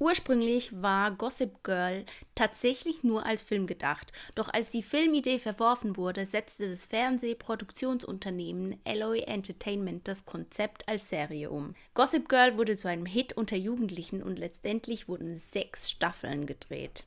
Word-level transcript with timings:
Ursprünglich 0.00 0.80
war 0.80 1.10
Gossip 1.10 1.64
Girl 1.64 2.04
tatsächlich 2.36 3.02
nur 3.02 3.26
als 3.26 3.42
Film 3.42 3.66
gedacht, 3.66 4.12
doch 4.36 4.48
als 4.48 4.70
die 4.70 4.84
Filmidee 4.84 5.40
verworfen 5.40 5.96
wurde, 5.96 6.24
setzte 6.24 6.70
das 6.70 6.86
Fernsehproduktionsunternehmen 6.86 8.80
Alloy 8.84 9.22
Entertainment 9.22 10.06
das 10.06 10.24
Konzept 10.24 10.88
als 10.88 11.08
Serie 11.08 11.50
um. 11.50 11.74
Gossip 11.94 12.28
Girl 12.28 12.56
wurde 12.56 12.76
zu 12.76 12.88
einem 12.88 13.06
Hit 13.06 13.36
unter 13.36 13.56
Jugendlichen 13.56 14.22
und 14.22 14.38
letztendlich 14.38 15.08
wurden 15.08 15.36
sechs 15.36 15.90
Staffeln 15.90 16.46
gedreht. 16.46 17.02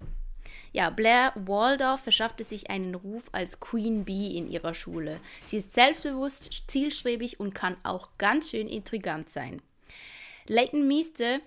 Ja, 0.74 0.90
Blair 0.90 1.32
Waldorf 1.36 2.02
verschaffte 2.02 2.44
sich 2.44 2.70
einen 2.70 2.96
Ruf 2.96 3.30
als 3.32 3.62
Queen 3.62 4.04
Bee 4.04 4.38
in 4.38 4.50
ihrer 4.50 4.74
Schule. 4.74 5.22
Sie 5.46 5.58
ist 5.58 5.74
selbstbewusst, 5.74 6.64
zielstrebig 6.68 7.40
und 7.40 7.54
kann 7.54 7.78
auch 7.84 8.10
ganz 8.18 8.50
schön 8.50 8.68
intrigant 8.68 9.30
sein. 9.30 9.62
Leighton 10.48 10.88
Meester 10.88 11.40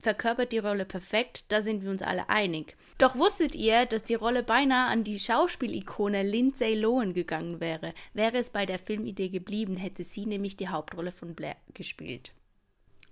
verkörpert 0.00 0.52
die 0.52 0.58
Rolle 0.58 0.84
perfekt, 0.84 1.44
da 1.48 1.62
sind 1.62 1.82
wir 1.82 1.90
uns 1.90 2.02
alle 2.02 2.28
einig. 2.28 2.76
Doch 2.98 3.16
wusstet 3.16 3.54
ihr, 3.54 3.86
dass 3.86 4.04
die 4.04 4.14
Rolle 4.14 4.42
beinahe 4.42 4.90
an 4.90 5.04
die 5.04 5.18
Schauspielikone 5.18 6.22
Lindsay 6.22 6.74
Lohan 6.74 7.14
gegangen 7.14 7.60
wäre? 7.60 7.94
Wäre 8.12 8.38
es 8.38 8.50
bei 8.50 8.66
der 8.66 8.78
Filmidee 8.78 9.28
geblieben, 9.28 9.76
hätte 9.76 10.04
sie 10.04 10.26
nämlich 10.26 10.56
die 10.56 10.68
Hauptrolle 10.68 11.12
von 11.12 11.34
Blair 11.34 11.56
gespielt. 11.74 12.32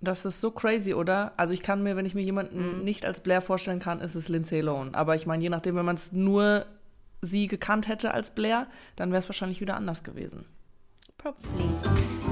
Das 0.01 0.25
ist 0.25 0.39
so 0.39 0.51
crazy, 0.51 0.93
oder? 0.93 1.33
Also 1.37 1.53
ich 1.53 1.61
kann 1.61 1.83
mir, 1.83 1.95
wenn 1.95 2.05
ich 2.05 2.15
mir 2.15 2.23
jemanden 2.23 2.77
mhm. 2.77 2.83
nicht 2.83 3.05
als 3.05 3.19
Blair 3.19 3.41
vorstellen 3.41 3.79
kann, 3.79 3.99
ist 3.99 4.15
es 4.15 4.29
Lindsay 4.29 4.61
Lohan. 4.61 4.95
Aber 4.95 5.15
ich 5.15 5.25
meine, 5.25 5.43
je 5.43 5.49
nachdem, 5.49 5.75
wenn 5.75 5.85
man 5.85 5.95
es 5.95 6.11
nur 6.11 6.65
sie 7.21 7.47
gekannt 7.47 7.87
hätte 7.87 8.13
als 8.13 8.33
Blair, 8.33 8.67
dann 8.95 9.11
wäre 9.11 9.19
es 9.19 9.27
wahrscheinlich 9.27 9.59
wieder 9.59 9.75
anders 9.75 10.03
gewesen. 10.03 10.45
Probably. 11.17 12.28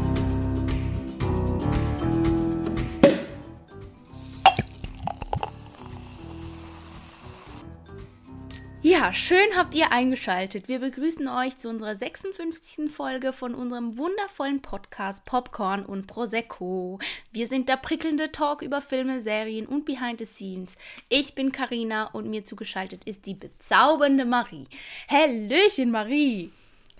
Ja, 8.89 9.11
schön 9.11 9.57
habt 9.57 9.75
ihr 9.75 9.91
eingeschaltet. 9.91 10.69
Wir 10.69 10.79
begrüßen 10.79 11.27
euch 11.27 11.57
zu 11.57 11.67
unserer 11.67 11.97
56. 11.97 12.89
Folge 12.89 13.33
von 13.33 13.53
unserem 13.53 13.97
wundervollen 13.97 14.61
Podcast 14.61 15.25
Popcorn 15.25 15.85
und 15.85 16.07
Prosecco. 16.07 16.97
Wir 17.33 17.47
sind 17.47 17.67
der 17.67 17.75
prickelnde 17.75 18.31
Talk 18.31 18.61
über 18.61 18.81
Filme, 18.81 19.21
Serien 19.21 19.65
und 19.65 19.83
Behind 19.83 20.19
the 20.19 20.25
Scenes. 20.25 20.77
Ich 21.09 21.35
bin 21.35 21.51
Karina 21.51 22.05
und 22.13 22.29
mir 22.29 22.45
zugeschaltet 22.45 23.03
ist 23.03 23.25
die 23.25 23.33
bezaubernde 23.33 24.23
Marie. 24.23 24.67
Hallöchen, 25.09 25.91
Marie. 25.91 26.53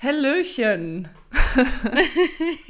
Hallöchen. 0.03 1.07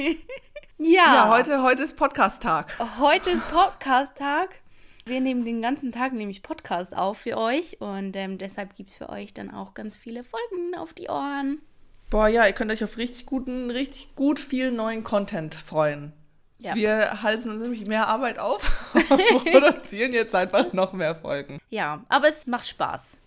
ja. 0.78 1.16
Ja, 1.16 1.30
heute, 1.30 1.64
heute 1.64 1.82
ist 1.82 1.98
Podcast-Tag. 1.98 2.72
Heute 3.00 3.32
ist 3.32 3.50
Podcast-Tag. 3.50 4.60
Wir 5.08 5.22
nehmen 5.22 5.46
den 5.46 5.62
ganzen 5.62 5.94
Tag 5.94 6.12
nämlich 6.12 6.44
Podcast 6.44 6.96
auf 6.96 7.20
für 7.20 7.38
euch 7.38 7.80
und 7.80 8.14
ähm, 8.18 8.38
deshalb 8.38 8.76
gibt 8.76 8.90
es 8.90 8.98
für 8.98 9.08
euch 9.08 9.34
dann 9.34 9.50
auch 9.50 9.74
ganz 9.74 9.96
viele 9.96 10.26
Folgen 10.26 10.76
auf 10.78 10.92
die 10.92 11.08
Ohren. 11.08 11.62
Boah, 12.10 12.28
ja, 12.28 12.46
ihr 12.46 12.52
könnt 12.52 12.74
euch 12.74 12.84
auf 12.84 12.98
richtig 12.98 13.26
guten, 13.26 13.72
richtig 13.72 14.14
gut 14.16 14.38
viel 14.38 14.70
neuen 14.70 15.06
Content 15.06 15.56
freuen. 15.56 16.12
Ja. 16.60 16.76
Wir 16.76 17.24
halsen 17.24 17.52
uns 17.52 17.62
nämlich 17.62 17.86
mehr 17.88 18.10
Arbeit 18.10 18.38
auf 18.38 18.94
und 19.10 19.46
produzieren 19.46 20.12
jetzt 20.12 20.36
einfach 20.36 20.74
noch 20.74 20.92
mehr 20.92 21.16
Folgen. 21.16 21.60
Ja, 21.70 22.04
aber 22.10 22.28
es 22.28 22.46
macht 22.46 22.68
Spaß. 22.68 23.18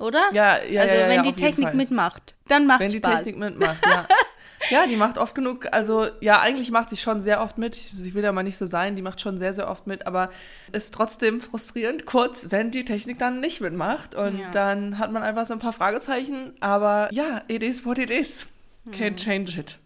Oder? 0.00 0.30
Ja, 0.32 0.60
ja, 0.64 0.80
Also, 0.80 0.94
ja, 0.94 1.08
wenn 1.08 1.16
ja, 1.16 1.22
die 1.22 1.28
auf 1.28 1.36
jeden 1.36 1.36
Technik 1.36 1.74
mitmacht, 1.74 2.34
dann 2.48 2.66
macht 2.66 2.80
es 2.80 2.86
Wenn 2.86 2.92
die 2.92 2.98
Spaß. 3.06 3.22
Technik 3.22 3.36
mitmacht, 3.38 3.86
ja. 3.86 4.04
ja, 4.70 4.86
die 4.86 4.96
macht 4.96 5.16
oft 5.18 5.34
genug, 5.34 5.66
also 5.72 6.06
ja, 6.20 6.40
eigentlich 6.40 6.70
macht 6.70 6.90
sie 6.90 6.96
schon 6.96 7.20
sehr 7.22 7.40
oft 7.40 7.56
mit. 7.58 7.76
Ich, 7.76 8.06
ich 8.06 8.14
will 8.14 8.22
ja 8.22 8.32
mal 8.32 8.42
nicht 8.42 8.58
so 8.58 8.66
sein, 8.66 8.94
die 8.96 9.02
macht 9.02 9.20
schon 9.20 9.38
sehr, 9.38 9.54
sehr 9.54 9.68
oft 9.70 9.86
mit, 9.86 10.06
aber 10.06 10.30
ist 10.72 10.92
trotzdem 10.92 11.40
frustrierend 11.40 12.04
kurz, 12.06 12.48
wenn 12.50 12.70
die 12.70 12.84
Technik 12.84 13.18
dann 13.18 13.40
nicht 13.40 13.60
mitmacht. 13.60 14.14
Und 14.14 14.38
Ja. 14.38 14.50
dann 14.50 14.98
hat 14.98 15.12
man 15.12 15.22
einfach 15.22 15.46
so 15.46 15.54
ein 15.54 15.60
paar 15.60 15.72
Fragezeichen, 15.72 16.54
aber 16.60 17.08
ja, 17.12 17.42
it 17.48 17.62
is 17.62 17.84
what 17.86 17.98
it 17.98 18.10
is. 18.10 18.46
Can't 18.90 19.16
change 19.16 19.58
it. 19.58 19.78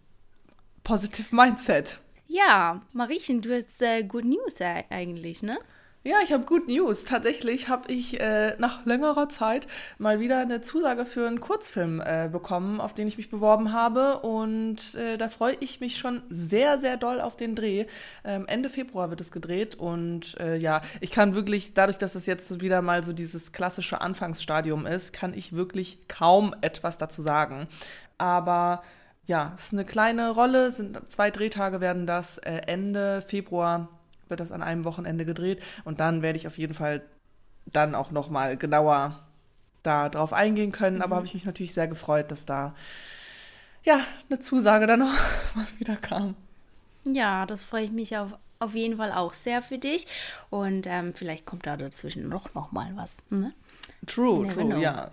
Positive 0.82 1.34
Mindset. 1.34 1.98
Ja, 2.26 2.82
Mariechen, 2.92 3.42
du 3.42 3.54
hast 3.54 3.80
äh, 3.82 4.02
Good 4.02 4.24
News 4.24 4.60
äh, 4.60 4.82
eigentlich, 4.90 5.42
ne? 5.42 5.58
Ja, 6.06 6.16
ich 6.22 6.34
habe 6.34 6.44
Good 6.44 6.68
News. 6.68 7.06
Tatsächlich 7.06 7.68
habe 7.68 7.90
ich 7.90 8.20
äh, 8.20 8.56
nach 8.58 8.84
längerer 8.84 9.30
Zeit 9.30 9.66
mal 9.96 10.20
wieder 10.20 10.38
eine 10.38 10.60
Zusage 10.60 11.06
für 11.06 11.26
einen 11.26 11.40
Kurzfilm 11.40 12.02
äh, 12.04 12.28
bekommen, 12.30 12.78
auf 12.78 12.92
den 12.92 13.08
ich 13.08 13.16
mich 13.16 13.30
beworben 13.30 13.72
habe. 13.72 14.18
Und 14.18 14.96
äh, 14.96 15.16
da 15.16 15.30
freue 15.30 15.56
ich 15.60 15.80
mich 15.80 15.96
schon 15.96 16.22
sehr, 16.28 16.78
sehr 16.78 16.98
doll 16.98 17.22
auf 17.22 17.36
den 17.36 17.54
Dreh. 17.54 17.86
Ähm, 18.22 18.46
Ende 18.46 18.68
Februar 18.68 19.08
wird 19.08 19.22
es 19.22 19.32
gedreht. 19.32 19.76
Und 19.76 20.38
äh, 20.40 20.56
ja, 20.56 20.82
ich 21.00 21.10
kann 21.10 21.34
wirklich, 21.34 21.72
dadurch, 21.72 21.96
dass 21.96 22.16
es 22.16 22.26
jetzt 22.26 22.60
wieder 22.60 22.82
mal 22.82 23.02
so 23.02 23.14
dieses 23.14 23.52
klassische 23.52 24.02
Anfangsstadium 24.02 24.84
ist, 24.84 25.14
kann 25.14 25.32
ich 25.32 25.56
wirklich 25.56 26.06
kaum 26.06 26.54
etwas 26.60 26.98
dazu 26.98 27.22
sagen. 27.22 27.66
Aber 28.18 28.82
ja, 29.24 29.54
es 29.56 29.68
ist 29.68 29.72
eine 29.72 29.86
kleine 29.86 30.32
Rolle, 30.32 30.70
sind 30.70 31.00
zwei 31.10 31.30
Drehtage 31.30 31.80
werden 31.80 32.06
das. 32.06 32.36
Äh, 32.36 32.60
Ende 32.66 33.22
Februar 33.22 33.88
wird 34.28 34.40
das 34.40 34.52
an 34.52 34.62
einem 34.62 34.84
Wochenende 34.84 35.24
gedreht 35.24 35.62
und 35.84 36.00
dann 36.00 36.22
werde 36.22 36.36
ich 36.36 36.46
auf 36.46 36.58
jeden 36.58 36.74
Fall 36.74 37.02
dann 37.66 37.94
auch 37.94 38.10
noch 38.10 38.30
mal 38.30 38.56
genauer 38.56 39.18
da 39.82 40.08
drauf 40.08 40.32
eingehen 40.32 40.72
können. 40.72 41.02
Aber 41.02 41.16
habe 41.16 41.26
ich 41.26 41.34
mich 41.34 41.44
natürlich 41.44 41.72
sehr 41.72 41.88
gefreut, 41.88 42.30
dass 42.30 42.46
da 42.46 42.74
ja 43.84 44.00
eine 44.28 44.38
Zusage 44.38 44.86
dann 44.86 45.00
noch 45.00 45.12
mal 45.54 45.66
wieder 45.78 45.96
kam. 45.96 46.34
Ja, 47.04 47.46
das 47.46 47.62
freue 47.62 47.84
ich 47.84 47.90
mich 47.90 48.16
auf, 48.16 48.30
auf 48.58 48.74
jeden 48.74 48.96
Fall 48.96 49.12
auch 49.12 49.34
sehr 49.34 49.62
für 49.62 49.78
dich. 49.78 50.06
Und 50.50 50.86
ähm, 50.86 51.12
vielleicht 51.14 51.44
kommt 51.44 51.66
da 51.66 51.76
dazwischen 51.76 52.28
noch, 52.28 52.54
noch 52.54 52.72
mal 52.72 52.90
was. 52.96 53.16
Ne? 53.30 53.52
True, 54.06 54.46
Never 54.46 54.54
true, 54.54 54.64
know. 54.64 54.78
ja. 54.78 55.10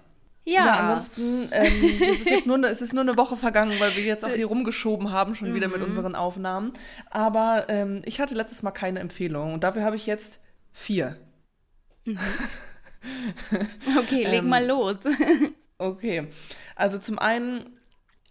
Ja, 0.51 0.66
Ja, 0.66 0.73
ansonsten 0.79 1.47
ähm, 1.51 1.73
es 2.01 2.22
ist 2.22 2.29
jetzt 2.29 2.47
nur 2.47 2.57
eine, 2.57 2.67
es 2.67 2.81
ist 2.81 2.94
nur 2.94 3.01
eine 3.03 3.17
Woche 3.17 3.38
vergangen, 3.38 3.73
weil 3.79 3.95
wir 3.95 4.03
jetzt 4.03 4.25
auch 4.25 4.29
hier 4.31 4.47
rumgeschoben 4.47 5.12
haben, 5.12 5.35
schon 5.35 5.53
wieder 5.53 5.67
Mhm. 5.67 5.73
mit 5.73 5.84
unseren 5.84 6.16
Aufnahmen. 6.16 6.73
Aber 7.09 7.66
ähm, 7.69 8.01
ich 8.06 8.19
hatte 8.19 8.35
letztes 8.35 8.63
Mal 8.63 8.72
keine 8.72 9.00
Empfehlung 9.00 9.53
und 9.53 9.63
dafür 9.63 9.84
habe 9.84 9.95
ich 9.95 10.06
jetzt 10.06 10.40
vier. 10.72 11.17
okay, 13.97 14.23
leg 14.25 14.40
ähm, 14.44 14.50
mal 14.50 14.66
los. 14.66 14.97
Okay, 15.78 16.28
also 16.75 16.97
zum 17.00 17.17
einen, 17.19 17.79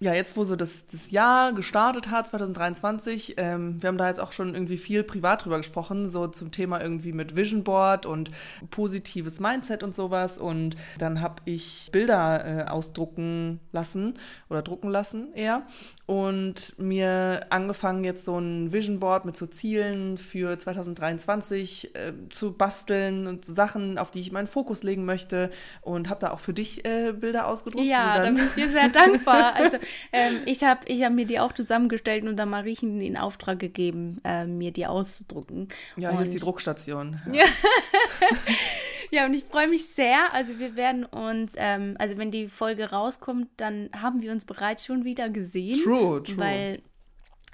ja, 0.03 0.15
jetzt 0.15 0.35
wo 0.39 0.45
so 0.45 0.57
das, 0.57 0.87
das 0.87 1.11
Jahr 1.11 1.53
gestartet 1.53 2.11
hat, 2.11 2.27
2023, 2.29 3.35
ähm, 3.37 3.83
wir 3.83 3.89
haben 3.89 3.99
da 3.99 4.09
jetzt 4.09 4.19
auch 4.19 4.33
schon 4.33 4.55
irgendwie 4.55 4.79
viel 4.79 5.05
privat 5.05 5.45
drüber 5.45 5.59
gesprochen, 5.59 6.09
so 6.09 6.27
zum 6.27 6.51
Thema 6.51 6.81
irgendwie 6.81 7.13
mit 7.13 7.37
Vision 7.37 7.65
Board 7.65 8.07
und 8.07 8.31
positives 8.71 9.41
Mindset 9.41 9.83
und 9.83 9.95
sowas. 9.95 10.39
Und 10.39 10.75
dann 10.97 11.21
habe 11.21 11.43
ich 11.45 11.91
Bilder 11.93 12.47
äh, 12.47 12.71
ausdrucken 12.71 13.61
lassen 13.73 14.15
oder 14.49 14.63
drucken 14.63 14.89
lassen 14.89 15.35
eher 15.35 15.67
und 16.11 16.77
mir 16.77 17.47
angefangen 17.51 18.03
jetzt 18.03 18.25
so 18.25 18.37
ein 18.37 18.73
Vision 18.73 18.99
Board 18.99 19.25
mit 19.25 19.37
so 19.37 19.47
Zielen 19.47 20.19
für 20.19 20.59
2023 20.59 21.95
äh, 21.95 22.13
zu 22.31 22.53
basteln 22.53 23.29
und 23.29 23.45
so 23.45 23.55
Sachen, 23.55 23.97
auf 23.97 24.11
die 24.11 24.19
ich 24.19 24.33
meinen 24.33 24.49
Fokus 24.49 24.83
legen 24.83 25.05
möchte 25.05 25.51
und 25.83 26.09
habe 26.11 26.19
da 26.19 26.33
auch 26.33 26.41
für 26.41 26.53
dich 26.53 26.85
äh, 26.85 27.13
Bilder 27.13 27.47
ausgedruckt. 27.47 27.85
Ja, 27.85 28.19
da 28.19 28.25
bin 28.31 28.45
ich 28.45 28.51
dir 28.53 28.69
sehr 28.69 28.89
dankbar. 28.89 29.55
Also 29.61 29.77
ähm, 30.13 30.41
ich 30.47 30.65
habe 30.65 30.81
ich 30.87 31.05
hab 31.05 31.13
mir 31.13 31.27
die 31.27 31.39
auch 31.39 31.53
zusammengestellt 31.53 32.25
und 32.25 32.37
dann 32.37 32.49
Mariechen 32.51 33.01
in 33.01 33.17
Auftrag 33.17 33.59
gegeben, 33.61 34.21
äh, 34.25 34.47
mir 34.47 34.73
die 34.73 34.87
auszudrucken. 34.87 35.69
ja, 35.97 36.11
hier 36.11 36.23
ist 36.23 36.33
die 36.33 36.39
Und- 36.39 36.45
Druckstation. 36.47 37.21
Ja. 37.33 37.45
Ja, 39.13 39.27
und 39.27 39.35
ich 39.35 39.45
freue 39.45 39.67
mich 39.67 39.87
sehr. 39.87 40.33
Also 40.33 40.59
wir 40.61 40.77
werden 40.77 41.05
uns, 41.05 41.55
ähm, 41.57 41.97
also 41.99 42.17
wenn 42.17 42.31
die 42.31 42.49
Folge 42.49 42.91
rauskommt, 42.91 43.49
dann 43.57 43.91
haben 43.93 44.23
wir 44.23 44.31
uns 44.31 44.45
bereits 44.45 44.87
schon 44.87 45.05
wieder 45.05 45.29
gesehen. 45.29 45.75
True, 45.83 46.23
true. 46.23 46.39
Weil 46.39 46.83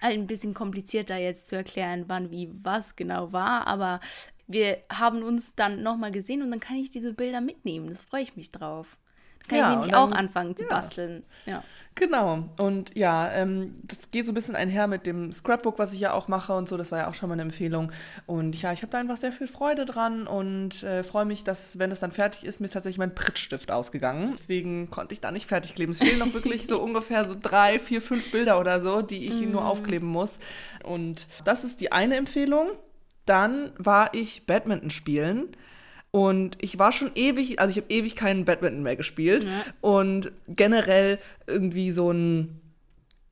halt 0.01 0.19
ein 0.19 0.27
bisschen 0.27 0.53
komplizierter 0.53 1.17
jetzt 1.17 1.49
zu 1.49 1.57
erklären, 1.57 2.05
wann 2.09 2.31
wie 2.31 2.51
was 2.63 2.97
genau 2.97 3.33
war. 3.33 3.67
Aber 3.67 4.01
wir 4.47 4.79
haben 4.93 5.23
uns 5.23 5.55
dann 5.55 5.83
nochmal 5.83 6.13
gesehen 6.13 6.43
und 6.43 6.51
dann 6.51 6.61
kann 6.61 6.77
ich 6.77 6.91
diese 6.91 7.15
Bilder 7.15 7.41
mitnehmen. 7.41 7.89
Das 7.89 8.01
freue 8.01 8.23
ich 8.23 8.37
mich 8.37 8.53
drauf. 8.53 8.99
Kann 9.49 9.59
Ja, 9.59 9.65
ich 9.67 9.71
nämlich 9.77 9.91
dann- 9.93 10.01
auch 10.01 10.13
anfangen 10.13 10.57
zu 10.57 10.65
ja. 10.65 10.71
basteln. 10.71 11.25
Ja. 11.47 11.63
Genau. 11.99 12.45
Und 12.59 12.95
ja, 12.95 13.33
ähm, 13.33 13.75
das 13.85 14.11
geht 14.11 14.27
so 14.27 14.33
ein 14.33 14.35
bisschen 14.35 14.55
einher 14.55 14.87
mit 14.87 15.07
dem 15.07 15.33
Scrapbook, 15.33 15.79
was 15.79 15.95
ich 15.95 16.01
ja 16.01 16.13
auch 16.13 16.29
mache 16.29 16.53
und 16.53 16.69
so. 16.69 16.77
Das 16.77 16.93
war 16.93 16.99
ja 16.99 17.09
auch 17.09 17.15
schon 17.15 17.31
mal 17.31 17.33
eine 17.33 17.41
Empfehlung. 17.43 17.91
Und 18.27 18.61
ja, 18.61 18.71
ich 18.75 18.83
habe 18.83 18.91
da 18.93 18.99
einfach 18.99 19.17
sehr 19.17 19.33
viel 19.33 19.49
Freude 19.49 19.87
dran 19.87 20.27
und 20.27 20.83
äh, 20.83 21.03
freue 21.05 21.25
mich, 21.25 21.43
dass, 21.43 21.79
wenn 21.79 21.91
es 21.91 22.01
dann 22.01 22.13
fertig 22.13 22.45
ist, 22.45 22.61
mir 22.61 22.67
ist 22.67 22.73
tatsächlich 22.73 22.99
mein 22.99 23.15
Prittstift 23.15 23.71
ausgegangen. 23.71 24.35
Deswegen 24.39 24.91
konnte 24.91 25.15
ich 25.15 25.23
da 25.23 25.31
nicht 25.33 25.47
fertig 25.49 25.75
kleben. 25.75 25.93
Es 25.93 25.99
fehlen 26.01 26.19
noch 26.19 26.35
wirklich 26.35 26.67
so 26.67 26.83
ungefähr 26.83 27.25
so 27.25 27.35
drei, 27.41 27.79
vier, 27.79 28.03
fünf 28.03 28.31
Bilder 28.31 28.61
oder 28.61 28.83
so, 28.83 29.01
die 29.01 29.27
ich 29.29 29.41
nur 29.41 29.65
aufkleben 29.65 30.09
muss. 30.09 30.39
Und 30.85 31.27
das 31.47 31.65
ist 31.65 31.81
die 31.81 31.93
eine 31.93 32.17
Empfehlung. 32.17 32.69
Dann 33.25 33.73
war 33.79 34.13
ich 34.13 34.45
Badminton 34.45 34.91
spielen. 34.91 35.49
Und 36.17 36.57
ich 36.63 36.79
war 36.79 36.93
schon 36.93 37.11
ewig, 37.15 37.61
also 37.61 37.71
ich 37.73 37.77
habe 37.77 37.93
ewig 37.93 38.17
keinen 38.17 38.47
Badminton 38.47 38.83
mehr 38.83 38.97
gespielt. 38.97 39.45
Ja. 39.45 39.65
Und 39.83 40.33
generell 40.49 41.19
irgendwie 41.47 41.91
so 41.91 42.11
ein 42.11 42.63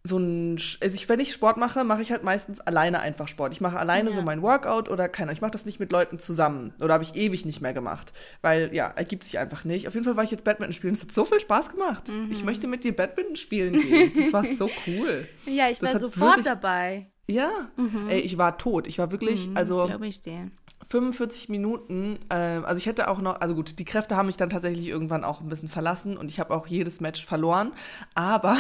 so 0.07 0.19
ein, 0.19 0.59
also 0.83 0.95
ich, 0.95 1.09
wenn 1.09 1.19
ich 1.19 1.33
Sport 1.33 1.57
mache, 1.57 1.83
mache 1.83 2.03
ich 2.03 2.13
halt 2.13 2.23
meistens 2.25 2.61
alleine 2.61 3.01
einfach 3.01 3.27
Sport. 3.27 3.55
Ich 3.55 3.63
mache 3.63 3.79
alleine 3.79 4.11
Ja. 4.11 4.17
so 4.17 4.21
mein 4.21 4.43
Workout 4.43 4.91
oder 4.91 5.09
keiner. 5.09 5.33
Ich 5.33 5.41
mache 5.41 5.53
das 5.53 5.65
nicht 5.65 5.81
mit 5.81 5.93
Leuten 5.93 6.19
zusammen. 6.19 6.75
Oder 6.83 6.93
habe 6.93 7.05
ich 7.05 7.15
ewig 7.15 7.47
nicht 7.47 7.63
mehr 7.63 7.73
gemacht. 7.73 8.13
Weil, 8.43 8.75
ja, 8.75 8.89
ergibt 8.97 9.25
sich 9.25 9.39
einfach 9.39 9.65
nicht. 9.65 9.89
Auf 9.89 9.95
jeden 9.95 10.05
Fall 10.05 10.17
war 10.17 10.25
ich 10.25 10.31
jetzt 10.31 10.45
Badminton 10.45 10.75
spielen. 10.75 10.93
Es 10.93 11.01
hat 11.01 11.11
so 11.13 11.25
viel 11.25 11.41
Spaß 11.41 11.71
gemacht. 11.71 12.09
Mhm. 12.11 12.31
Ich 12.31 12.45
möchte 12.45 12.67
mit 12.69 12.85
dir 12.85 12.95
Badminton 12.95 13.37
spielen 13.37 13.81
gehen. 13.81 14.13
Das 14.15 14.31
war 14.35 14.45
so 14.45 14.69
cool. 14.87 15.27
Ja, 15.47 15.71
ich 15.71 15.81
war 15.81 15.99
sofort 15.99 16.45
dabei. 16.45 17.07
Ja, 17.26 17.69
ey, 18.09 18.21
ich 18.21 18.37
war 18.37 18.59
tot. 18.59 18.87
Ich 18.87 18.99
war 18.99 19.11
wirklich, 19.11 19.49
also 19.55 19.87
Glaube 19.87 20.06
ich 20.06 20.21
dir. 20.21 20.50
45 20.87 21.49
Minuten, 21.49 22.19
äh, 22.29 22.35
also 22.35 22.76
ich 22.76 22.85
hätte 22.85 23.09
auch 23.09 23.21
noch, 23.23 23.41
also 23.41 23.55
gut, 23.55 23.79
die 23.79 23.87
Kräfte 23.87 24.17
haben 24.17 24.26
mich 24.26 24.37
dann 24.37 24.50
tatsächlich 24.50 24.87
irgendwann 24.88 25.25
auch 25.25 25.41
ein 25.41 25.49
bisschen 25.49 25.71
verlassen 25.71 26.19
und 26.19 26.31
ich 26.31 26.38
habe 26.38 26.55
auch 26.55 26.67
jedes 26.67 27.00
Match 27.00 27.25
verloren, 27.25 27.73
aber 28.15 28.59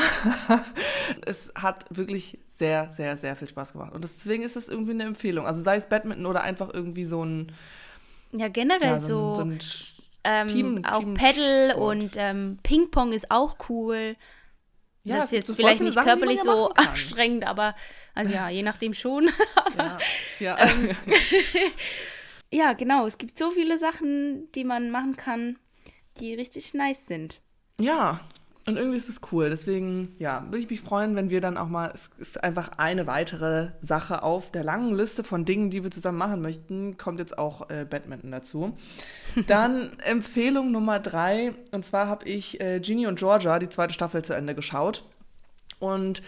es 1.26 1.52
hat 1.54 1.84
wirklich 1.90 2.38
sehr, 2.48 2.88
sehr, 2.90 3.18
sehr 3.18 3.36
viel 3.36 3.48
Spaß 3.48 3.72
gemacht 3.74 3.92
und 3.92 4.02
das, 4.04 4.14
deswegen 4.14 4.42
ist 4.42 4.56
es 4.56 4.70
irgendwie 4.70 4.92
eine 4.92 5.04
Empfehlung, 5.04 5.46
also 5.46 5.60
sei 5.60 5.76
es 5.76 5.86
Badminton 5.88 6.24
oder 6.24 6.42
einfach 6.42 6.72
irgendwie 6.72 7.04
so 7.04 7.22
ein, 7.24 7.52
Ja, 8.32 8.48
generell 8.48 8.88
ja, 8.94 9.00
so. 9.00 9.34
so 9.34 9.42
ein, 9.42 9.60
so 9.60 10.02
ein 10.02 10.08
ähm, 10.24 10.48
Team- 10.48 10.84
auch 10.86 10.98
Team- 11.00 11.14
Paddle 11.14 11.76
und 11.76 12.12
ähm, 12.16 12.58
Ping-Pong 12.62 13.12
ist 13.12 13.30
auch 13.30 13.56
cool. 13.68 14.16
Ja, 15.04 15.16
das 15.16 15.26
ist 15.26 15.32
jetzt 15.32 15.48
so 15.48 15.54
vielleicht 15.54 15.82
nicht 15.82 15.92
Sachen, 15.92 16.06
körperlich 16.06 16.38
ja 16.38 16.44
so 16.44 16.70
anstrengend, 16.70 17.46
aber 17.46 17.74
also 18.14 18.32
ja, 18.32 18.48
je 18.48 18.62
nachdem 18.62 18.94
schon. 18.94 19.30
ja, 19.78 19.98
ja. 20.40 20.58
Ähm, 20.58 20.96
ja, 22.50 22.72
genau. 22.72 23.06
Es 23.06 23.18
gibt 23.18 23.38
so 23.38 23.50
viele 23.50 23.78
Sachen, 23.78 24.50
die 24.52 24.64
man 24.64 24.90
machen 24.90 25.16
kann, 25.16 25.58
die 26.18 26.34
richtig 26.34 26.72
nice 26.72 27.06
sind. 27.06 27.42
Ja, 27.78 28.20
und 28.66 28.76
irgendwie 28.76 28.96
ist 28.96 29.10
es 29.10 29.20
cool. 29.30 29.50
Deswegen, 29.50 30.12
ja, 30.18 30.44
würde 30.46 30.58
ich 30.58 30.70
mich 30.70 30.80
freuen, 30.80 31.16
wenn 31.16 31.28
wir 31.28 31.42
dann 31.42 31.58
auch 31.58 31.68
mal, 31.68 31.90
es 31.92 32.10
ist 32.18 32.42
einfach 32.42 32.70
eine 32.78 33.06
weitere 33.06 33.72
Sache 33.82 34.22
auf 34.22 34.50
der 34.50 34.64
langen 34.64 34.94
Liste 34.94 35.22
von 35.22 35.44
Dingen, 35.44 35.68
die 35.68 35.82
wir 35.82 35.90
zusammen 35.90 36.16
machen 36.16 36.40
möchten, 36.40 36.96
kommt 36.96 37.18
jetzt 37.18 37.36
auch 37.36 37.68
äh, 37.68 37.84
Badminton 37.88 38.30
dazu. 38.30 38.76
Dann 39.46 39.90
Empfehlung 40.04 40.72
Nummer 40.72 40.98
drei, 40.98 41.52
und 41.72 41.84
zwar 41.84 42.08
habe 42.08 42.26
ich 42.26 42.58
äh, 42.60 42.80
Ginny 42.80 43.06
und 43.06 43.18
Georgia, 43.18 43.58
die 43.58 43.68
zweite 43.68 43.92
Staffel, 43.92 44.24
zu 44.24 44.34
Ende 44.34 44.54
geschaut. 44.54 45.04
Und 45.78 46.22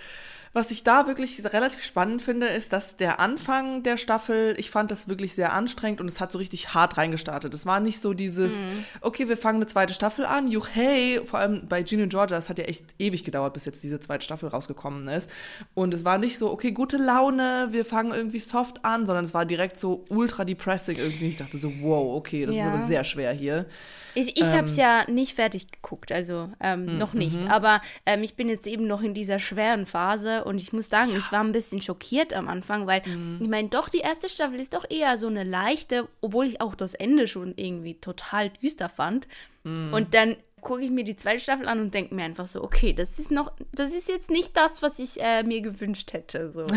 was 0.53 0.71
ich 0.71 0.85
da 0.85 1.07
wirklich 1.07 1.43
relativ 1.53 1.83
spannend 1.83 2.23
finde, 2.23 2.47
ist, 2.47 2.73
dass 2.73 2.97
der 2.97 3.21
Anfang 3.21 3.83
der 3.83 3.97
Staffel, 3.97 4.55
ich 4.59 4.71
fand 4.71 4.91
das 4.91 5.09
wirklich 5.09 5.35
sehr 5.35 5.53
anstrengend 5.53 6.01
und 6.01 6.09
es 6.09 6.21
hat 6.21 6.33
so 6.33 6.39
richtig 6.39 6.75
hart 6.75 6.97
reingestartet. 6.97 7.53
Es 7.55 7.67
war 7.67 7.81
nicht 7.81 8.01
so 8.01 8.15
dieses, 8.15 8.67
okay, 9.01 9.29
wir 9.29 9.37
fangen 9.37 9.57
eine 9.57 9.67
zweite 9.67 9.93
Staffel 9.93 10.25
an, 10.25 10.49
juch, 10.49 10.69
hey, 10.73 11.21
vor 11.25 11.41
allem 11.41 11.67
bei 11.69 11.83
Gene 11.83 12.05
und 12.05 12.09
Georgia, 12.09 12.37
es 12.39 12.49
hat 12.49 12.59
ja 12.59 12.65
echt 12.65 12.85
ewig 12.99 13.25
gedauert, 13.25 13.53
bis 13.55 13.65
jetzt 13.65 13.83
diese 13.83 14.01
zweite 14.01 14.25
Staffel 14.25 14.49
rausgekommen 14.49 15.09
ist. 15.09 15.31
Und 15.75 15.93
es 15.93 16.05
war 16.05 16.19
nicht 16.19 16.39
so, 16.39 16.51
okay, 16.51 16.73
gute 16.73 16.97
Laune, 16.97 17.69
wir 17.71 17.85
fangen 17.85 18.13
irgendwie 18.15 18.39
soft 18.39 18.85
an, 18.85 19.05
sondern 19.07 19.25
es 19.25 19.35
war 19.35 19.45
direkt 19.45 19.79
so 19.79 20.05
ultra 20.09 20.45
depressing 20.45 20.97
irgendwie. 20.97 21.29
Ich 21.29 21.37
dachte 21.37 21.57
so, 21.59 21.73
wow, 21.81 22.17
okay, 22.17 22.47
das 22.47 22.57
Ja. 22.57 22.63
ist 22.63 22.69
aber 22.69 22.79
sehr 22.87 23.05
schwer 23.05 23.33
hier. 23.33 23.67
Ich, 24.15 24.39
ich 24.39 24.45
habe 24.47 24.61
Ähm. 24.61 24.65
es 24.65 24.77
ja 24.77 25.05
nicht 25.11 25.35
fertig 25.35 25.71
geguckt, 25.71 26.11
also 26.11 26.49
ähm, 26.61 26.87
Hm, 26.87 26.99
noch 26.99 27.13
nicht. 27.13 27.39
mhm. 27.43 27.49
Aber 27.49 27.83
ähm, 28.07 28.23
ich 28.23 28.35
bin 28.35 28.49
jetzt 28.49 28.67
eben 28.67 28.87
noch 28.87 29.03
in 29.03 29.13
dieser 29.13 29.39
schweren 29.39 29.85
Phase 29.85 30.45
und 30.47 30.61
ich 30.61 30.73
muss 30.73 30.89
sagen, 30.89 31.11
ich 31.17 31.31
war 31.33 31.41
ein 31.45 31.53
bisschen 31.53 31.81
schockiert 31.83 32.33
am 32.33 32.49
Anfang, 32.49 32.87
weil 32.87 33.03
Mhm. 33.07 33.39
ich 33.43 33.49
meine, 33.49 33.69
doch 33.69 33.89
die 33.89 33.99
erste 33.99 34.29
Staffel 34.29 34.59
ist 34.61 34.75
doch 34.75 34.85
eher 34.89 35.19
so 35.19 35.27
eine 35.27 35.45
leichte, 35.45 36.09
obwohl 36.21 36.47
ich 36.47 36.61
auch 36.61 36.75
das 36.75 36.95
Ende 36.95 37.27
schon 37.29 37.53
irgendwie 37.57 37.95
total 37.95 38.51
düster 38.51 38.89
fand. 38.89 39.29
Mhm. 39.65 39.93
Und 39.93 40.15
dann 40.15 40.37
gucke 40.63 40.83
ich 40.83 40.91
mir 40.91 41.05
die 41.05 41.17
zweite 41.17 41.39
Staffel 41.41 41.69
an 41.69 41.79
und 41.79 41.95
denke 41.95 42.15
mir 42.15 42.25
einfach 42.25 42.47
so, 42.49 42.65
okay, 42.65 42.93
das 42.93 43.19
ist 43.21 43.31
noch, 43.31 43.53
das 43.73 43.93
ist 43.93 44.09
jetzt 44.09 44.31
nicht 44.31 44.57
das, 44.57 44.83
was 44.83 44.99
ich 44.99 45.21
äh, 45.23 45.43
mir 45.45 45.61
gewünscht 45.61 46.13
hätte. 46.13 46.51
So. 46.51 46.67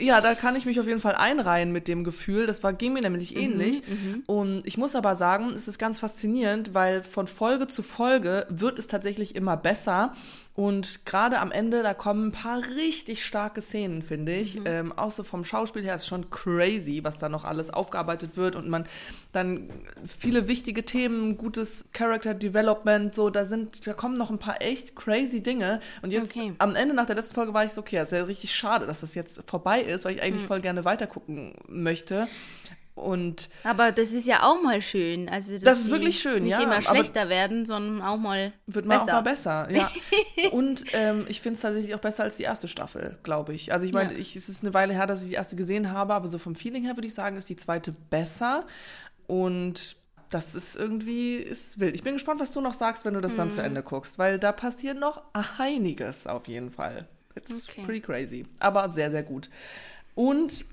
Ja, 0.00 0.20
da 0.20 0.36
kann 0.36 0.54
ich 0.54 0.64
mich 0.64 0.78
auf 0.78 0.86
jeden 0.86 1.00
Fall 1.00 1.16
einreihen 1.16 1.72
mit 1.72 1.88
dem 1.88 2.04
Gefühl. 2.04 2.46
Das 2.46 2.62
war, 2.62 2.72
ging 2.72 2.92
mir 2.92 3.00
nämlich 3.02 3.34
Mhm, 3.34 3.40
ähnlich. 3.40 3.82
Und 4.26 4.64
ich 4.64 4.78
muss 4.78 4.94
aber 4.94 5.16
sagen, 5.16 5.50
es 5.50 5.66
ist 5.66 5.80
ganz 5.80 5.98
faszinierend, 5.98 6.72
weil 6.72 7.02
von 7.02 7.26
Folge 7.26 7.66
zu 7.66 7.82
Folge 7.82 8.46
wird 8.48 8.78
es 8.78 8.86
tatsächlich 8.86 9.34
immer 9.34 9.56
besser. 9.56 10.14
Und 10.58 11.06
gerade 11.06 11.38
am 11.38 11.52
Ende, 11.52 11.84
da 11.84 11.94
kommen 11.94 12.26
ein 12.28 12.32
paar 12.32 12.60
richtig 12.74 13.24
starke 13.24 13.60
Szenen, 13.60 14.02
finde 14.02 14.34
ich. 14.34 14.56
Mhm. 14.58 14.64
Ähm, 14.66 14.92
auch 14.98 15.12
so 15.12 15.22
vom 15.22 15.44
Schauspiel 15.44 15.84
her 15.84 15.94
ist 15.94 16.08
schon 16.08 16.30
crazy, 16.30 16.98
was 17.04 17.18
da 17.18 17.28
noch 17.28 17.44
alles 17.44 17.70
aufgearbeitet 17.70 18.36
wird. 18.36 18.56
Und 18.56 18.68
man 18.68 18.84
dann 19.30 19.70
viele 20.04 20.48
wichtige 20.48 20.84
Themen, 20.84 21.36
gutes 21.36 21.84
Character 21.92 22.34
Development, 22.34 23.14
so, 23.14 23.30
da 23.30 23.44
sind, 23.44 23.86
da 23.86 23.92
kommen 23.92 24.16
noch 24.16 24.30
ein 24.30 24.40
paar 24.40 24.60
echt 24.60 24.96
crazy 24.96 25.44
Dinge. 25.44 25.78
Und 26.02 26.10
jetzt 26.10 26.32
Okay. 26.36 26.52
am 26.58 26.74
Ende 26.74 26.92
nach 26.92 27.06
der 27.06 27.14
letzten 27.14 27.36
Folge 27.36 27.54
war 27.54 27.64
ich 27.64 27.70
so, 27.70 27.80
okay, 27.82 27.94
das 27.94 28.10
ist 28.10 28.18
ja 28.18 28.24
richtig 28.24 28.52
schade, 28.52 28.84
dass 28.86 29.02
das 29.02 29.14
jetzt 29.14 29.40
vorbei 29.46 29.80
ist, 29.80 30.04
weil 30.06 30.16
ich 30.16 30.22
eigentlich 30.24 30.42
Mhm. 30.42 30.48
voll 30.48 30.60
gerne 30.60 30.84
weitergucken 30.84 31.54
möchte. 31.68 32.26
Und 32.98 33.48
Aber 33.64 33.92
das 33.92 34.12
ist 34.12 34.26
ja 34.26 34.42
auch 34.42 34.60
mal 34.62 34.80
schön. 34.82 35.28
Also, 35.28 35.56
Das 35.58 35.80
ist 35.80 35.90
wirklich 35.90 36.20
schön, 36.20 36.42
nicht 36.42 36.52
ja, 36.52 36.62
immer 36.62 36.74
aber- 36.76 36.82
schlechter 36.82 37.28
werden, 37.28 37.64
sondern 37.66 38.02
auch 38.02 38.16
mal 38.16 38.52
wird 38.66 38.86
mal 38.86 38.98
besser. 38.98 39.08
auch 39.10 39.12
mal 39.14 39.30
besser, 39.30 39.68
ja. 39.70 39.90
Und 40.52 40.84
ähm, 40.92 41.24
ich 41.28 41.40
finde 41.40 41.54
es 41.54 41.60
tatsächlich 41.60 41.94
auch 41.94 42.00
besser 42.00 42.24
als 42.24 42.36
die 42.36 42.42
erste 42.42 42.68
Staffel, 42.68 43.16
glaube 43.22 43.54
ich. 43.54 43.72
Also 43.72 43.86
ich 43.86 43.92
meine, 43.92 44.12
Ja. 44.12 44.18
es 44.18 44.34
ist 44.48 44.62
eine 44.64 44.74
Weile 44.74 44.92
her, 44.94 45.06
dass 45.06 45.22
ich 45.22 45.28
die 45.28 45.34
erste 45.34 45.56
gesehen 45.56 45.92
habe, 45.92 46.14
aber 46.14 46.28
so 46.28 46.38
vom 46.38 46.54
Feeling 46.54 46.84
her 46.84 46.96
würde 46.96 47.06
ich 47.06 47.14
sagen, 47.14 47.36
ist 47.36 47.48
die 47.48 47.56
zweite 47.56 47.92
besser. 48.10 48.66
Und 49.26 49.96
das 50.30 50.54
ist 50.54 50.76
irgendwie 50.76 51.36
ist 51.36 51.80
wild. 51.80 51.94
Ich 51.94 52.02
bin 52.02 52.14
gespannt, 52.14 52.40
was 52.40 52.50
du 52.52 52.60
noch 52.60 52.74
sagst, 52.74 53.04
wenn 53.04 53.14
du 53.14 53.20
das 53.20 53.32
Mhm. 53.32 53.36
dann 53.36 53.50
zu 53.52 53.62
Ende 53.62 53.82
guckst, 53.82 54.18
weil 54.18 54.38
da 54.38 54.52
passiert 54.52 54.98
noch 54.98 55.22
einiges 55.58 56.26
auf 56.26 56.48
jeden 56.48 56.70
Fall. 56.70 57.08
It's 57.34 57.68
Okay. 57.68 57.82
pretty 57.84 58.00
crazy, 58.00 58.46
aber 58.58 58.90
sehr, 58.90 59.10
sehr 59.10 59.22
gut. 59.22 59.48
Und 60.14 60.64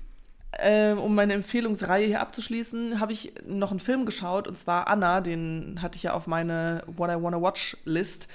ähm, 0.58 0.98
um 0.98 1.14
meine 1.14 1.34
Empfehlungsreihe 1.34 2.06
hier 2.06 2.20
abzuschließen, 2.20 3.00
habe 3.00 3.12
ich 3.12 3.32
noch 3.46 3.70
einen 3.70 3.80
Film 3.80 4.06
geschaut 4.06 4.48
und 4.48 4.56
zwar 4.56 4.88
Anna, 4.88 5.20
den 5.20 5.80
hatte 5.82 5.96
ich 5.96 6.04
ja 6.04 6.14
auf 6.14 6.26
meine 6.26 6.82
What 6.86 7.10
I 7.10 7.22
Wanna 7.22 7.40
Watch 7.40 7.76
List. 7.84 8.28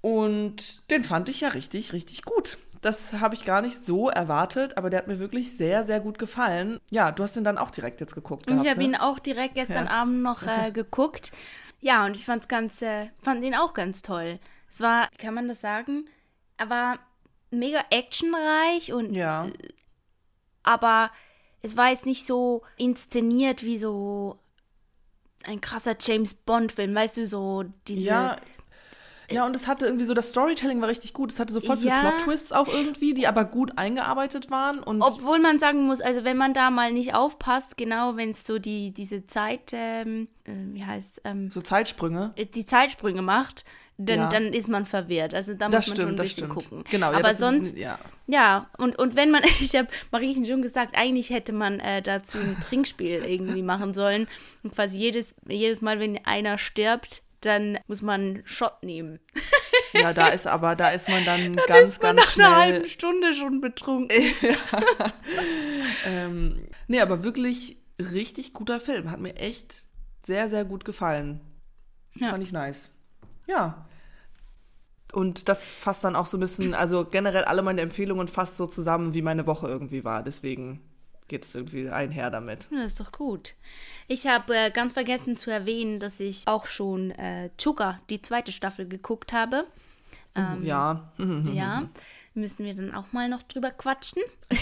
Und 0.00 0.88
den 0.90 1.02
fand 1.02 1.28
ich 1.28 1.40
ja 1.40 1.48
richtig, 1.48 1.92
richtig 1.92 2.22
gut. 2.22 2.58
Das 2.80 3.14
habe 3.14 3.34
ich 3.34 3.44
gar 3.44 3.62
nicht 3.62 3.84
so 3.84 4.08
erwartet, 4.10 4.76
aber 4.76 4.90
der 4.90 5.00
hat 5.00 5.08
mir 5.08 5.18
wirklich 5.18 5.56
sehr, 5.56 5.82
sehr 5.82 5.98
gut 5.98 6.18
gefallen. 6.18 6.78
Ja, 6.90 7.10
du 7.10 7.22
hast 7.22 7.34
den 7.34 7.42
dann 7.42 7.58
auch 7.58 7.70
direkt 7.70 8.00
jetzt 8.00 8.14
geguckt. 8.14 8.46
Und 8.46 8.54
Gehabt, 8.54 8.64
ich 8.64 8.70
habe 8.70 8.80
ne? 8.80 8.86
ihn 8.86 8.94
auch 8.94 9.18
direkt 9.18 9.54
gestern 9.56 9.86
Ja. 9.86 9.90
Abend 9.90 10.22
noch 10.22 10.42
äh, 10.44 10.70
geguckt. 10.72 11.32
Ja, 11.80 12.04
und 12.06 12.16
ich 12.16 12.24
fand's 12.24 12.48
ganz, 12.48 12.80
äh, 12.82 13.08
fand 13.20 13.42
ihn 13.44 13.54
auch 13.54 13.74
ganz 13.74 14.02
toll. 14.02 14.38
Es 14.70 14.80
war, 14.80 15.08
kann 15.18 15.34
man 15.34 15.48
das 15.48 15.60
sagen, 15.60 16.06
aber 16.58 16.98
mega 17.50 17.80
actionreich 17.90 18.92
und 18.92 19.14
Ja, 19.14 19.46
aber 20.66 21.10
es 21.62 21.76
war 21.76 21.90
jetzt 21.90 22.06
nicht 22.06 22.26
so 22.26 22.62
inszeniert 22.76 23.62
wie 23.62 23.78
so 23.78 24.38
ein 25.44 25.60
krasser 25.60 25.96
James 25.98 26.34
Bond 26.34 26.72
Film, 26.72 26.94
weißt 26.94 27.16
du, 27.16 27.26
so 27.26 27.64
diese 27.88 28.00
ja. 28.02 28.36
Ja, 29.28 29.44
und 29.44 29.56
es 29.56 29.66
hatte 29.66 29.86
irgendwie 29.86 30.04
so, 30.04 30.14
das 30.14 30.30
Storytelling 30.30 30.80
war 30.80 30.88
richtig 30.88 31.12
gut. 31.12 31.32
Es 31.32 31.40
hatte 31.40 31.52
so 31.52 31.60
voll 31.60 31.76
viele 31.76 31.90
Ja. 31.90 32.00
Plot-Twists 32.00 32.52
auch 32.52 32.68
irgendwie, 32.68 33.12
die 33.12 33.26
aber 33.26 33.44
gut 33.44 33.76
eingearbeitet 33.76 34.50
waren. 34.50 34.78
Und 34.78 35.02
Obwohl 35.02 35.40
man 35.40 35.58
sagen 35.58 35.86
muss, 35.86 36.00
also 36.00 36.22
wenn 36.22 36.36
man 36.36 36.54
da 36.54 36.70
mal 36.70 36.92
nicht 36.92 37.14
aufpasst, 37.14 37.76
genau 37.76 38.16
wenn 38.16 38.30
es 38.30 38.46
so 38.46 38.60
die 38.60 38.92
diese 38.92 39.26
Zeit, 39.26 39.72
ähm, 39.72 40.28
äh, 40.44 40.52
wie 40.74 40.84
heißt 40.84 41.22
ähm, 41.24 41.50
so 41.50 41.60
Zeitsprünge. 41.60 42.34
die 42.54 42.66
Zeitsprünge 42.66 43.22
macht, 43.22 43.64
dann, 43.98 44.18
Ja. 44.18 44.28
dann 44.28 44.52
ist 44.52 44.68
man 44.68 44.84
verwirrt. 44.86 45.32
Also 45.34 45.54
da 45.54 45.68
Das 45.68 45.88
muss 45.88 45.96
man 45.96 45.96
schon 45.96 46.06
ein 46.06 46.08
stimmt, 46.16 46.20
bisschen 46.20 46.50
stimmt. 46.50 46.68
gucken. 46.70 46.84
Genau, 46.90 47.10
ja, 47.12 47.18
aber 47.18 47.22
das 47.22 47.32
ist- 47.34 47.38
sonst, 47.40 47.76
ja. 47.76 47.98
ja, 48.26 48.68
und, 48.78 48.98
und 48.98 49.16
wenn 49.16 49.30
man, 49.30 49.42
ich 49.60 49.74
habe 49.74 49.88
Mariechen 50.12 50.44
schon 50.46 50.62
gesagt, 50.62 50.96
eigentlich 50.96 51.30
hätte 51.30 51.52
man 51.52 51.80
äh, 51.80 52.02
dazu 52.02 52.38
ein 52.38 52.56
Trinkspiel 52.68 53.24
irgendwie 53.24 53.62
machen 53.62 53.94
sollen. 53.94 54.26
Und 54.62 54.74
quasi 54.74 54.98
jedes, 54.98 55.34
jedes 55.48 55.80
Mal, 55.80 55.98
wenn 56.00 56.24
einer 56.26 56.58
stirbt, 56.58 57.22
dann 57.40 57.78
muss 57.86 58.02
man 58.02 58.20
einen 58.20 58.42
Shot 58.46 58.82
nehmen. 58.82 59.20
Ja, 59.92 60.12
da 60.12 60.28
ist 60.32 60.46
aber, 60.46 60.74
da 60.74 60.90
ist 60.90 61.08
man 61.08 61.24
dann, 61.24 61.54
ganz, 61.66 61.88
ist 61.94 62.02
man 62.02 62.16
ganz 62.16 62.36
nach 62.36 62.46
einer 62.46 62.54
schnell. 62.56 62.72
halben 62.74 62.88
Stunde 62.88 63.34
schon 63.34 63.60
betrunken. 63.60 64.10
Ähm, 66.06 66.66
nee, 66.88 67.00
aber 67.00 67.24
wirklich 67.24 67.76
richtig 68.00 68.52
guter 68.52 68.80
Film. 68.80 69.10
Hat 69.10 69.20
mir 69.20 69.36
echt 69.36 69.86
sehr, 70.24 70.48
sehr 70.48 70.64
gut 70.64 70.84
gefallen. 70.84 71.40
Ja. 72.16 72.30
Fand 72.30 72.42
ich 72.42 72.52
nice. 72.52 72.90
Ja. 73.46 73.86
Und 75.12 75.48
das 75.48 75.72
fasst 75.72 76.04
dann 76.04 76.16
auch 76.16 76.26
so 76.26 76.36
ein 76.36 76.40
bisschen, 76.40 76.74
also 76.74 77.04
generell 77.04 77.44
alle 77.44 77.62
meine 77.62 77.80
Empfehlungen 77.80 78.28
fasst 78.28 78.56
so 78.56 78.66
zusammen, 78.66 79.14
wie 79.14 79.22
meine 79.22 79.46
Woche 79.46 79.68
irgendwie 79.68 80.04
war. 80.04 80.22
Deswegen 80.22 80.80
geht 81.28 81.44
es 81.44 81.54
irgendwie 81.54 81.88
einher 81.88 82.30
damit. 82.30 82.68
Ja, 82.70 82.82
Das 82.82 82.92
ist 82.92 83.00
doch 83.00 83.12
gut. 83.12 83.54
Ich 84.08 84.26
habe 84.26 84.54
äh, 84.56 84.70
ganz 84.70 84.92
vergessen 84.92 85.36
zu 85.36 85.50
erwähnen, 85.50 86.00
dass 86.00 86.20
ich 86.20 86.46
auch 86.46 86.66
schon 86.66 87.10
äh, 87.12 87.50
Chuka, 87.58 88.00
die 88.10 88.22
zweite 88.22 88.52
Staffel, 88.52 88.86
geguckt 88.86 89.32
habe. 89.32 89.64
Ähm, 90.34 90.62
ja. 90.62 91.12
Ja, 91.52 91.88
müssen 92.34 92.64
wir 92.64 92.74
dann 92.74 92.94
auch 92.94 93.12
mal 93.12 93.28
noch 93.28 93.42
drüber 93.42 93.70
quatschen. 93.70 94.22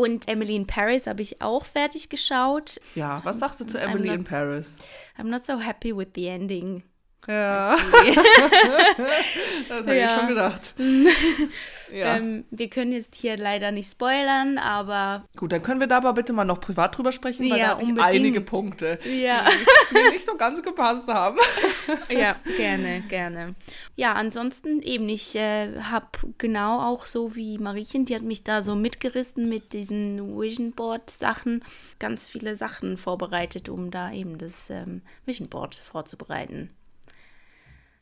Und 0.00 0.28
Emily 0.28 0.56
in 0.56 0.66
Paris 0.66 1.06
habe 1.06 1.20
ich 1.20 1.42
auch 1.42 1.64
fertig 1.66 2.08
geschaut. 2.08 2.80
Ja, 2.94 3.20
was 3.24 3.38
sagst 3.38 3.60
du 3.60 3.66
zu 3.66 3.78
Emily 3.78 4.08
not- 4.08 4.16
in 4.16 4.24
Paris? 4.24 4.72
I'm 5.18 5.24
not 5.24 5.44
so 5.44 5.60
happy 5.60 5.94
with 5.94 6.08
the 6.14 6.26
ending. 6.28 6.82
Ja. 7.28 7.76
das 9.68 9.78
habe 9.78 9.94
ja. 9.94 10.06
ich 10.06 10.10
schon 10.12 10.28
gedacht. 10.28 10.74
ja. 11.92 12.16
Ähm, 12.16 12.44
wir 12.50 12.70
können 12.70 12.92
jetzt 12.92 13.14
hier 13.14 13.36
leider 13.36 13.72
nicht 13.72 13.90
spoilern, 13.90 14.56
aber. 14.56 15.24
Gut, 15.36 15.52
dann 15.52 15.62
können 15.62 15.80
wir 15.80 15.86
da 15.86 15.98
aber 15.98 16.14
bitte 16.14 16.32
mal 16.32 16.44
noch 16.44 16.60
privat 16.60 16.96
drüber 16.96 17.12
sprechen, 17.12 17.50
weil 17.50 17.58
ja, 17.58 17.74
da 17.74 17.80
habe 17.80 17.82
ich 17.82 18.02
einige 18.02 18.40
Punkte, 18.40 18.98
ja. 19.04 19.44
die 19.90 19.94
mir 19.94 20.10
nicht 20.12 20.24
so 20.24 20.36
ganz 20.36 20.62
gepasst 20.62 21.08
haben. 21.08 21.38
ja, 22.08 22.36
gerne, 22.56 23.02
gerne. 23.08 23.54
Ja, 23.96 24.14
ansonsten 24.14 24.80
eben, 24.80 25.08
ich 25.08 25.36
äh, 25.36 25.78
habe 25.82 26.08
genau 26.38 26.80
auch 26.80 27.04
so 27.04 27.36
wie 27.36 27.58
Mariechen, 27.58 28.06
die 28.06 28.14
hat 28.14 28.22
mich 28.22 28.44
da 28.44 28.62
so 28.62 28.74
mitgerissen 28.74 29.48
mit 29.48 29.74
diesen 29.74 30.38
Vision 30.40 30.72
Board 30.72 31.10
Sachen, 31.10 31.62
ganz 31.98 32.26
viele 32.26 32.56
Sachen 32.56 32.96
vorbereitet, 32.96 33.68
um 33.68 33.90
da 33.90 34.10
eben 34.10 34.38
das 34.38 34.70
ähm, 34.70 35.02
Vision 35.26 35.48
Board 35.48 35.74
vorzubereiten. 35.74 36.70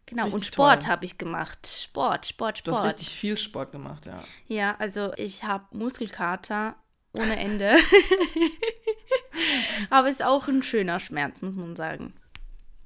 Genau, 0.09 0.25
richtig 0.25 0.41
und 0.41 0.47
Sport 0.47 0.89
habe 0.89 1.05
ich 1.05 1.19
gemacht. 1.19 1.67
Sport, 1.67 2.25
Sport, 2.25 2.59
Sport. 2.59 2.67
Du 2.67 2.73
hast 2.73 2.85
richtig 2.85 3.11
viel 3.11 3.37
Sport 3.37 3.73
gemacht, 3.73 4.07
ja. 4.07 4.19
Ja, 4.47 4.75
also 4.79 5.13
ich 5.17 5.45
habe 5.45 5.65
Muskelkater 5.77 6.77
ohne 7.13 7.39
Ende. 7.39 7.77
Aber 9.91 10.09
es 10.09 10.17
ist 10.17 10.25
auch 10.25 10.49
ein 10.49 10.63
schöner 10.63 10.99
Schmerz, 10.99 11.43
muss 11.43 11.57
man 11.57 11.77
sagen. 11.77 12.15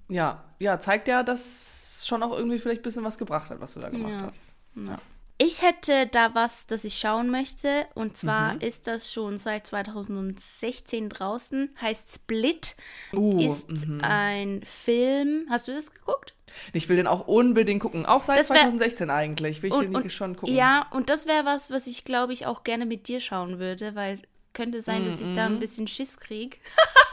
Ja, 0.09 0.43
ja, 0.59 0.81
zeigt 0.81 1.07
ja, 1.07 1.23
dass 1.23 2.05
schon 2.07 2.25
auch 2.25 2.37
irgendwie 2.37 2.59
vielleicht 2.59 2.81
ein 2.81 2.85
bisschen 2.85 3.05
was 3.05 3.19
gebracht 3.19 3.51
hat, 3.51 3.61
was 3.61 3.75
du 3.75 3.81
da 3.81 3.89
gemacht 3.89 4.21
ja. 4.21 4.27
hast. 4.27 4.55
Ja. 4.75 4.99
Ich 5.45 5.61
hätte 5.61 6.07
da 6.07 6.37
was, 6.37 6.67
das 6.67 6.85
ich 6.85 6.99
schauen 6.99 7.29
möchte. 7.29 7.87
Und 7.95 8.17
zwar 8.17 8.55
mhm. 8.55 8.61
ist 8.61 8.87
das 8.87 9.13
schon 9.13 9.39
seit 9.39 9.67
2016 9.67 11.09
draußen. 11.09 11.77
Heißt 11.81 12.15
Split. 12.15 12.77
Uh, 13.13 13.45
ist 13.45 13.69
mhm. 13.69 14.01
ein 14.03 14.63
Film. 14.65 15.47
Hast 15.51 15.67
du 15.67 15.75
das 15.75 15.93
geguckt? 15.93 16.35
Ich 16.73 16.89
will 16.89 16.97
den 16.97 17.09
auch 17.09 17.27
unbedingt 17.27 17.81
gucken. 17.81 18.07
Auch 18.07 18.23
seit 18.23 18.37
wär, 18.37 18.45
2016 18.45 19.11
eigentlich. 19.11 19.63
Will 19.63 19.71
ich 19.71 19.77
und, 19.77 19.85
den 19.87 19.97
und, 19.97 20.13
schon 20.13 20.37
gucken. 20.37 20.55
Ja, 20.55 20.87
und 20.93 21.11
das 21.11 21.27
wäre 21.27 21.45
was, 21.45 21.73
was 21.73 21.89
ich 21.89 22.05
glaube 22.05 22.33
ich 22.33 22.47
auch 22.47 22.63
gerne 22.63 22.87
mit 22.87 23.09
dir 23.09 23.19
schauen 23.19 23.59
würde, 23.59 23.97
weil 23.97 24.21
könnte 24.53 24.83
sein, 24.83 25.07
dass 25.07 25.21
ich 25.21 25.35
da 25.35 25.47
ein 25.47 25.55
mhm. 25.55 25.61
bisschen 25.61 25.89
Schiss 25.89 26.19
kriege. 26.19 26.57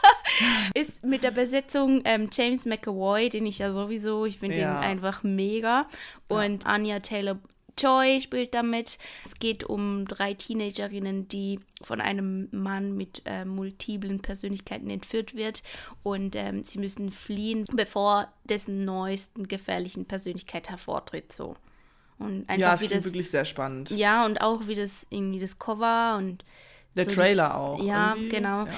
ist 0.76 1.04
mit 1.04 1.24
der 1.24 1.32
Besetzung 1.32 2.02
ähm, 2.04 2.30
James 2.32 2.66
McAvoy, 2.66 3.30
den 3.30 3.46
ich 3.46 3.60
ja 3.60 3.72
sowieso, 3.72 4.26
ich 4.26 4.38
finde 4.40 4.60
ja. 4.60 4.76
den 4.76 4.84
einfach 4.84 5.24
mega. 5.24 5.88
Und 6.28 6.66
ja. 6.66 6.70
Anya 6.70 7.00
Taylor 7.00 7.40
Joy 7.80 8.22
spielt 8.22 8.54
damit. 8.54 8.98
Es 9.26 9.36
geht 9.36 9.64
um 9.64 10.06
drei 10.06 10.34
Teenagerinnen, 10.34 11.28
die 11.28 11.60
von 11.82 12.02
einem 12.02 12.50
Mann 12.52 12.96
mit 12.96 13.22
äh, 13.26 13.46
multiplen 13.46 14.22
Persönlichkeiten 14.22 14.90
entführt 14.90 15.36
wird 15.36 15.64
und 16.04 16.36
ähm, 16.36 16.64
sie 16.64 16.80
müssen 16.80 17.12
fliehen, 17.12 17.66
bevor 17.74 18.28
dessen 18.44 18.86
neuesten 18.86 19.48
gefährlichen 19.48 20.06
Persönlichkeit 20.06 20.70
hervortritt. 20.70 21.32
So. 21.32 21.56
Und 22.18 22.50
einfach 22.50 22.58
ja, 22.58 22.74
es 22.74 22.82
klingt 22.82 23.06
wirklich 23.06 23.30
sehr 23.30 23.46
spannend. 23.46 23.92
Ja, 23.92 24.26
und 24.26 24.42
auch 24.42 24.68
wie 24.68 24.76
das 24.76 25.08
irgendwie 25.10 25.40
das 25.40 25.58
Cover 25.58 26.18
und 26.18 26.44
der 26.96 27.06
so 27.06 27.12
Trailer 27.12 27.58
auch. 27.58 27.84
Ja, 27.84 28.14
irgendwie. 28.14 28.30
genau. 28.30 28.66
Ja, 28.66 28.74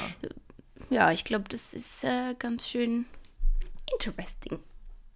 ja 0.90 1.12
ich 1.12 1.24
glaube, 1.24 1.46
das 1.50 1.74
ist 1.74 2.04
äh, 2.04 2.36
ganz 2.38 2.68
schön 2.68 3.06
interesting. 3.92 4.60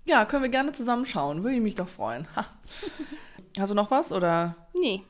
Ja, 0.06 0.26
können 0.26 0.44
wir 0.44 0.50
gerne 0.50 0.72
zusammenschauen. 0.72 1.44
Würde 1.44 1.56
ich 1.56 1.62
mich 1.62 1.76
doch 1.76 1.90
freuen. 1.90 2.28
Hast 3.58 3.70
du 3.70 3.76
noch 3.76 3.92
was 3.92 4.12
oder? 4.12 4.56
Nee. 4.74 5.04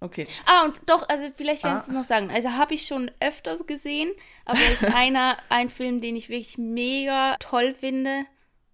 Okay. 0.00 0.26
Ah, 0.44 0.64
und 0.64 0.74
doch, 0.86 1.08
also 1.08 1.26
vielleicht 1.34 1.62
kannst 1.62 1.84
ah. 1.84 1.86
du 1.86 1.90
es 1.92 1.96
noch 1.96 2.04
sagen. 2.04 2.30
Also 2.30 2.52
habe 2.52 2.74
ich 2.74 2.86
schon 2.86 3.10
öfters 3.20 3.66
gesehen, 3.66 4.12
aber 4.44 4.58
ist 4.72 4.84
einer 4.94 5.38
ein 5.48 5.68
Film, 5.68 6.00
den 6.00 6.16
ich 6.16 6.28
wirklich 6.28 6.58
mega 6.58 7.36
toll 7.40 7.74
finde. 7.74 8.26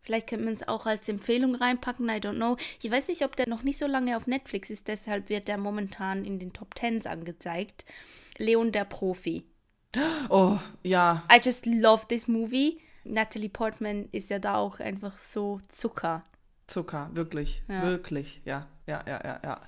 Vielleicht 0.02 0.28
könnte 0.28 0.46
man 0.46 0.54
es 0.54 0.66
auch 0.66 0.84
als 0.84 1.08
Empfehlung 1.08 1.54
reinpacken, 1.54 2.08
I 2.08 2.14
don't 2.14 2.34
know. 2.34 2.56
Ich 2.82 2.90
weiß 2.90 3.06
nicht, 3.06 3.22
ob 3.24 3.36
der 3.36 3.48
noch 3.48 3.62
nicht 3.62 3.78
so 3.78 3.86
lange 3.86 4.16
auf 4.16 4.26
Netflix 4.26 4.68
ist, 4.68 4.88
deshalb 4.88 5.28
wird 5.28 5.46
der 5.46 5.58
momentan 5.58 6.24
in 6.24 6.40
den 6.40 6.52
Top 6.52 6.74
Tens 6.74 7.06
angezeigt. 7.06 7.84
Leon 8.36 8.72
der 8.72 8.84
Profi. 8.84 9.44
Oh, 10.28 10.58
ja. 10.82 11.22
I 11.30 11.38
just 11.40 11.66
love 11.66 12.08
this 12.08 12.26
movie. 12.26 12.80
Natalie 13.04 13.48
Portman 13.48 14.08
ist 14.10 14.30
ja 14.30 14.40
da 14.40 14.56
auch 14.56 14.80
einfach 14.80 15.16
so 15.18 15.60
Zucker. 15.68 16.24
Zucker, 16.66 17.10
wirklich, 17.12 17.62
ja. 17.68 17.82
wirklich, 17.82 18.40
ja, 18.44 18.66
ja, 18.86 19.02
ja, 19.06 19.20
ja, 19.24 19.40
ja. 19.44 19.60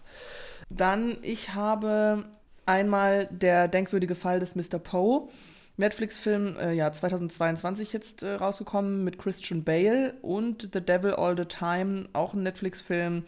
Dann, 0.71 1.17
ich 1.23 1.55
habe 1.55 2.25
einmal 2.67 3.27
der 3.31 3.69
denkwürdige 3.69 4.15
Fall 4.15 4.41
des 4.41 4.55
Mr. 4.55 4.79
Poe. 4.79 5.29
Netflix-Film, 5.77 6.57
äh, 6.57 6.73
ja, 6.73 6.93
2022 6.93 7.93
jetzt 7.93 8.23
äh, 8.23 8.35
rausgekommen 8.35 9.03
mit 9.03 9.19
Christian 9.19 9.65
Bale 9.65 10.15
und 10.23 10.71
The 10.73 10.81
Devil 10.81 11.15
All 11.15 11.37
the 11.37 11.47
Time, 11.47 12.09
auch 12.13 12.33
ein 12.33 12.45
Netflix-Film, 12.45 13.25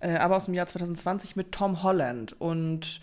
äh, 0.00 0.16
aber 0.16 0.36
aus 0.36 0.44
dem 0.44 0.52
Jahr 0.52 0.66
2020 0.66 1.36
mit 1.36 1.52
Tom 1.52 1.82
Holland. 1.82 2.38
Und 2.38 3.00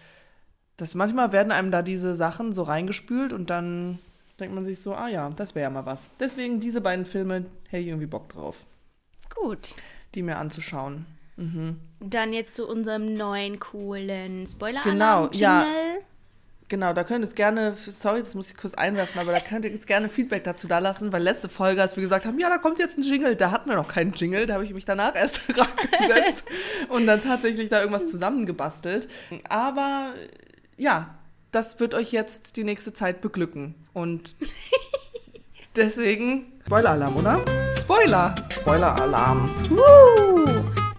das 0.78 0.94
manchmal 0.94 1.32
werden 1.32 1.52
einem 1.52 1.72
da 1.72 1.82
diese 1.82 2.16
Sachen 2.16 2.52
so 2.52 2.62
reingespült 2.62 3.34
und 3.34 3.50
dann 3.50 3.98
denkt 4.40 4.54
man 4.54 4.63
sich 4.63 4.80
so, 4.80 4.94
ah 4.94 5.08
ja, 5.08 5.28
das 5.32 5.56
wäre 5.56 5.63
ja 5.63 5.70
mal 5.72 5.88
was. 5.88 6.12
Deswegen 6.20 6.60
diese 6.60 6.82
beiden 6.82 7.06
Filme, 7.06 7.46
hätte 7.70 7.82
ich 7.82 7.88
irgendwie 7.88 8.06
Bock 8.06 8.30
drauf. 8.30 8.63
Gut 9.34 9.74
die 10.16 10.22
mir 10.22 10.38
anzuschauen. 10.38 11.06
Mhm. 11.36 11.80
Dann 12.00 12.34
jetzt 12.34 12.54
zu 12.54 12.68
unserem 12.68 13.13
neuen 13.13 13.60
coolen 13.60 14.46
spoiler 14.48 14.82
Genau, 14.84 15.30
ja. 15.34 15.66
Genau, 16.70 16.94
da 16.94 17.04
könnt 17.04 17.24
ihr 17.24 17.28
jetzt 17.28 17.36
gerne, 17.36 17.75
sorry, 17.75 18.22
das 18.22 18.34
muss 18.36 18.50
ich 18.50 18.58
kurz 18.58 18.74
einwerfen, 18.74 19.22
aber 19.22 19.32
da 19.32 19.40
könnt 19.40 19.66
ihr 19.66 19.72
jetzt 19.72 19.86
gerne 19.86 20.10
Feedback 20.10 20.44
dazu 20.44 20.68
da 20.68 20.80
lassen, 20.80 21.12
weil 21.12 21.22
letzte 21.22 21.48
Folge, 21.48 21.82
als 21.82 21.96
wir 21.96 22.02
gesagt 22.02 22.25
haben, 22.25 22.40
ja, 22.40 22.50
da 22.50 22.58
kommt 22.58 22.80
jetzt 22.80 22.98
ein 22.98 23.04
Jingle, 23.04 23.36
da 23.36 23.52
hatten 23.52 23.70
wir 23.70 23.75
noch 23.75 23.90
keinen 23.90 24.13
Jingle, 24.13 24.46
da 24.48 24.56
habe 24.56 24.63
ich 24.63 24.74
mich 24.74 24.86
danach 24.86 25.16
erst 25.16 25.42
rangesetzt 25.58 26.48
und 26.90 27.06
dann 27.06 27.22
tatsächlich 27.22 27.70
da 27.70 27.80
irgendwas 27.80 28.08
zusammengebastelt. 28.08 29.08
Aber 29.50 30.13
ja, 30.78 31.13
das 31.52 31.80
wird 31.80 31.94
euch 31.94 32.12
jetzt 32.12 32.58
die 32.58 32.63
nächste 32.63 32.94
Zeit 32.94 33.22
beglücken. 33.22 33.75
Und 33.94 34.36
deswegen 35.75 36.54
Spoiler-Alarm, 36.66 37.18
oder? 37.18 37.42
Spoiler! 37.78 38.34
Spoiler-Alarm. 38.50 39.50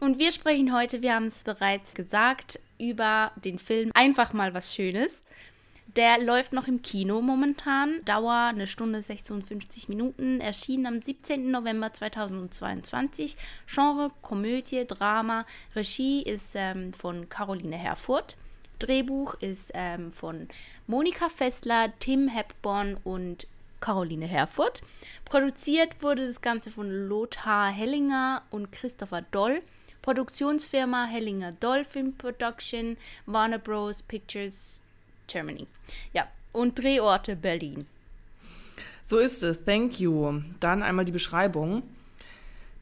Und 0.04 0.18
wir 0.18 0.32
sprechen 0.32 0.74
heute, 0.74 1.00
wir 1.00 1.14
haben 1.14 1.28
es 1.28 1.44
bereits 1.44 1.94
gesagt, 1.94 2.60
über 2.78 3.32
den 3.36 3.58
Film 3.58 3.90
Einfach 3.94 4.34
mal 4.34 4.52
was 4.52 4.74
Schönes. 4.74 5.24
Der 5.96 6.20
läuft 6.22 6.52
noch 6.52 6.68
im 6.68 6.82
Kino 6.82 7.22
momentan. 7.22 8.04
Dauer 8.04 8.50
eine 8.50 8.66
Stunde 8.66 9.02
56 9.02 9.88
Minuten. 9.88 10.42
Erschien 10.42 10.84
am 10.86 11.00
17. 11.00 11.50
November 11.50 11.90
2022. 11.90 13.38
Genre 13.66 14.10
Komödie, 14.20 14.86
Drama. 14.86 15.46
Regie 15.74 16.20
ist 16.20 16.52
ähm, 16.54 16.92
von 16.92 17.30
Caroline 17.30 17.78
Herfurth. 17.78 18.36
Drehbuch 18.80 19.36
ist 19.40 19.70
ähm, 19.72 20.12
von 20.12 20.48
Monika 20.86 21.30
Fessler, 21.30 21.94
Tim 21.98 22.28
Hepborn 22.28 22.98
und 23.04 23.46
Caroline 23.80 24.26
Herfurth. 24.26 24.82
Produziert 25.24 26.02
wurde 26.02 26.26
das 26.26 26.42
Ganze 26.42 26.70
von 26.70 26.90
Lothar 26.90 27.70
Hellinger 27.70 28.42
und 28.50 28.70
Christopher 28.70 29.22
Doll. 29.22 29.62
Produktionsfirma 30.04 31.06
Hellinger 31.06 31.52
Doll 31.52 31.82
Film 31.82 32.12
Production, 32.12 32.98
Warner 33.24 33.56
Bros. 33.58 34.02
Pictures 34.02 34.82
Germany. 35.28 35.66
Ja, 36.12 36.28
und 36.52 36.78
Drehorte 36.78 37.36
Berlin. 37.36 37.86
So 39.06 39.16
ist 39.16 39.42
es. 39.42 39.64
Thank 39.64 40.00
you. 40.00 40.42
Dann 40.60 40.82
einmal 40.82 41.06
die 41.06 41.12
Beschreibung. 41.12 41.82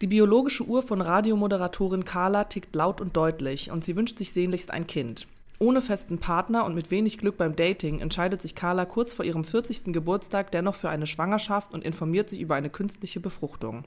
Die 0.00 0.08
biologische 0.08 0.64
Uhr 0.64 0.82
von 0.82 1.00
Radiomoderatorin 1.00 2.04
Carla 2.04 2.42
tickt 2.42 2.74
laut 2.74 3.00
und 3.00 3.16
deutlich 3.16 3.70
und 3.70 3.84
sie 3.84 3.94
wünscht 3.94 4.18
sich 4.18 4.32
sehnlichst 4.32 4.72
ein 4.72 4.88
Kind. 4.88 5.28
Ohne 5.60 5.80
festen 5.80 6.18
Partner 6.18 6.64
und 6.64 6.74
mit 6.74 6.90
wenig 6.90 7.18
Glück 7.18 7.36
beim 7.36 7.54
Dating 7.54 8.00
entscheidet 8.00 8.42
sich 8.42 8.56
Carla 8.56 8.84
kurz 8.84 9.12
vor 9.14 9.24
ihrem 9.24 9.44
40. 9.44 9.92
Geburtstag 9.92 10.50
dennoch 10.50 10.74
für 10.74 10.90
eine 10.90 11.06
Schwangerschaft 11.06 11.72
und 11.72 11.84
informiert 11.84 12.28
sich 12.28 12.40
über 12.40 12.56
eine 12.56 12.68
künstliche 12.68 13.20
Befruchtung. 13.20 13.84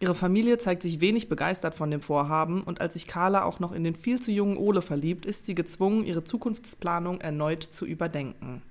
Ihre 0.00 0.14
Familie 0.14 0.58
zeigt 0.58 0.82
sich 0.82 1.00
wenig 1.00 1.28
begeistert 1.28 1.74
von 1.74 1.90
dem 1.90 2.02
Vorhaben 2.02 2.62
und 2.62 2.80
als 2.80 2.92
sich 2.94 3.08
Carla 3.08 3.42
auch 3.42 3.58
noch 3.58 3.72
in 3.72 3.82
den 3.82 3.96
viel 3.96 4.20
zu 4.20 4.30
jungen 4.30 4.56
Ole 4.56 4.80
verliebt, 4.80 5.26
ist 5.26 5.46
sie 5.46 5.56
gezwungen, 5.56 6.04
ihre 6.04 6.22
Zukunftsplanung 6.22 7.20
erneut 7.20 7.64
zu 7.64 7.84
überdenken. 7.84 8.62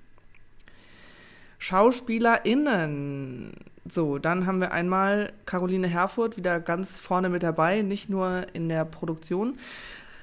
SchauspielerInnen. 1.58 3.52
So, 3.90 4.18
dann 4.18 4.46
haben 4.46 4.60
wir 4.60 4.72
einmal 4.72 5.32
Caroline 5.44 5.86
Herfurth 5.86 6.38
wieder 6.38 6.60
ganz 6.60 6.98
vorne 6.98 7.28
mit 7.28 7.42
dabei, 7.42 7.82
nicht 7.82 8.08
nur 8.08 8.46
in 8.54 8.68
der 8.68 8.86
Produktion, 8.86 9.58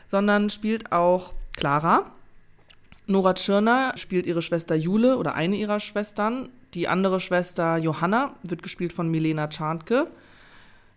sondern 0.09 0.49
spielt 0.49 0.91
auch 0.91 1.33
Clara. 1.55 2.11
Nora 3.05 3.35
Tschirner 3.35 3.93
spielt 3.95 4.25
ihre 4.25 4.41
Schwester 4.41 4.73
Jule 4.73 5.17
oder 5.17 5.35
eine 5.35 5.55
ihrer 5.55 5.79
Schwestern. 5.79 6.49
Die 6.73 6.87
andere 6.87 7.19
Schwester 7.19 7.77
Johanna 7.77 8.33
wird 8.41 8.63
gespielt 8.63 8.93
von 8.93 9.09
Milena 9.09 9.47
Czarnke. 9.47 10.07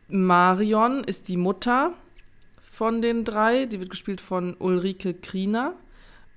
Marion 0.08 1.04
ist 1.04 1.28
die 1.28 1.36
Mutter 1.36 1.92
von 2.60 3.02
den 3.02 3.24
drei. 3.24 3.66
Die 3.66 3.80
wird 3.80 3.90
gespielt 3.90 4.20
von 4.20 4.56
Ulrike 4.58 5.14
Kriener. 5.14 5.74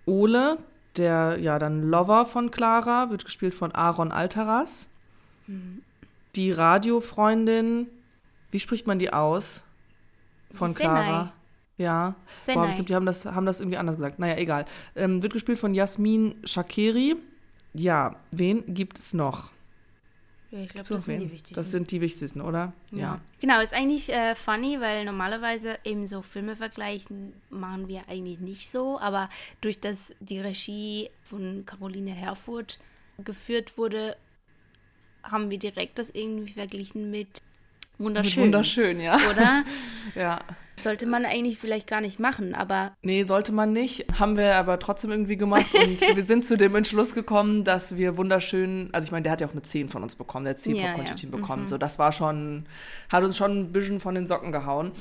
Ole, 0.06 0.58
der 0.98 1.38
ja 1.40 1.60
dann 1.60 1.84
Lover 1.84 2.26
von 2.26 2.52
Clara, 2.52 3.10
wird 3.10 3.26
gespielt 3.26 3.54
von 3.54 3.72
Aaron 3.74 4.12
Alteras. 4.12 4.90
Mhm. 5.48 5.84
Die 6.36 6.52
Radiofreundin, 6.52 7.88
wie 8.52 8.60
spricht 8.60 8.88
man 8.88 9.00
die 9.00 9.14
aus? 9.14 9.64
von 10.54 10.76
Senai. 10.76 11.04
Clara. 11.04 11.34
Ja. 11.78 12.16
Senai. 12.40 12.56
Boah, 12.56 12.70
ich 12.70 12.76
glaube, 12.76 12.88
die 12.88 12.96
haben 12.96 13.06
das, 13.06 13.26
haben 13.26 13.46
das 13.46 13.60
irgendwie 13.60 13.78
anders 13.78 13.96
gesagt. 13.96 14.20
Naja, 14.20 14.38
egal. 14.38 14.66
Ähm, 14.96 15.24
wird 15.24 15.34
gespielt 15.34 15.60
von 15.60 15.74
Jasmin 15.74 16.36
Shakiri. 16.44 17.16
Ja, 17.74 18.16
wen 18.32 18.74
gibt 18.74 19.00
es 19.00 19.14
noch? 19.14 19.50
Ja, 20.52 20.60
ich 20.60 20.68
glaube, 20.70 20.90
das 20.90 21.06
sind 21.06 21.20
die 21.20 21.32
wichtigsten. 21.32 21.56
Das 21.56 21.72
sind 21.72 21.92
die 21.92 22.02
wichtigsten, 22.02 22.42
oder? 22.42 22.74
Ja. 22.92 23.22
Genau, 23.40 23.62
ist 23.62 23.74
eigentlich 23.74 24.12
äh, 24.12 24.36
funny, 24.36 24.82
weil 24.82 25.06
normalerweise 25.06 25.80
eben 25.86 26.08
so 26.08 26.22
Filme 26.22 26.58
vergleichen 26.58 27.34
machen 27.50 27.88
wir 27.88 28.10
eigentlich 28.10 28.40
nicht 28.40 28.70
so, 28.70 29.00
aber 29.00 29.30
durch 29.62 29.80
das 29.80 30.14
die 30.20 30.40
Regie 30.40 31.10
von 31.24 31.66
Caroline 31.66 32.12
Herfurth 32.12 32.80
geführt 33.24 33.78
wurde, 33.78 34.18
haben 35.24 35.50
wir 35.50 35.58
direkt 35.58 36.00
das 36.00 36.10
irgendwie 36.10 36.54
verglichen 36.54 37.12
mit 37.12 37.40
Wunderschön. 37.98 38.44
Mit 38.44 38.54
Wunderschön, 38.54 39.00
ja. 39.00 39.18
Oder? 39.30 39.64
Ja. 40.16 40.42
Sollte 40.80 41.06
man 41.06 41.26
eigentlich 41.26 41.60
vielleicht 41.60 41.86
gar 41.88 42.02
nicht 42.02 42.20
machen, 42.20 42.56
aber 42.56 42.94
Nee, 43.04 43.24
sollte 43.24 43.52
man 43.52 43.72
nicht. 43.74 44.06
Haben 44.20 44.36
wir 44.38 44.56
aber 44.56 44.80
trotzdem 44.80 45.12
irgendwie 45.12 45.38
gemacht. 45.38 45.68
Und 45.74 46.02
wir 46.16 46.24
sind 46.24 46.46
zu 46.46 46.58
dem 46.58 46.76
Entschluss 46.76 47.14
gekommen, 47.14 47.64
dass 47.64 47.98
wir 47.98 48.18
wunderschön, 48.18 48.90
also 48.92 49.06
ich 49.06 49.12
meine, 49.12 49.24
der 49.24 49.32
hat 49.34 49.42
ja 49.42 49.48
auch 49.48 49.52
eine 49.52 49.62
10 49.62 49.90
von 49.90 50.02
uns 50.02 50.16
bekommen, 50.16 50.46
der 50.46 50.56
hat 50.56 50.60
10 50.62 50.76
Ja, 50.76 50.96
ja. 50.96 51.30
Bekommen. 51.30 51.68
So, 51.68 51.78
das 51.78 52.00
war 52.00 52.12
schon, 52.12 52.66
hat 53.10 53.24
uns 53.24 53.38
schon 53.38 53.60
ein 53.60 53.72
bisschen 53.72 54.00
von 54.00 54.16
den 54.16 54.26
Socken 54.28 54.52
gehauen. 54.52 54.92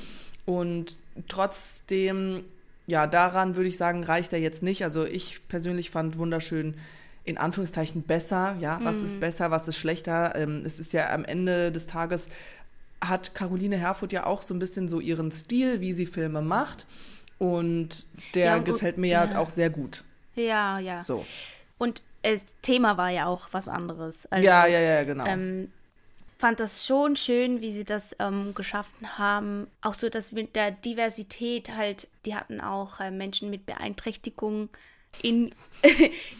Und 0.45 0.97
trotzdem, 1.27 2.43
ja, 2.87 3.07
daran 3.07 3.55
würde 3.55 3.67
ich 3.69 3.77
sagen, 3.77 4.03
reicht 4.03 4.33
er 4.33 4.39
jetzt 4.39 4.63
nicht. 4.63 4.83
Also 4.83 5.05
ich 5.05 5.47
persönlich 5.47 5.89
fand 5.91 6.17
wunderschön 6.17 6.75
in 7.23 7.37
Anführungszeichen 7.37 8.01
besser. 8.03 8.55
Ja, 8.59 8.79
was 8.83 8.97
Mhm. 8.97 9.05
ist 9.05 9.19
besser, 9.19 9.51
was 9.51 9.67
ist 9.67 9.77
schlechter? 9.77 10.33
Ähm, 10.35 10.63
es 10.65 10.79
ist 10.79 10.91
ja 10.93 11.11
am 11.11 11.23
Ende 11.23 11.71
des 11.71 11.85
Tages 11.85 12.29
hat 13.01 13.33
Caroline 13.35 13.77
Herfurth 13.77 14.13
ja 14.13 14.25
auch 14.25 14.41
so 14.41 14.53
ein 14.53 14.59
bisschen 14.59 14.87
so 14.87 14.99
ihren 14.99 15.31
Stil, 15.31 15.81
wie 15.81 15.93
sie 15.93 16.05
Filme 16.05 16.41
macht. 16.41 16.85
Und 17.39 18.05
der 18.35 18.45
Ja, 18.45 18.55
und- 18.57 18.65
gefällt 18.65 18.97
mir 18.97 19.07
ja, 19.09 19.25
ja. 19.25 19.39
auch 19.39 19.49
sehr 19.49 19.69
gut. 19.71 20.03
ja, 20.35 20.77
ja. 20.79 21.03
So. 21.03 21.25
Und 21.79 22.03
das 22.21 22.43
Thema 22.61 22.97
war 22.97 23.09
ja 23.09 23.25
auch 23.25 23.47
was 23.51 23.67
anderes. 23.67 24.27
Also, 24.27 24.45
ja, 24.45 24.67
ja, 24.67 24.79
ja, 24.79 25.03
genau. 25.03 25.25
ähm, 25.25 25.71
fand 26.37 26.59
das 26.59 26.85
schon 26.85 27.15
schön, 27.15 27.61
wie 27.61 27.71
sie 27.71 27.83
das 27.83 28.15
ähm, 28.19 28.53
geschaffen 28.53 29.17
haben. 29.17 29.65
Auch 29.81 29.95
so, 29.95 30.07
dass 30.09 30.31
mit 30.31 30.55
der 30.55 30.69
Diversität 30.69 31.75
halt, 31.75 32.07
die 32.27 32.35
hatten 32.35 32.61
auch 32.61 32.99
äh, 32.99 33.09
Menschen 33.09 33.49
mit 33.49 33.65
Beeinträchtigungen 33.65 34.69
in, 35.21 35.51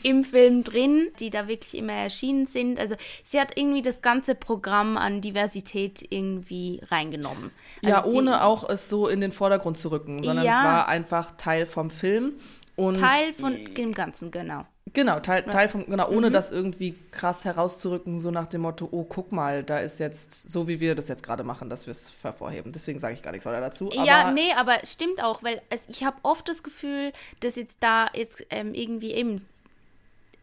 im 0.03 0.23
Film 0.23 0.63
drin, 0.63 1.09
die 1.19 1.29
da 1.29 1.47
wirklich 1.47 1.75
immer 1.75 1.93
erschienen 1.93 2.47
sind. 2.47 2.79
Also 2.79 2.95
sie 3.23 3.39
hat 3.39 3.57
irgendwie 3.57 3.81
das 3.81 4.01
ganze 4.01 4.35
Programm 4.35 4.97
an 4.97 5.21
Diversität 5.21 6.05
irgendwie 6.09 6.81
reingenommen. 6.89 7.51
ja, 7.81 7.97
Also 7.97 8.09
sie- 8.11 8.17
ohne 8.17 8.43
auch 8.43 8.69
es 8.69 8.89
so 8.89 9.07
in 9.07 9.21
den 9.21 9.31
Vordergrund 9.31 9.77
zu 9.77 9.89
rücken, 9.91 10.23
sondern 10.23 10.45
Ja. 10.45 10.51
es 10.53 10.57
war 10.59 10.87
einfach 10.87 11.31
Teil 11.37 11.65
vom 11.65 11.89
Film. 11.89 12.33
Und 12.75 12.95
Teil 12.99 13.33
von 13.33 13.53
dem 13.75 13.93
Ganzen, 13.93 14.31
genau. 14.31 14.65
Genau, 14.93 15.19
Teil, 15.19 15.43
Teil 15.43 15.69
vom, 15.69 15.85
genau, 15.85 16.09
ohne 16.09 16.29
Mhm. 16.29 16.33
das 16.33 16.51
irgendwie 16.51 16.95
krass 17.11 17.45
herauszurücken, 17.45 18.19
so 18.19 18.29
nach 18.31 18.47
dem 18.47 18.61
Motto, 18.61 18.87
oh, 18.91 19.03
guck 19.05 19.31
mal, 19.31 19.63
da 19.63 19.77
ist 19.77 19.99
jetzt, 19.99 20.49
so 20.49 20.67
wie 20.67 20.79
wir 20.79 20.95
das 20.95 21.07
jetzt 21.07 21.23
gerade 21.23 21.43
machen, 21.43 21.69
dass 21.69 21.87
wir 21.87 21.91
es 21.91 22.11
hervorheben. 22.21 22.71
Deswegen 22.71 22.99
sage 22.99 23.13
ich 23.13 23.21
gar 23.21 23.31
nichts 23.31 23.45
weiter 23.45 23.61
dazu. 23.61 23.89
ja, 23.93 24.31
nee, 24.31 24.51
aber 24.57 24.83
es 24.83 24.91
stimmt 24.93 25.23
auch, 25.23 25.43
weil 25.43 25.61
es, 25.69 25.83
ich 25.87 26.03
habe 26.03 26.17
oft 26.23 26.47
das 26.49 26.63
Gefühl, 26.63 27.11
dass 27.39 27.55
jetzt 27.55 27.77
da 27.79 28.07
jetzt 28.13 28.45
ähm, 28.49 28.73
irgendwie 28.73 29.11
eben 29.13 29.45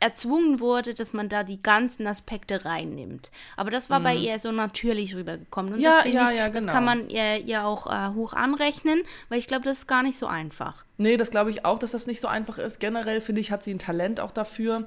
erzwungen 0.01 0.61
wurde, 0.61 0.95
dass 0.95 1.13
man 1.13 1.29
da 1.29 1.43
die 1.43 1.61
ganzen 1.61 2.07
Aspekte 2.07 2.65
reinnimmt. 2.65 3.31
Aber 3.57 3.71
das 3.71 3.91
war 3.91 4.01
bei 4.01 4.15
ihr 4.15 4.39
so 4.39 4.53
natürlich 4.53 5.17
rübergekommen. 5.17 5.73
Und 5.73 5.79
Mhm. 5.79 5.85
Ja, 5.85 5.91
das 5.91 6.03
finde 6.03 6.17
ja, 6.17 6.31
ich, 6.31 6.37
ja, 6.37 6.49
das 6.51 6.61
genau. 6.61 6.73
kann 6.73 6.85
man 6.85 7.09
ihr, 7.09 7.39
ihr 7.45 7.65
auch 7.67 7.87
äh, 7.87 8.15
hoch 8.15 8.33
anrechnen, 8.33 9.03
weil 9.29 9.39
ich 9.39 9.49
glaube, 9.49 9.65
das 9.65 9.79
ist 9.79 9.87
gar 9.89 10.03
nicht 10.03 10.17
so 10.17 10.27
einfach. 10.27 10.85
Nee, 10.99 11.17
das 11.17 11.31
glaube 11.31 11.51
ich 11.51 11.65
auch, 11.65 11.79
dass 11.79 11.93
das 11.93 12.07
nicht 12.07 12.21
so 12.21 12.29
einfach 12.29 12.59
ist. 12.59 12.79
Generell 12.79 13.21
finde 13.21 13.41
ich, 13.41 13.51
hat 13.51 13.65
sie 13.65 13.75
ein 13.75 13.79
Talent 13.81 14.21
auch 14.21 14.31
dafür. 14.31 14.87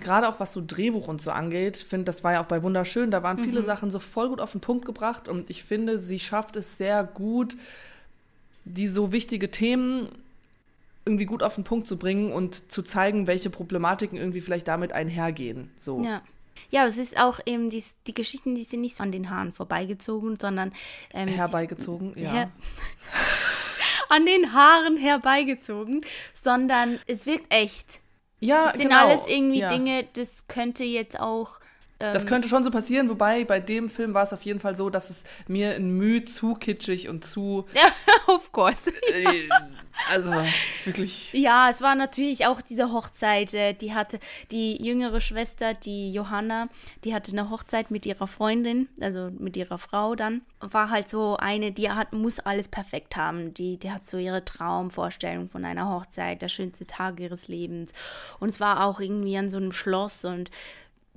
Gerade 0.00 0.28
auch 0.28 0.38
was 0.40 0.52
so 0.52 0.62
Drehbuch 0.64 1.08
und 1.08 1.22
so 1.22 1.30
angeht, 1.30 1.78
finde, 1.78 2.04
das 2.04 2.22
war 2.22 2.34
ja 2.34 2.42
auch 2.42 2.46
bei 2.46 2.62
Wunderschön, 2.62 3.10
da 3.10 3.22
waren 3.22 3.38
viele 3.38 3.62
Sachen 3.62 3.90
so 3.90 3.98
voll 3.98 4.28
gut 4.28 4.42
auf 4.42 4.52
den 4.52 4.60
Punkt 4.60 4.84
gebracht 4.84 5.26
und 5.26 5.48
ich 5.48 5.64
finde, 5.64 5.98
sie 5.98 6.18
schafft 6.18 6.56
es 6.56 6.76
sehr 6.76 7.02
gut, 7.02 7.56
die 8.66 8.88
so 8.88 9.10
wichtige 9.12 9.50
Themen 9.50 10.08
irgendwie 11.06 11.24
gut 11.24 11.42
auf 11.42 11.54
den 11.54 11.64
Punkt 11.64 11.86
zu 11.86 11.96
bringen 11.98 12.32
und 12.32 12.70
zu 12.70 12.82
zeigen, 12.82 13.26
welche 13.26 13.48
Problematiken 13.48 14.18
irgendwie 14.18 14.40
vielleicht 14.40 14.68
damit 14.68 14.92
einhergehen. 14.92 15.70
So. 15.80 16.02
Ja. 16.02 16.22
Ja, 16.70 16.86
es 16.86 16.96
ist 16.98 17.18
auch 17.18 17.38
eben 17.46 17.68
die, 17.70 17.84
die 18.06 18.14
Geschichten, 18.14 18.54
die 18.54 18.64
sind 18.64 18.80
nicht 18.80 18.96
so 18.96 19.02
an 19.02 19.12
den 19.12 19.28
Haaren 19.30 19.52
vorbeigezogen, 19.52 20.38
sondern 20.40 20.72
ähm, 21.12 21.28
sie- 21.28 21.34
Herbeigezogen, 21.34 22.12
ja. 22.16 22.32
Her 22.32 22.50
an 24.08 24.24
den 24.26 24.52
Haaren 24.52 24.96
herbeigezogen, 24.96 26.04
sondern 26.42 26.98
es 27.06 27.26
wirkt 27.26 27.52
echt. 27.52 28.00
Ja, 28.40 28.64
Das 28.66 28.74
sind 28.74 28.88
genau. 28.88 29.06
alles 29.06 29.22
irgendwie 29.26 29.60
ja. 29.60 29.68
Dinge, 29.68 30.06
das 30.14 30.46
könnte 30.48 30.84
jetzt 30.84 31.18
auch. 31.18 31.60
Ähm, 31.98 32.12
Das 32.12 32.26
könnte 32.26 32.48
schon 32.48 32.62
so 32.62 32.70
passieren, 32.70 33.08
wobei 33.08 33.44
bei 33.44 33.58
dem 33.58 33.88
Film 33.88 34.12
war 34.12 34.22
es 34.24 34.32
auf 34.32 34.42
jeden 34.42 34.60
Fall 34.60 34.76
so, 34.76 34.90
dass 34.90 35.08
es 35.10 35.24
mir 35.48 35.76
in 35.76 35.90
Mühe 35.90 36.24
zu 36.24 36.54
kitschig 36.54 37.08
und 37.08 37.24
zu, 37.24 37.66
of 38.26 38.52
course. 38.52 38.90
äh, 38.90 39.48
also 40.10 40.30
wirklich, 40.84 41.32
Ja, 41.32 41.70
es 41.70 41.80
war 41.80 41.94
natürlich 41.94 42.46
auch 42.46 42.60
diese 42.60 42.92
Hochzeit. 42.92 43.54
äh, 43.54 43.72
Die 43.72 43.94
hatte 43.94 44.18
die 44.50 44.76
jüngere 44.84 45.20
Schwester, 45.22 45.72
die 45.72 46.12
Johanna, 46.12 46.68
die 47.04 47.14
hatte 47.14 47.32
eine 47.32 47.48
Hochzeit 47.48 47.90
mit 47.90 48.04
ihrer 48.04 48.26
Freundin, 48.26 48.88
also 49.00 49.30
mit 49.38 49.56
ihrer 49.56 49.78
Frau 49.78 50.14
dann. 50.14 50.42
War 50.60 50.90
halt 50.90 51.08
so 51.08 51.36
eine, 51.38 51.72
die 51.72 51.90
hat, 51.90 52.12
muss 52.12 52.40
alles 52.40 52.68
perfekt 52.68 53.16
haben. 53.16 53.54
Die, 53.54 53.78
die 53.78 53.90
hat 53.90 54.06
so 54.06 54.18
ihre 54.18 54.44
Traumvorstellung 54.44 55.48
von 55.48 55.64
einer 55.64 55.88
Hochzeit, 55.88 56.42
der 56.42 56.48
schönste 56.48 56.86
Tag 56.86 57.20
ihres 57.20 57.48
Lebens. 57.48 57.92
Und 58.38 58.50
es 58.50 58.60
war 58.60 58.84
auch 58.84 59.00
irgendwie 59.00 59.36
an 59.38 59.48
so 59.48 59.56
einem 59.56 59.72
Schloss 59.72 60.24
und 60.26 60.50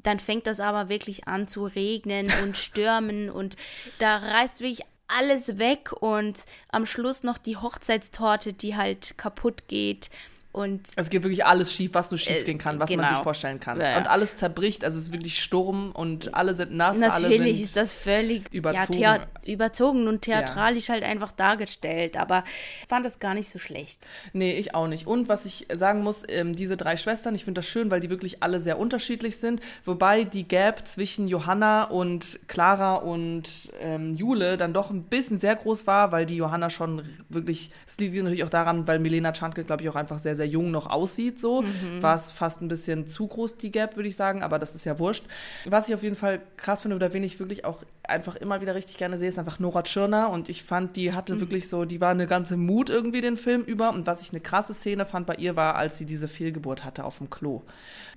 dann 0.03 0.19
fängt 0.19 0.47
das 0.47 0.59
aber 0.59 0.89
wirklich 0.89 1.27
an 1.27 1.47
zu 1.47 1.65
regnen 1.65 2.31
und 2.43 2.57
stürmen 2.57 3.29
und 3.29 3.55
da 3.99 4.17
reißt 4.17 4.61
wirklich 4.61 4.85
alles 5.07 5.57
weg 5.57 5.91
und 5.99 6.37
am 6.71 6.85
Schluss 6.85 7.23
noch 7.23 7.37
die 7.37 7.57
Hochzeitstorte, 7.57 8.53
die 8.53 8.75
halt 8.75 9.17
kaputt 9.17 9.67
geht 9.67 10.09
und 10.51 10.89
es 10.95 11.09
geht 11.09 11.23
wirklich 11.23 11.45
alles 11.45 11.73
schief, 11.73 11.91
was 11.93 12.09
nur 12.09 12.17
schief 12.17 12.41
Äh, 12.41 12.43
gehen 12.43 12.57
kann, 12.57 12.79
was 12.79 12.89
man 12.89 12.99
genau. 12.99 13.09
sich 13.09 13.23
vorstellen 13.23 13.59
kann. 13.59 13.79
Ja, 13.79 13.91
ja. 13.91 13.97
Und 13.97 14.07
alles 14.07 14.35
zerbricht, 14.35 14.83
also 14.83 14.97
es 14.97 15.05
ist 15.05 15.13
wirklich 15.13 15.39
Sturm 15.41 15.91
und 15.91 16.33
alle 16.33 16.55
sind 16.55 16.73
nass, 16.73 16.97
natürlich 16.97 17.61
ist 17.61 17.75
das 17.75 17.93
völlig 17.93 18.51
überzogen. 18.51 18.99
Ja, 18.99 19.27
überzogen 19.45 20.07
und 20.07 20.23
theatralisch 20.23 20.89
halt 20.89 21.03
einfach 21.03 21.31
dargestellt, 21.31 22.17
aber 22.17 22.43
ich 22.81 22.87
fand 22.87 23.05
das 23.05 23.19
gar 23.19 23.35
nicht 23.35 23.47
so 23.49 23.59
schlecht. 23.59 24.07
Nee, 24.33 24.53
ich 24.53 24.73
auch 24.73 24.87
nicht. 24.87 25.05
Und 25.05 25.29
was 25.29 25.45
ich 25.45 25.67
sagen 25.71 26.01
muss, 26.01 26.23
ähm, 26.27 26.55
diese 26.55 26.77
drei 26.77 26.97
Schwestern, 26.97 27.35
ich 27.35 27.45
finde 27.45 27.59
das 27.59 27.67
schön, 27.67 27.91
weil 27.91 27.99
die 27.99 28.09
wirklich 28.09 28.41
alle 28.41 28.59
sehr 28.59 28.79
unterschiedlich 28.79 29.37
sind. 29.37 29.61
Wobei 29.83 30.23
die 30.23 30.47
Gap 30.47 30.87
zwischen 30.87 31.27
Johanna 31.27 31.83
und 31.83 32.39
Clara 32.47 32.95
und 32.95 33.43
ähm, 33.79 34.15
Jule 34.15 34.57
dann 34.57 34.73
doch 34.73 34.89
ein 34.89 35.03
bisschen 35.03 35.37
sehr 35.39 35.55
groß 35.55 35.85
war, 35.85 36.11
weil 36.11 36.25
die 36.25 36.35
Johanna 36.35 36.69
schon 36.69 37.03
wirklich, 37.29 37.69
es 37.87 37.97
liegt 37.99 38.15
natürlich 38.15 38.43
auch 38.43 38.49
daran, 38.49 38.87
weil 38.87 38.99
Milena 38.99 39.31
Czantke, 39.31 39.63
glaube 39.63 39.83
ich, 39.83 39.89
auch 39.89 39.95
einfach 39.95 40.19
sehr, 40.19 40.35
sehr 40.39 40.47
jung 40.47 40.71
noch 40.71 40.89
aussieht. 40.89 41.39
So 41.39 41.63
war 42.01 42.15
es 42.15 42.31
fast 42.31 42.61
ein 42.61 42.67
bisschen 42.67 43.05
zu 43.05 43.27
groß, 43.27 43.57
die 43.57 43.71
Gap, 43.71 43.95
würde 43.95 44.09
ich 44.09 44.15
sagen, 44.15 44.41
aber 44.41 44.57
das 44.57 44.73
ist 44.73 44.85
ja 44.85 44.97
wurscht. 44.97 45.25
Was 45.65 45.87
ich 45.87 45.93
auf 45.93 46.01
jeden 46.01 46.15
Fall 46.15 46.41
krass 46.57 46.81
finde 46.81 46.95
oder 46.95 47.13
wen 47.13 47.23
ich 47.23 47.39
wirklich 47.39 47.65
auch 47.65 47.83
einfach 48.03 48.35
immer 48.35 48.61
wieder 48.61 48.75
richtig 48.75 48.97
gerne 48.97 49.17
sehe, 49.17 49.29
ist 49.29 49.37
einfach 49.37 49.59
Nora 49.59 49.83
Tschirner 49.83 50.29
und 50.29 50.49
ich 50.49 50.63
fand, 50.63 50.95
die 50.95 51.13
hatte 51.13 51.39
wirklich 51.39 51.69
so, 51.69 51.85
die 51.85 52.01
war 52.01 52.09
eine 52.09 52.27
ganze 52.27 52.57
Mut 52.57 52.89
irgendwie 52.89 53.21
den 53.21 53.37
Film 53.37 53.61
über 53.63 53.91
und 53.91 54.07
was 54.07 54.23
ich 54.23 54.31
eine 54.31 54.39
krasse 54.39 54.73
Szene 54.73 55.05
fand 55.05 55.27
bei 55.27 55.35
ihr 55.35 55.55
war, 55.55 55.75
als 55.75 55.97
sie 55.97 56.05
diese 56.05 56.27
Fehlgeburt 56.27 56.83
hatte 56.83 57.03
auf 57.03 57.19
dem 57.19 57.29
Klo. 57.29 57.61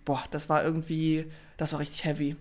Boah, 0.04 0.22
das 0.30 0.48
war 0.48 0.64
irgendwie, 0.64 1.26
das 1.56 1.72
war 1.72 1.80
richtig 1.80 2.04
heavy. 2.04 2.37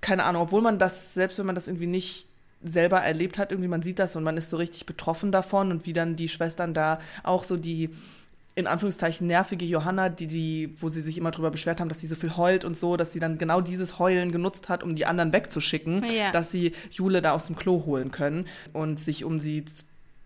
Keine 0.00 0.24
Ahnung, 0.24 0.42
obwohl 0.42 0.62
man 0.62 0.78
das, 0.78 1.14
selbst 1.14 1.38
wenn 1.38 1.46
man 1.46 1.54
das 1.54 1.68
irgendwie 1.68 1.86
nicht 1.86 2.28
selber 2.62 2.98
erlebt 2.98 3.38
hat, 3.38 3.52
irgendwie 3.52 3.68
man 3.68 3.82
sieht 3.82 3.98
das 3.98 4.16
und 4.16 4.24
man 4.24 4.36
ist 4.36 4.50
so 4.50 4.56
richtig 4.56 4.86
betroffen 4.86 5.30
davon 5.30 5.70
und 5.70 5.86
wie 5.86 5.92
dann 5.92 6.16
die 6.16 6.28
Schwestern 6.28 6.74
da 6.74 6.98
auch 7.22 7.44
so 7.44 7.56
die 7.56 7.90
in 8.58 8.66
Anführungszeichen 8.66 9.26
nervige 9.28 9.64
Johanna, 9.64 10.08
die, 10.08 10.26
die, 10.26 10.74
wo 10.82 10.88
sie 10.88 11.00
sich 11.00 11.16
immer 11.16 11.30
drüber 11.30 11.50
beschwert 11.50 11.78
haben, 11.80 11.88
dass 11.88 12.00
sie 12.00 12.08
so 12.08 12.16
viel 12.16 12.36
heult 12.36 12.64
und 12.64 12.76
so, 12.76 12.96
dass 12.96 13.12
sie 13.12 13.20
dann 13.20 13.38
genau 13.38 13.60
dieses 13.60 13.98
Heulen 14.00 14.32
genutzt 14.32 14.68
hat, 14.68 14.82
um 14.82 14.96
die 14.96 15.06
anderen 15.06 15.32
wegzuschicken, 15.32 16.04
Ja. 16.12 16.32
dass 16.32 16.50
sie 16.50 16.72
Jule 16.90 17.22
da 17.22 17.32
aus 17.32 17.46
dem 17.46 17.54
Klo 17.56 17.84
holen 17.86 18.10
können 18.10 18.46
und 18.72 18.98
sich 18.98 19.24
um 19.24 19.38
sie 19.38 19.64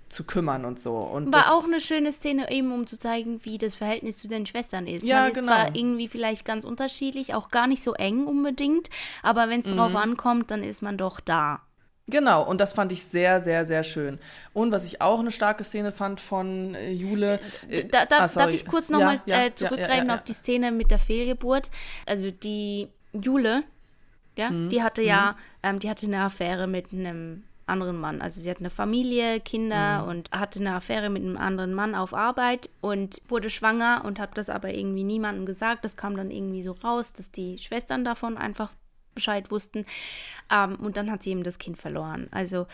zu 0.08 0.24
kümmern 0.24 0.64
und 0.64 0.78
so. 0.80 0.92
Und 0.92 1.32
War 1.32 1.52
auch 1.54 1.64
eine 1.64 1.80
schöne 1.80 2.10
Szene, 2.12 2.50
eben 2.50 2.72
um 2.72 2.86
zu 2.86 2.98
zeigen, 2.98 3.40
wie 3.44 3.58
das 3.58 3.74
Verhältnis 3.76 4.18
zu 4.18 4.28
den 4.28 4.44
Schwestern 4.46 4.86
ist. 4.86 5.04
Ja, 5.04 5.20
Man 5.22 5.28
ist 5.30 5.34
genau. 5.34 5.46
zwar 5.48 5.74
irgendwie 5.76 6.08
vielleicht 6.08 6.44
ganz 6.44 6.64
unterschiedlich, 6.64 7.34
auch 7.34 7.48
gar 7.50 7.66
nicht 7.66 7.82
so 7.82 7.94
eng 7.94 8.26
unbedingt, 8.26 8.88
aber 9.22 9.48
wenn 9.48 9.60
es 9.60 9.66
Mhm. 9.66 9.76
drauf 9.76 9.94
ankommt, 9.94 10.50
dann 10.50 10.62
ist 10.62 10.82
man 10.82 10.96
doch 10.98 11.20
da. 11.20 11.60
Genau, 12.08 12.42
und 12.42 12.60
das 12.60 12.72
fand 12.72 12.90
ich 12.90 13.04
sehr, 13.04 13.40
sehr, 13.40 13.64
sehr 13.64 13.84
schön. 13.84 14.18
Und 14.52 14.72
was 14.72 14.84
ich 14.86 15.00
auch 15.00 15.20
eine 15.20 15.30
starke 15.30 15.62
Szene 15.62 15.92
fand 15.92 16.20
von 16.20 16.74
äh, 16.74 16.90
Jule. 16.90 17.38
äh, 17.68 17.84
Da, 17.84 18.06
da, 18.06 18.18
ah, 18.20 18.28
darf 18.28 18.52
ich 18.52 18.66
kurz 18.66 18.90
nochmal 18.90 19.20
ja, 19.24 19.38
ja, 19.38 19.46
äh, 19.46 19.54
zurückgreifen 19.54 20.08
ja, 20.08 20.14
auf 20.14 20.22
die 20.24 20.32
Szene 20.32 20.72
mit 20.72 20.90
der 20.90 20.98
Fehlgeburt? 20.98 21.70
Also 22.06 22.30
die 22.30 22.88
Jule, 23.12 23.62
ja, 24.36 24.50
Mhm. 24.50 24.68
die 24.68 24.82
hatte 24.82 25.02
ja, 25.02 25.36
ähm, 25.62 25.78
die 25.78 25.88
hatte 25.88 26.06
eine 26.06 26.22
Affäre 26.22 26.66
mit 26.66 26.92
einem 26.92 27.44
anderen 27.66 27.98
Mann. 28.00 28.20
Also 28.20 28.40
sie 28.40 28.50
hat 28.50 28.58
eine 28.58 28.70
Familie, 28.70 29.38
Kinder 29.40 30.02
mhm. 30.02 30.08
und 30.08 30.30
hatte 30.32 30.58
eine 30.58 30.74
Affäre 30.74 31.08
mit 31.08 31.22
einem 31.22 31.36
anderen 31.36 31.72
Mann 31.72 31.94
auf 31.94 32.12
Arbeit 32.14 32.68
und 32.80 33.22
wurde 33.28 33.48
schwanger 33.48 34.02
und 34.04 34.18
hat 34.18 34.36
das 34.36 34.50
aber 34.50 34.74
irgendwie 34.74 35.04
niemandem 35.04 35.46
gesagt. 35.46 35.84
Das 35.84 35.96
kam 35.96 36.16
dann 36.16 36.30
irgendwie 36.32 36.62
so 36.64 36.72
raus, 36.72 37.12
dass 37.12 37.30
die 37.30 37.58
Schwestern 37.58 38.04
davon 38.04 38.36
einfach 38.36 38.70
Bescheid 39.14 39.50
wussten. 39.50 39.84
Ähm, 40.50 40.76
und 40.76 40.96
dann 40.96 41.10
hat 41.10 41.22
sie 41.22 41.30
eben 41.30 41.42
das 41.42 41.58
Kind 41.58 41.78
verloren. 41.78 42.28
Also 42.30 42.66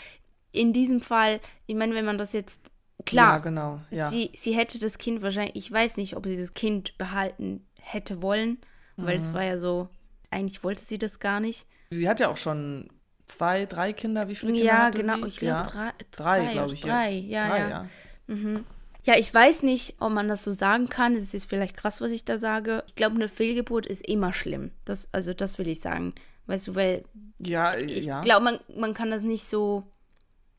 in 0.53 0.73
diesem 0.73 1.01
Fall, 1.01 1.41
ich 1.67 1.75
meine, 1.75 1.95
wenn 1.95 2.05
man 2.05 2.19
das 2.19 2.33
jetzt 2.33 2.71
klar, 3.05 3.35
ja, 3.35 3.39
genau, 3.39 3.81
ja. 3.91 4.11
Sie, 4.11 4.31
sie 4.35 4.53
hätte 4.53 4.79
das 4.79 4.99
Kind 4.99 5.23
wahrscheinlich, 5.23 5.57
ich 5.57 5.71
weiß 5.71 5.97
nicht, 5.97 6.17
ob 6.17 6.27
sie 6.27 6.39
das 6.39 6.55
Kind 6.55 6.97
behalten 6.99 7.67
hätte 7.81 8.23
wollen, 8.23 8.59
weil 8.97 9.17
es 9.17 9.29
mhm. 9.29 9.35
war 9.35 9.45
ja 9.45 9.59
so, 9.59 9.89
eigentlich 10.31 10.65
wollte 10.65 10.85
sie 10.85 10.99
das 10.99 11.21
gar 11.21 11.41
nicht. 11.41 11.67
Sie 11.91 12.09
hat 12.09 12.21
ja 12.21 12.29
auch 12.29 12.37
schon 12.37 12.89
zwei, 13.25 13.67
drei 13.67 13.93
Kinder. 13.93 14.29
Wie 14.29 14.35
viele 14.35 14.53
Kinder 14.53 14.67
ja, 14.67 14.79
hatte 14.85 15.01
genau, 15.01 15.17
sie? 15.23 15.29
ich 15.29 15.37
glaube 15.39 15.57
ja. 15.59 15.63
drei, 15.63 15.93
drei 16.11 16.53
glaube 16.53 16.75
ich. 16.75 16.81
Drei, 16.81 17.11
ja, 17.11 17.49
drei, 17.49 17.59
ja. 17.61 17.69
ja. 17.69 17.87
Mhm. 18.27 18.65
Ja, 19.09 19.17
ich 19.17 19.33
weiß 19.33 19.63
nicht, 19.63 19.95
ob 20.01 20.13
man 20.13 20.29
das 20.29 20.45
so 20.45 20.53
sagen 20.53 20.91
kann. 20.91 21.17
Es 21.17 21.33
ist 21.33 21.49
vielleicht 21.49 21.79
krass, 21.79 22.03
was 22.03 22.11
ich 22.11 22.27
da 22.27 22.39
sage. 22.39 22.85
Ich 22.89 22.95
glaube, 22.95 23.15
eine 23.15 23.31
Fehlgeburt 23.31 23.87
ist 23.87 24.07
immer 24.07 24.35
schlimm. 24.35 24.71
Das, 24.85 25.09
also, 25.13 25.33
das 25.33 25.59
will 25.59 25.67
ich 25.67 25.81
sagen. 25.81 26.15
Weißt 26.45 26.69
du, 26.69 26.75
weil. 26.75 27.05
Ja, 27.39 27.75
ich 27.75 28.05
ja. 28.05 28.21
glaube, 28.21 28.45
man, 28.45 28.61
man 28.77 28.93
kann 28.93 29.11
das 29.11 29.23
nicht 29.23 29.45
so. 29.45 29.85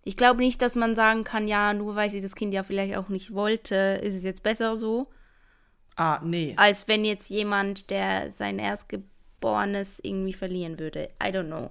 Ich 0.04 0.18
glaube 0.18 0.40
nicht, 0.40 0.64
dass 0.64 0.74
man 0.74 0.96
sagen 0.96 1.24
kann, 1.24 1.48
ja, 1.48 1.76
nur 1.76 1.96
weil 1.96 2.10
sie 2.10 2.22
das 2.22 2.34
Kind 2.34 2.52
ja 2.52 2.64
vielleicht 2.64 2.98
auch 2.98 3.10
nicht 3.10 3.36
wollte, 3.36 4.00
ist 4.02 4.16
es 4.16 4.24
jetzt 4.24 4.42
besser 4.42 4.78
so. 4.78 5.12
Ah, 5.96 6.20
nee. 6.24 6.56
Als 6.58 6.88
wenn 6.88 7.06
jetzt 7.06 7.30
jemand, 7.30 7.92
der 7.92 8.32
sein 8.32 8.58
Erstgeborenes 8.58 10.00
irgendwie 10.02 10.34
verlieren 10.34 10.80
würde. 10.80 11.10
I 11.24 11.28
don't 11.28 11.50
know. 11.50 11.70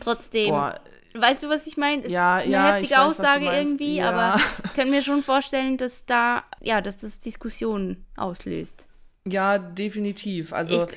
Trotzdem, 0.00 0.52
Boah. 0.52 0.80
Weißt 1.20 1.42
du, 1.44 1.48
was 1.48 1.66
ich 1.66 1.76
meine? 1.76 2.04
Es 2.04 2.12
ja, 2.12 2.38
ist 2.38 2.44
eine 2.44 2.52
ja, 2.52 2.74
heftige 2.74 2.94
weiß, 2.94 3.00
Aussage 3.20 3.46
irgendwie, 3.46 3.96
ja. 3.96 4.10
aber 4.10 4.40
ich 4.64 4.72
kann 4.74 4.90
mir 4.90 5.02
schon 5.02 5.22
vorstellen, 5.22 5.76
dass 5.78 6.04
da, 6.06 6.44
ja, 6.60 6.80
dass 6.80 6.98
das 6.98 7.20
Diskussionen 7.20 8.04
auslöst. 8.16 8.86
Ja, 9.26 9.58
definitiv. 9.58 10.52
Also, 10.52 10.84
Ich- 10.86 10.96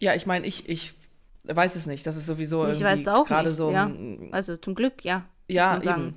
ja, 0.00 0.14
ich 0.14 0.26
meine, 0.26 0.46
ich, 0.46 0.68
ich 0.68 0.92
weiß 1.44 1.76
es 1.76 1.86
nicht. 1.86 2.06
Das 2.06 2.16
ist 2.16 2.26
sowieso 2.26 2.62
Ich 2.64 2.68
irgendwie 2.80 2.84
weiß 2.84 3.00
es 3.00 3.08
auch 3.08 3.26
gerade 3.26 3.48
nicht, 3.48 3.56
so. 3.56 3.70
ja. 3.70 3.90
Also 4.32 4.56
zum 4.56 4.74
Glück, 4.74 5.04
ja. 5.04 5.24
Ja, 5.48 5.76
eben. 5.82 6.14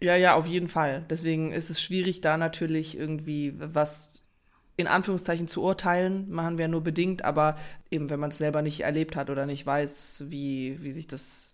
Ja, 0.00 0.14
ja, 0.14 0.34
auf 0.34 0.46
jeden 0.46 0.68
Fall. 0.68 1.04
Deswegen 1.10 1.52
ist 1.52 1.70
es 1.70 1.82
schwierig, 1.82 2.20
da 2.20 2.36
natürlich 2.36 2.96
irgendwie 2.96 3.54
was 3.58 4.22
in 4.76 4.86
Anführungszeichen 4.86 5.48
zu 5.48 5.62
urteilen. 5.62 6.30
Machen 6.30 6.56
wir 6.58 6.68
nur 6.68 6.82
bedingt, 6.82 7.24
aber 7.24 7.56
eben, 7.90 8.08
wenn 8.10 8.20
man 8.20 8.30
es 8.30 8.38
selber 8.38 8.62
nicht 8.62 8.80
erlebt 8.80 9.16
hat 9.16 9.28
oder 9.28 9.44
nicht 9.44 9.66
weiß, 9.66 10.24
wie, 10.28 10.78
wie 10.82 10.92
sich 10.92 11.06
das. 11.08 11.47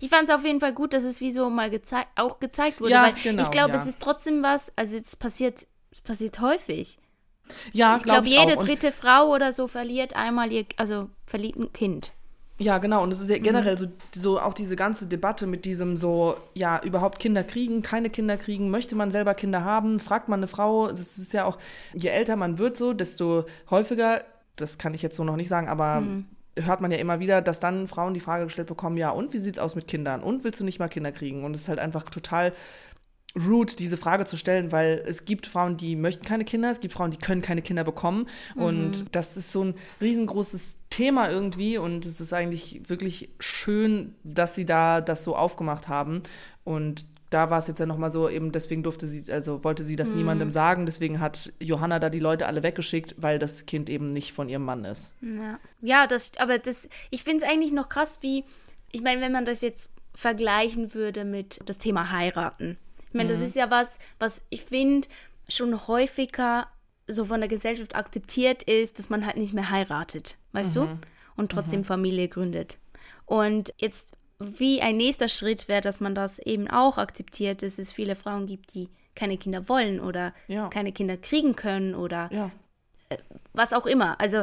Ich 0.00 0.08
fand 0.10 0.28
es 0.28 0.34
auf 0.34 0.44
jeden 0.44 0.60
Fall 0.60 0.72
gut, 0.74 0.92
dass 0.92 1.04
es 1.04 1.20
wie 1.20 1.32
so 1.32 1.48
mal 1.50 1.70
gezei 1.70 2.04
auch 2.16 2.38
gezeigt 2.40 2.80
wurde, 2.80 2.92
Ja, 2.92 3.02
weil 3.04 3.14
genau, 3.22 3.42
ich 3.42 3.50
glaube, 3.50 3.70
ja. 3.74 3.76
es 3.80 3.86
ist 3.86 4.00
trotzdem 4.00 4.42
was, 4.42 4.70
also 4.76 4.96
es 4.96 5.16
passiert, 5.16 5.66
es 5.90 6.00
passiert 6.00 6.40
häufig. 6.40 6.98
Ja, 7.72 7.96
Ich 7.96 8.02
glaube, 8.02 8.28
jede 8.28 8.52
auch. 8.54 8.56
Und- 8.58 8.66
dritte 8.68 8.92
Frau 8.92 9.30
oder 9.32 9.52
so 9.52 9.66
verliert 9.66 10.14
einmal 10.16 10.50
ihr, 10.52 10.64
also 10.76 11.08
verliert 11.26 11.56
ein 11.56 11.72
Kind. 11.72 12.12
Ja, 12.58 12.78
genau. 12.78 13.02
Und 13.02 13.12
es 13.12 13.20
ist 13.20 13.28
ja 13.30 13.38
Mhm. 13.38 13.42
generell 13.42 13.76
so, 13.76 13.86
so 14.14 14.38
auch 14.40 14.54
diese 14.54 14.76
ganze 14.76 15.06
Debatte 15.06 15.46
mit 15.46 15.64
diesem 15.64 15.96
so, 15.96 16.36
ja, 16.54 16.80
überhaupt 16.84 17.18
Kinder 17.18 17.42
kriegen, 17.42 17.82
keine 17.82 18.10
Kinder 18.10 18.36
kriegen, 18.36 18.70
möchte 18.70 18.94
man 18.94 19.10
selber 19.10 19.34
Kinder 19.34 19.64
haben, 19.64 19.98
fragt 19.98 20.28
man 20.28 20.38
eine 20.40 20.46
Frau, 20.46 20.86
das 20.88 21.18
ist 21.18 21.32
ja 21.32 21.46
auch, 21.46 21.58
je 21.94 22.10
älter 22.10 22.36
man 22.36 22.58
wird 22.58 22.76
so, 22.76 22.92
desto 22.92 23.44
häufiger, 23.70 24.22
das 24.56 24.78
kann 24.78 24.94
ich 24.94 25.02
jetzt 25.02 25.16
so 25.16 25.24
noch 25.24 25.34
nicht 25.36 25.48
sagen, 25.48 25.68
aber 25.68 26.00
Mhm. 26.02 26.26
Hört 26.58 26.80
man 26.80 26.90
ja 26.90 26.98
immer 26.98 27.20
wieder, 27.20 27.42
dass 27.42 27.60
dann 27.60 27.86
Frauen 27.86 28.14
die 28.14 28.20
Frage 28.20 28.44
gestellt 28.44 28.68
bekommen, 28.68 28.96
ja, 28.96 29.10
und 29.10 29.32
wie 29.32 29.38
sieht's 29.38 29.58
aus 29.58 29.74
mit 29.74 29.88
Kindern? 29.88 30.22
Und 30.22 30.44
willst 30.44 30.60
du 30.60 30.64
nicht 30.64 30.78
mal 30.78 30.88
Kinder 30.88 31.12
kriegen? 31.12 31.44
Und 31.44 31.54
es 31.54 31.62
ist 31.62 31.68
halt 31.68 31.78
einfach 31.78 32.04
total 32.04 32.52
rude, 33.36 33.74
diese 33.74 33.96
Frage 33.96 34.24
zu 34.24 34.36
stellen, 34.36 34.70
weil 34.70 35.02
es 35.06 35.24
gibt 35.24 35.46
Frauen, 35.46 35.76
die 35.76 35.96
möchten 35.96 36.24
keine 36.24 36.44
Kinder, 36.44 36.70
es 36.70 36.80
gibt 36.80 36.94
Frauen, 36.94 37.10
die 37.10 37.18
können 37.18 37.42
keine 37.42 37.62
Kinder 37.62 37.82
bekommen. 37.82 38.28
Und 38.54 39.06
das 39.12 39.36
ist 39.36 39.50
so 39.50 39.64
ein 39.64 39.74
riesengroßes 40.00 40.78
Thema 40.90 41.28
irgendwie. 41.30 41.78
Und 41.78 42.06
es 42.06 42.20
ist 42.20 42.32
eigentlich 42.32 42.88
wirklich 42.88 43.30
schön, 43.40 44.14
dass 44.22 44.54
sie 44.54 44.64
da 44.64 45.00
das 45.00 45.24
so 45.24 45.34
aufgemacht 45.34 45.88
haben. 45.88 46.22
Und 46.62 47.06
da 47.34 47.50
war 47.50 47.58
es 47.58 47.66
jetzt 47.66 47.80
ja 47.80 47.86
nochmal 47.86 48.12
so, 48.12 48.28
eben 48.28 48.52
deswegen 48.52 48.84
durfte 48.84 49.08
sie, 49.08 49.32
also 49.32 49.64
wollte 49.64 49.82
sie 49.82 49.96
das 49.96 50.10
niemandem 50.10 50.52
sagen. 50.52 50.86
Deswegen 50.86 51.18
hat 51.18 51.52
Johanna 51.58 51.98
da 51.98 52.08
die 52.08 52.20
Leute 52.20 52.46
alle 52.46 52.62
weggeschickt, 52.62 53.16
weil 53.18 53.40
das 53.40 53.66
Kind 53.66 53.90
eben 53.90 54.12
nicht 54.12 54.32
von 54.32 54.48
ihrem 54.48 54.64
Mann 54.64 54.84
ist. 54.84 55.14
Ja, 55.20 55.58
ja 55.80 56.06
das, 56.06 56.30
aber 56.38 56.58
das, 56.58 56.88
ich 57.10 57.24
finde 57.24 57.44
es 57.44 57.50
eigentlich 57.50 57.72
noch 57.72 57.88
krass, 57.88 58.18
wie, 58.20 58.44
ich 58.92 59.02
meine, 59.02 59.20
wenn 59.20 59.32
man 59.32 59.44
das 59.44 59.62
jetzt 59.62 59.90
vergleichen 60.14 60.94
würde 60.94 61.24
mit 61.24 61.58
das 61.66 61.78
Thema 61.78 62.12
heiraten. 62.12 62.78
Ich 63.08 63.14
meine, 63.14 63.30
das 63.30 63.40
ist 63.40 63.56
ja 63.56 63.68
was, 63.70 63.98
was 64.20 64.44
ich 64.50 64.62
finde 64.62 65.08
schon 65.48 65.88
häufiger 65.88 66.68
so 67.08 67.24
von 67.24 67.40
der 67.40 67.48
Gesellschaft 67.48 67.96
akzeptiert 67.96 68.62
ist, 68.62 68.98
dass 68.98 69.10
man 69.10 69.26
halt 69.26 69.36
nicht 69.36 69.54
mehr 69.54 69.70
heiratet, 69.70 70.36
weißt 70.52 70.76
du? 70.76 70.98
Und 71.36 71.50
trotzdem 71.50 71.82
Familie 71.82 72.28
gründet. 72.28 72.78
Und 73.26 73.74
jetzt 73.78 74.12
wie 74.38 74.80
ein 74.82 74.96
nächster 74.96 75.28
Schritt 75.28 75.68
wäre, 75.68 75.80
dass 75.80 76.00
man 76.00 76.14
das 76.14 76.38
eben 76.38 76.68
auch 76.68 76.98
akzeptiert, 76.98 77.62
dass 77.62 77.78
es 77.78 77.92
viele 77.92 78.14
Frauen 78.14 78.46
gibt, 78.46 78.74
die 78.74 78.88
keine 79.14 79.38
Kinder 79.38 79.68
wollen 79.68 80.00
oder 80.00 80.34
Ja. 80.48 80.68
keine 80.68 80.92
Kinder 80.92 81.16
kriegen 81.16 81.54
können 81.56 81.94
oder 81.94 82.28
Ja. 82.32 82.50
was 83.52 83.72
auch 83.72 83.86
immer. 83.86 84.20
Also, 84.20 84.42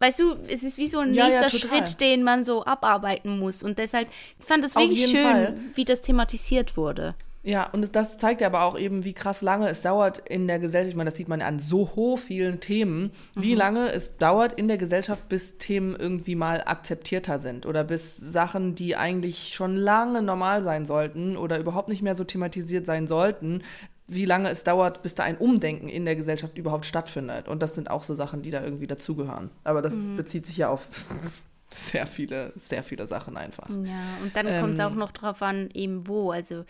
weißt 0.00 0.18
du, 0.18 0.34
es 0.48 0.62
ist 0.64 0.78
wie 0.78 0.88
so 0.88 0.98
ein 0.98 1.14
Ja, 1.14 1.28
nächster. 1.28 1.48
Schritt, 1.50 2.00
den 2.00 2.22
man 2.24 2.42
so 2.42 2.64
abarbeiten 2.64 3.38
muss. 3.38 3.62
Und 3.62 3.78
deshalb, 3.78 4.08
ich 4.38 4.44
fand 4.44 4.64
es 4.64 4.76
Auf 4.76 4.82
wirklich 4.82 5.06
schön, 5.06 5.22
Fall. 5.22 5.60
wie 5.74 5.84
das 5.84 6.00
thematisiert 6.02 6.76
wurde. 6.76 7.14
Ja, 7.46 7.70
und 7.70 7.94
das 7.94 8.18
zeigt 8.18 8.40
ja 8.40 8.48
aber 8.48 8.62
auch 8.62 8.76
eben, 8.76 9.04
wie 9.04 9.12
krass 9.12 9.40
lange 9.40 9.68
es 9.68 9.82
dauert 9.82 10.18
in 10.18 10.48
der 10.48 10.58
Gesellschaft. 10.58 10.90
Ich 10.90 10.96
meine, 10.96 11.10
das 11.10 11.16
sieht 11.16 11.28
man 11.28 11.42
an 11.42 11.60
so 11.60 11.94
hoch 11.94 12.18
vielen 12.18 12.58
Themen, 12.58 13.12
wie 13.36 13.54
lange 13.54 13.88
es 13.92 14.16
dauert 14.16 14.52
in 14.54 14.66
der 14.66 14.78
Gesellschaft, 14.78 15.28
bis 15.28 15.56
Themen 15.56 15.94
irgendwie 15.94 16.34
mal 16.34 16.60
akzeptierter 16.66 17.38
sind 17.38 17.64
oder 17.64 17.84
bis 17.84 18.16
Sachen, 18.16 18.74
die 18.74 18.96
eigentlich 18.96 19.54
schon 19.54 19.76
lange 19.76 20.22
normal 20.22 20.64
sein 20.64 20.86
sollten 20.86 21.36
oder 21.36 21.60
überhaupt 21.60 21.88
nicht 21.88 22.02
mehr 22.02 22.16
so 22.16 22.24
thematisiert 22.24 22.84
sein 22.84 23.06
sollten, 23.06 23.62
wie 24.08 24.24
lange 24.24 24.50
es 24.50 24.64
dauert, 24.64 25.02
bis 25.04 25.14
da 25.14 25.22
ein 25.22 25.38
Umdenken 25.38 25.88
in 25.88 26.04
der 26.04 26.16
Gesellschaft 26.16 26.58
überhaupt 26.58 26.84
stattfindet. 26.84 27.46
Und 27.46 27.62
das 27.62 27.76
sind 27.76 27.90
auch 27.90 28.02
so 28.02 28.14
Sachen, 28.14 28.42
die 28.42 28.50
da 28.50 28.62
irgendwie 28.62 28.88
dazugehören. 28.88 29.50
Aber 29.62 29.82
das 29.82 29.94
bezieht 30.16 30.46
sich 30.46 30.56
ja 30.56 30.68
auf 30.68 30.86
sehr 31.70 32.06
viele, 32.06 32.52
sehr 32.56 32.82
viele 32.82 33.06
Sachen 33.06 33.36
einfach. 33.36 33.68
Ja, 33.68 34.18
und 34.22 34.34
dann 34.36 34.46
Ähm, 34.46 34.60
kommt 34.60 34.74
es 34.78 34.84
auch 34.84 34.94
noch 34.94 35.12
drauf 35.12 35.42
an, 35.42 35.70
eben 35.74 36.06
wo. 36.06 36.30
Also, 36.30 36.64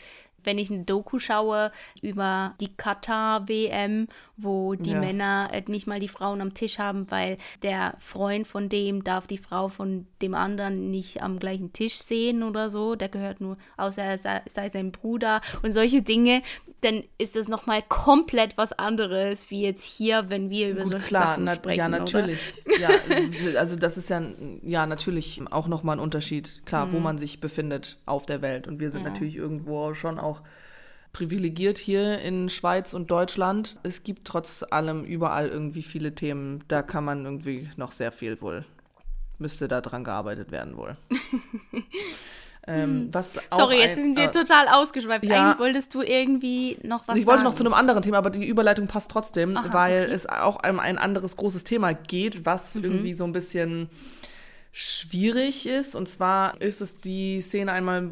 wenn 0.44 0.58
ich 0.58 0.70
eine 0.70 0.84
Doku 0.84 1.18
schaue 1.18 1.72
über 2.02 2.54
die 2.60 2.68
Katar-WM, 2.76 4.08
wo 4.36 4.74
die 4.74 4.90
Ja. 4.90 5.00
Männer 5.00 5.48
äh, 5.52 5.62
nicht 5.66 5.86
mal 5.86 5.98
die 6.00 6.08
Frauen 6.08 6.40
am 6.40 6.54
Tisch 6.54 6.78
haben, 6.78 7.10
weil 7.10 7.38
der 7.62 7.94
Freund 7.98 8.46
von 8.46 8.68
dem 8.68 9.02
darf 9.04 9.26
die 9.26 9.38
Frau 9.38 9.68
von 9.68 10.06
dem 10.22 10.34
anderen 10.34 10.90
nicht 10.90 11.22
am 11.22 11.38
gleichen 11.38 11.72
Tisch 11.72 11.94
sehen 11.94 12.42
oder 12.42 12.70
so, 12.70 12.94
der 12.96 13.08
gehört 13.08 13.40
nur, 13.40 13.56
außer 13.76 14.02
er 14.02 14.18
sei, 14.18 14.42
sei 14.52 14.68
sein 14.68 14.92
Bruder 14.92 15.40
und 15.62 15.72
solche 15.72 16.02
Dinge, 16.02 16.42
dann 16.82 17.02
ist 17.18 17.34
das 17.34 17.48
nochmal 17.48 17.82
komplett 17.82 18.58
was 18.58 18.72
anderes, 18.74 19.50
wie 19.50 19.62
jetzt 19.62 19.82
hier, 19.84 20.28
wenn 20.28 20.50
wir 20.50 20.68
über 20.70 20.82
Gut, 20.82 20.92
solche 20.92 21.06
klar, 21.08 21.22
Sachen 21.32 21.44
na, 21.44 21.54
sprechen. 21.54 21.78
ja, 21.78 21.88
natürlich. 21.88 22.40
Ja, 22.78 22.90
also 23.58 23.76
das 23.76 23.96
ist 23.96 24.10
ja, 24.10 24.22
ja 24.62 24.86
natürlich 24.86 25.40
auch 25.50 25.66
nochmal 25.68 25.96
ein 25.96 26.00
Unterschied, 26.00 26.60
klar, 26.66 26.92
wo 26.92 26.98
man 26.98 27.16
sich 27.16 27.40
befindet 27.40 27.98
auf 28.04 28.26
der 28.26 28.42
Welt. 28.42 28.68
Und 28.68 28.78
wir 28.78 28.90
sind 28.90 29.00
Mhm. 29.00 29.06
Ja. 29.06 29.12
natürlich 29.12 29.36
irgendwo 29.36 29.94
schon 29.94 30.18
auch 30.26 30.42
privilegiert 31.12 31.78
hier 31.78 32.18
in 32.20 32.48
Schweiz 32.50 32.92
und 32.92 33.10
Deutschland. 33.10 33.76
Es 33.82 34.02
gibt 34.02 34.26
trotz 34.26 34.64
allem 34.70 35.04
überall 35.04 35.48
irgendwie 35.48 35.82
viele 35.82 36.14
Themen, 36.14 36.62
da 36.68 36.82
kann 36.82 37.04
man 37.04 37.24
irgendwie 37.24 37.70
noch 37.76 37.92
sehr 37.92 38.12
viel 38.12 38.40
wohl, 38.42 38.64
müsste 39.38 39.66
da 39.68 39.80
dran 39.80 40.04
gearbeitet 40.04 40.50
werden 40.50 40.76
wohl. 40.76 40.96
ähm, 42.66 43.10
Hm. 43.14 43.22
Sorry, 43.56 43.78
jetzt 43.78 43.96
ein- 43.98 44.02
sind 44.02 44.16
wir 44.18 44.24
äh, 44.24 44.30
total 44.30 44.66
ausgeschweift. 44.68 45.24
ja. 45.24 45.46
Eigentlich 45.46 45.58
wolltest 45.60 45.94
du 45.94 46.02
irgendwie 46.02 46.76
noch 46.82 47.06
was 47.06 47.16
ich 47.16 47.24
wollte 47.26 47.40
sagen. 47.40 47.50
noch 47.50 47.56
zu 47.56 47.62
einem 47.64 47.74
anderen 47.74 48.02
Thema, 48.02 48.18
aber 48.18 48.30
die 48.30 48.44
Überleitung 48.46 48.86
passt 48.88 49.10
trotzdem, 49.10 49.56
Aha, 49.56 49.72
weil 49.72 49.98
okay. 50.02 50.08
Mhm. 50.08 50.14
es 50.14 50.26
auch 50.26 50.58
um 50.68 50.80
ein 50.80 50.98
anderes 50.98 51.36
großes 51.36 51.64
Thema 51.64 51.94
geht, 51.94 52.44
was 52.44 52.76
irgendwie 52.76 53.14
so 53.14 53.24
ein 53.24 53.32
bisschen 53.32 53.88
schwierig 54.72 55.66
ist. 55.66 55.94
Und 55.96 56.08
zwar 56.08 56.60
ist 56.60 56.80
es 56.80 56.96
die 56.96 57.40
Szene 57.40 57.72
einmal, 57.72 58.10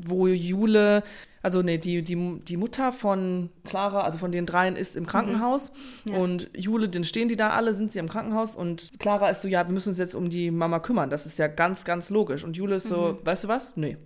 wo 0.00 0.26
Jule, 0.26 1.02
also 1.42 1.62
nee, 1.62 1.78
die, 1.78 2.02
die, 2.02 2.40
die 2.40 2.56
Mutter 2.56 2.92
von 2.92 3.50
Clara, 3.64 4.02
also 4.02 4.18
von 4.18 4.30
den 4.32 4.46
dreien, 4.46 4.76
ist 4.76 4.96
im 4.96 5.06
Krankenhaus. 5.06 5.72
Mhm. 6.04 6.12
Ja. 6.12 6.18
Und 6.18 6.50
Jule, 6.56 6.88
dann 6.88 7.04
stehen 7.04 7.28
die 7.28 7.36
da 7.36 7.50
alle, 7.50 7.74
sind 7.74 7.92
sie 7.92 7.98
im 7.98 8.08
Krankenhaus. 8.08 8.54
Und 8.56 8.90
Clara 8.98 9.28
ist 9.28 9.42
so, 9.42 9.48
ja, 9.48 9.66
wir 9.66 9.72
müssen 9.72 9.88
uns 9.90 9.98
jetzt 9.98 10.14
um 10.14 10.30
die 10.30 10.50
Mama 10.50 10.78
kümmern. 10.78 11.10
Das 11.10 11.26
ist 11.26 11.38
ja 11.38 11.48
ganz, 11.48 11.84
ganz 11.84 12.10
logisch. 12.10 12.44
Und 12.44 12.56
Jule 12.56 12.76
ist 12.76 12.86
so, 12.86 13.18
Mhm. 13.20 13.26
weißt 13.26 13.44
du 13.44 13.48
was? 13.48 13.76
Nee. 13.76 13.96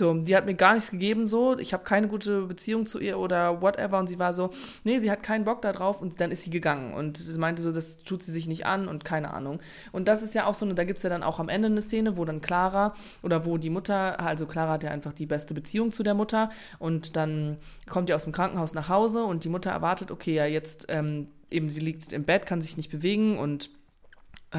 So, 0.00 0.14
die 0.14 0.34
hat 0.34 0.46
mir 0.46 0.54
gar 0.54 0.72
nichts 0.72 0.90
gegeben, 0.90 1.26
so. 1.26 1.58
Ich 1.58 1.74
habe 1.74 1.84
keine 1.84 2.08
gute 2.08 2.46
Beziehung 2.46 2.86
zu 2.86 2.98
ihr 3.00 3.18
oder 3.18 3.60
whatever. 3.60 3.98
Und 3.98 4.06
sie 4.06 4.18
war 4.18 4.32
so, 4.32 4.48
nee, 4.82 4.98
sie 4.98 5.10
hat 5.10 5.22
keinen 5.22 5.44
Bock 5.44 5.60
da 5.60 5.72
drauf 5.72 6.00
und 6.00 6.22
dann 6.22 6.30
ist 6.30 6.42
sie 6.42 6.48
gegangen. 6.48 6.94
Und 6.94 7.18
sie 7.18 7.38
meinte 7.38 7.60
so, 7.60 7.70
das 7.70 7.98
tut 7.98 8.22
sie 8.22 8.32
sich 8.32 8.48
nicht 8.48 8.64
an 8.64 8.88
und 8.88 9.04
keine 9.04 9.34
Ahnung. 9.34 9.60
Und 9.92 10.08
das 10.08 10.22
ist 10.22 10.34
ja 10.34 10.46
auch 10.46 10.54
so, 10.54 10.64
da 10.72 10.84
gibt 10.84 10.96
es 10.96 11.02
ja 11.02 11.10
dann 11.10 11.22
auch 11.22 11.38
am 11.38 11.50
Ende 11.50 11.66
eine 11.66 11.82
Szene, 11.82 12.16
wo 12.16 12.24
dann 12.24 12.40
Clara 12.40 12.94
oder 13.22 13.44
wo 13.44 13.58
die 13.58 13.68
Mutter, 13.68 14.18
also 14.18 14.46
Clara 14.46 14.72
hat 14.72 14.84
ja 14.84 14.90
einfach 14.90 15.12
die 15.12 15.26
beste 15.26 15.52
Beziehung 15.52 15.92
zu 15.92 16.02
der 16.02 16.14
Mutter 16.14 16.48
und 16.78 17.14
dann 17.16 17.58
kommt 17.90 18.08
die 18.08 18.14
aus 18.14 18.24
dem 18.24 18.32
Krankenhaus 18.32 18.72
nach 18.72 18.88
Hause 18.88 19.24
und 19.24 19.44
die 19.44 19.50
Mutter 19.50 19.70
erwartet, 19.70 20.10
okay, 20.10 20.34
ja, 20.34 20.46
jetzt 20.46 20.86
ähm, 20.88 21.26
eben 21.50 21.68
sie 21.68 21.80
liegt 21.80 22.14
im 22.14 22.24
Bett, 22.24 22.46
kann 22.46 22.62
sich 22.62 22.78
nicht 22.78 22.90
bewegen 22.90 23.38
und 23.38 23.68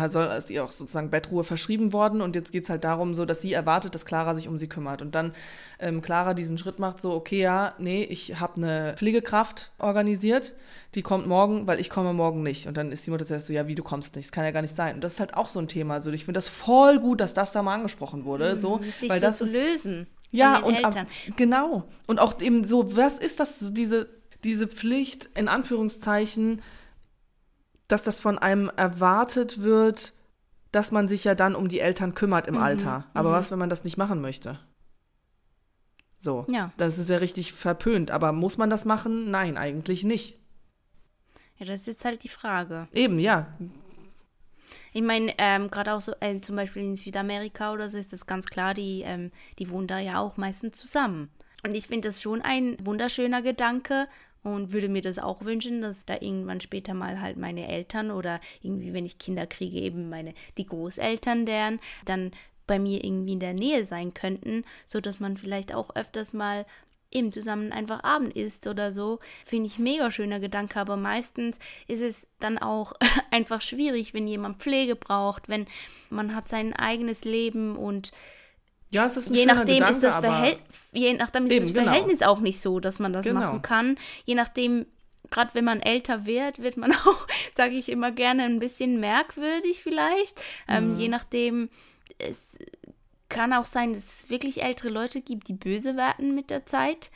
soll 0.07 0.25
ist 0.37 0.49
ihr 0.49 0.63
auch 0.63 0.71
sozusagen 0.71 1.09
Bettruhe 1.09 1.43
verschrieben 1.43 1.91
worden 1.91 2.21
und 2.21 2.35
jetzt 2.35 2.51
geht 2.51 2.63
es 2.63 2.69
halt 2.69 2.83
darum, 2.83 3.13
so 3.13 3.25
dass 3.25 3.41
sie 3.41 3.51
erwartet, 3.51 3.93
dass 3.93 4.05
Clara 4.05 4.33
sich 4.33 4.47
um 4.47 4.57
sie 4.57 4.67
kümmert. 4.67 5.01
Und 5.01 5.15
dann 5.15 5.33
ähm, 5.79 6.01
Clara 6.01 6.33
diesen 6.33 6.57
Schritt 6.57 6.79
macht, 6.79 7.01
so 7.01 7.11
okay, 7.11 7.41
ja, 7.41 7.75
nee, 7.77 8.03
ich 8.03 8.39
habe 8.39 8.55
eine 8.55 8.93
Pflegekraft 8.95 9.71
organisiert, 9.79 10.53
die 10.95 11.01
kommt 11.01 11.27
morgen, 11.27 11.67
weil 11.67 11.79
ich 11.79 11.89
komme 11.89 12.13
morgen 12.13 12.41
nicht. 12.41 12.67
Und 12.67 12.77
dann 12.77 12.91
ist 12.91 13.05
die 13.05 13.11
Mutter 13.11 13.25
zuerst 13.25 13.47
so, 13.47 13.53
ja, 13.53 13.67
wie 13.67 13.75
du 13.75 13.83
kommst 13.83 14.15
nicht, 14.15 14.27
das 14.27 14.31
kann 14.31 14.45
ja 14.45 14.51
gar 14.51 14.61
nicht 14.61 14.75
sein. 14.75 14.95
Und 14.95 15.03
das 15.03 15.13
ist 15.13 15.19
halt 15.19 15.33
auch 15.33 15.49
so 15.49 15.59
ein 15.59 15.67
Thema, 15.67 15.99
so 15.99 16.11
ich 16.11 16.23
finde 16.23 16.37
das 16.37 16.47
voll 16.47 16.99
gut, 16.99 17.19
dass 17.19 17.33
das 17.33 17.51
da 17.51 17.61
mal 17.61 17.75
angesprochen 17.75 18.23
wurde, 18.23 18.55
mhm, 18.55 18.59
so, 18.59 18.81
weil 19.07 19.19
so 19.19 19.25
das 19.25 19.37
zu 19.39 19.43
ist, 19.43 19.57
lösen. 19.57 20.07
Ja 20.31 20.59
und 20.59 20.85
ab, 20.85 20.95
genau. 21.35 21.83
Und 22.07 22.19
auch 22.19 22.39
eben 22.39 22.63
so, 22.63 22.95
was 22.95 23.19
ist 23.19 23.41
das, 23.41 23.59
so 23.59 23.69
diese 23.69 24.07
diese 24.43 24.67
Pflicht 24.67 25.29
in 25.35 25.47
Anführungszeichen 25.47 26.61
dass 27.91 28.03
das 28.03 28.19
von 28.19 28.37
einem 28.37 28.71
erwartet 28.75 29.63
wird, 29.63 30.13
dass 30.71 30.91
man 30.91 31.07
sich 31.07 31.23
ja 31.23 31.35
dann 31.35 31.55
um 31.55 31.67
die 31.67 31.79
Eltern 31.79 32.15
kümmert 32.15 32.47
im 32.47 32.55
mhm, 32.55 32.61
Alter. 32.61 33.05
Aber 33.13 33.29
mhm. 33.29 33.33
was, 33.33 33.51
wenn 33.51 33.59
man 33.59 33.69
das 33.69 33.83
nicht 33.83 33.97
machen 33.97 34.21
möchte? 34.21 34.59
So. 36.19 36.45
Ja. 36.49 36.71
Das 36.77 36.97
ist 36.97 37.09
ja 37.09 37.17
richtig 37.17 37.53
verpönt. 37.53 38.11
Aber 38.11 38.31
muss 38.31 38.57
man 38.57 38.69
das 38.69 38.85
machen? 38.85 39.31
Nein, 39.31 39.57
eigentlich 39.57 40.03
nicht. 40.03 40.37
Ja, 41.57 41.65
das 41.65 41.81
ist 41.81 41.87
jetzt 41.87 42.05
halt 42.05 42.23
die 42.23 42.29
Frage. 42.29 42.87
Eben, 42.93 43.19
ja. 43.19 43.47
Ich 44.93 45.01
meine, 45.01 45.33
ähm, 45.37 45.69
gerade 45.69 45.93
auch 45.93 46.01
so, 46.01 46.13
äh, 46.19 46.39
zum 46.41 46.55
Beispiel 46.55 46.83
in 46.83 46.95
Südamerika 46.95 47.73
oder 47.73 47.89
so 47.89 47.97
ist 47.97 48.13
das 48.13 48.25
ganz 48.25 48.45
klar, 48.45 48.73
die, 48.73 49.01
ähm, 49.01 49.31
die 49.59 49.69
wohnen 49.69 49.87
da 49.87 49.99
ja 49.99 50.19
auch 50.19 50.37
meistens 50.37 50.77
zusammen. 50.77 51.29
Und 51.63 51.75
ich 51.75 51.87
finde 51.87 52.07
das 52.07 52.21
schon 52.21 52.41
ein 52.41 52.77
wunderschöner 52.83 53.41
Gedanke 53.41 54.07
und 54.43 54.71
würde 54.71 54.89
mir 54.89 55.01
das 55.01 55.19
auch 55.19 55.43
wünschen, 55.43 55.81
dass 55.81 56.05
da 56.05 56.15
irgendwann 56.15 56.61
später 56.61 56.93
mal 56.93 57.21
halt 57.21 57.37
meine 57.37 57.67
Eltern 57.67 58.11
oder 58.11 58.39
irgendwie, 58.61 58.93
wenn 58.93 59.05
ich 59.05 59.19
Kinder 59.19 59.45
kriege, 59.45 59.79
eben 59.79 60.09
meine, 60.09 60.33
die 60.57 60.65
Großeltern 60.65 61.45
deren, 61.45 61.79
dann 62.05 62.31
bei 62.67 62.79
mir 62.79 63.03
irgendwie 63.03 63.33
in 63.33 63.39
der 63.39 63.53
Nähe 63.53 63.85
sein 63.85 64.13
könnten, 64.13 64.63
so 64.85 65.01
dass 65.01 65.19
man 65.19 65.37
vielleicht 65.37 65.73
auch 65.73 65.95
öfters 65.95 66.33
mal 66.33 66.65
eben 67.11 67.33
zusammen 67.33 67.71
einfach 67.71 68.03
Abend 68.03 68.35
isst 68.35 68.67
oder 68.67 68.91
so. 68.91 69.19
Finde 69.43 69.67
ich 69.67 69.77
mega 69.77 70.09
schöner 70.09 70.39
Gedanke, 70.39 70.79
aber 70.79 70.95
meistens 70.95 71.57
ist 71.87 72.01
es 72.01 72.27
dann 72.39 72.57
auch 72.57 72.93
einfach 73.31 73.61
schwierig, 73.61 74.13
wenn 74.13 74.27
jemand 74.27 74.61
Pflege 74.61 74.95
braucht, 74.95 75.49
wenn 75.49 75.65
man 76.09 76.35
hat 76.35 76.47
sein 76.47 76.73
eigenes 76.73 77.25
Leben 77.25 77.75
und 77.75 78.11
ja, 78.91 79.05
es 79.05 79.17
ist 79.17 79.29
ein 79.29 79.35
je 79.35 79.45
nachdem 79.45 79.75
Gedanke, 79.75 79.93
ist 79.93 80.03
das, 80.03 80.17
Verhält 80.17 80.59
je 80.91 81.13
nachdem 81.13 81.45
ist 81.45 81.51
Eben, 81.53 81.65
das 81.65 81.73
genau. 81.73 81.85
Verhältnis 81.85 82.21
auch 82.21 82.39
nicht 82.39 82.61
so, 82.61 82.79
dass 82.79 82.99
man 82.99 83.13
das 83.13 83.23
Genau. 83.23 83.39
machen 83.39 83.61
kann. 83.61 83.97
Je 84.25 84.35
nachdem, 84.35 84.85
gerade 85.29 85.53
wenn 85.53 85.65
man 85.65 85.79
älter 85.79 86.25
wird, 86.25 86.59
wird 86.59 86.77
man 86.77 86.91
auch, 87.05 87.27
sage 87.55 87.75
ich 87.75 87.89
immer 87.89 88.11
gerne, 88.11 88.43
ein 88.43 88.59
bisschen 88.59 88.99
merkwürdig 88.99 89.81
vielleicht. 89.81 90.37
Mhm. 90.67 90.73
Ähm, 90.75 90.97
je 90.97 91.07
nachdem, 91.07 91.69
es 92.17 92.57
kann 93.29 93.53
auch 93.53 93.65
sein, 93.65 93.93
dass 93.93 94.03
es 94.03 94.29
wirklich 94.29 94.61
ältere 94.61 94.89
Leute 94.89 95.21
gibt, 95.21 95.47
die 95.47 95.53
böse 95.53 95.95
werden 95.95 96.35
mit 96.35 96.49
der 96.49 96.65
Zeit. 96.65 97.09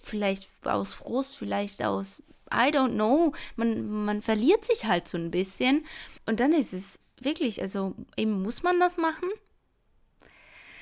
Vielleicht 0.00 0.48
aus 0.64 0.94
Frust, 0.94 1.36
vielleicht 1.36 1.84
aus, 1.84 2.22
I 2.52 2.70
don't 2.70 2.94
know. 2.94 3.32
Man, 3.56 4.04
man 4.04 4.22
verliert 4.22 4.64
sich 4.64 4.86
halt 4.86 5.06
so 5.06 5.16
ein 5.18 5.30
bisschen. 5.30 5.84
Und 6.26 6.40
dann 6.40 6.52
ist 6.52 6.72
es 6.72 6.98
wirklich, 7.20 7.60
also 7.60 7.94
eben 8.16 8.42
muss 8.42 8.62
man 8.62 8.80
das 8.80 8.96
machen? 8.96 9.28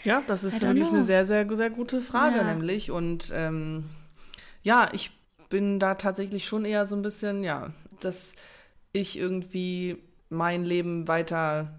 Ja, 0.04 0.22
das 0.26 0.44
ist 0.44 0.62
wirklich 0.62 0.88
know. 0.88 0.96
eine 0.96 1.04
sehr, 1.04 1.26
sehr, 1.26 1.46
sehr 1.54 1.70
gute 1.70 2.00
Frage, 2.00 2.36
Ja. 2.38 2.44
nämlich. 2.44 2.90
Und 2.90 3.30
ähm, 3.34 3.84
ja, 4.62 4.88
ich 4.92 5.10
bin 5.48 5.78
da 5.78 5.94
tatsächlich 5.94 6.46
schon 6.46 6.64
eher 6.64 6.86
so 6.86 6.96
ein 6.96 7.02
bisschen, 7.02 7.44
ja, 7.44 7.72
dass 8.00 8.36
ich 8.92 9.18
irgendwie 9.18 9.98
mein 10.28 10.64
Leben 10.64 11.08
weiter 11.08 11.78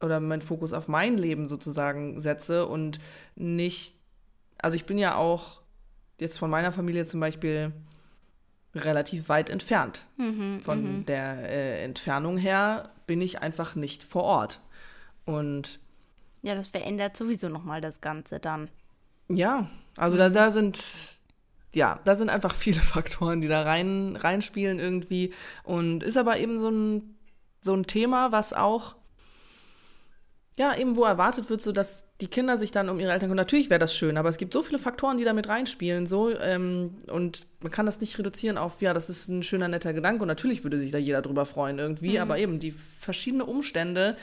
oder 0.00 0.20
meinen 0.20 0.42
Fokus 0.42 0.72
auf 0.72 0.88
mein 0.88 1.18
Leben 1.18 1.48
sozusagen 1.48 2.20
setze 2.20 2.66
und 2.66 2.98
nicht, 3.34 3.96
also 4.58 4.76
ich 4.76 4.84
bin 4.86 4.98
ja 4.98 5.16
auch 5.16 5.62
jetzt 6.20 6.38
von 6.38 6.50
meiner 6.50 6.72
Familie 6.72 7.04
zum 7.06 7.20
Beispiel 7.20 7.72
relativ 8.74 9.28
weit 9.28 9.50
entfernt. 9.50 10.06
Mhm, 10.16 10.60
Von 10.62 10.98
mhm. 10.98 11.06
der 11.06 11.50
äh, 11.50 11.82
Entfernung 11.84 12.36
her 12.38 12.90
bin 13.06 13.20
ich 13.20 13.40
einfach 13.40 13.74
nicht 13.74 14.02
vor 14.04 14.24
Ort. 14.24 14.60
Und 15.24 15.80
Ja, 16.46 16.54
das 16.54 16.68
verändert 16.68 17.16
sowieso 17.16 17.48
nochmal 17.48 17.80
das 17.80 18.00
Ganze 18.00 18.38
dann. 18.38 18.70
Ja, 19.28 19.68
also 19.96 20.16
da, 20.16 20.28
da 20.28 20.52
sind, 20.52 20.78
ja, 21.74 21.98
da 22.04 22.14
sind 22.14 22.30
einfach 22.30 22.54
viele 22.54 22.80
Faktoren, 22.80 23.40
die 23.40 23.48
da 23.48 23.62
rein, 23.62 24.14
reinspielen 24.14 24.78
irgendwie. 24.78 25.34
Und 25.64 26.04
ist 26.04 26.16
aber 26.16 26.38
eben 26.38 26.60
so 26.60 26.70
ein, 26.70 27.16
so 27.60 27.74
ein 27.74 27.82
Thema, 27.82 28.30
was 28.30 28.52
auch, 28.52 28.94
ja, 30.56 30.76
eben 30.76 30.94
wo 30.94 31.02
erwartet 31.02 31.50
wird, 31.50 31.62
so 31.62 31.72
dass 31.72 32.06
die 32.20 32.28
Kinder 32.28 32.56
sich 32.56 32.70
dann 32.70 32.90
um 32.90 33.00
ihre 33.00 33.10
Eltern 33.10 33.28
kümmern. 33.28 33.38
Natürlich 33.38 33.68
wäre 33.68 33.80
das 33.80 33.96
schön, 33.96 34.16
aber 34.16 34.28
es 34.28 34.36
gibt 34.36 34.52
so 34.52 34.62
viele 34.62 34.78
Faktoren, 34.78 35.18
die 35.18 35.24
da 35.24 35.32
mit 35.32 35.48
reinspielen, 35.48 36.06
so, 36.06 36.30
ähm, 36.30 36.94
und 37.08 37.48
man 37.58 37.72
kann 37.72 37.86
das 37.86 38.00
nicht 38.00 38.16
reduzieren 38.20 38.56
auf, 38.56 38.80
ja, 38.82 38.94
das 38.94 39.10
ist 39.10 39.26
ein 39.26 39.42
schöner, 39.42 39.66
netter 39.66 39.92
Gedanke 39.92 40.22
und 40.22 40.28
natürlich 40.28 40.62
würde 40.62 40.78
sich 40.78 40.92
da 40.92 40.98
jeder 40.98 41.22
drüber 41.22 41.44
freuen 41.44 41.80
irgendwie, 41.80 42.20
aber 42.20 42.38
eben 42.38 42.60
die 42.60 42.70
verschiedenen 42.70 43.46
Umstände 43.48 44.16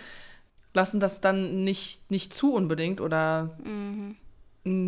lassen 0.74 1.00
das 1.00 1.22
dann 1.22 1.64
nicht, 1.64 2.10
nicht 2.10 2.34
zu 2.34 2.54
unbedingt 2.54 3.00
oder 3.02 3.58
m, 3.64 4.16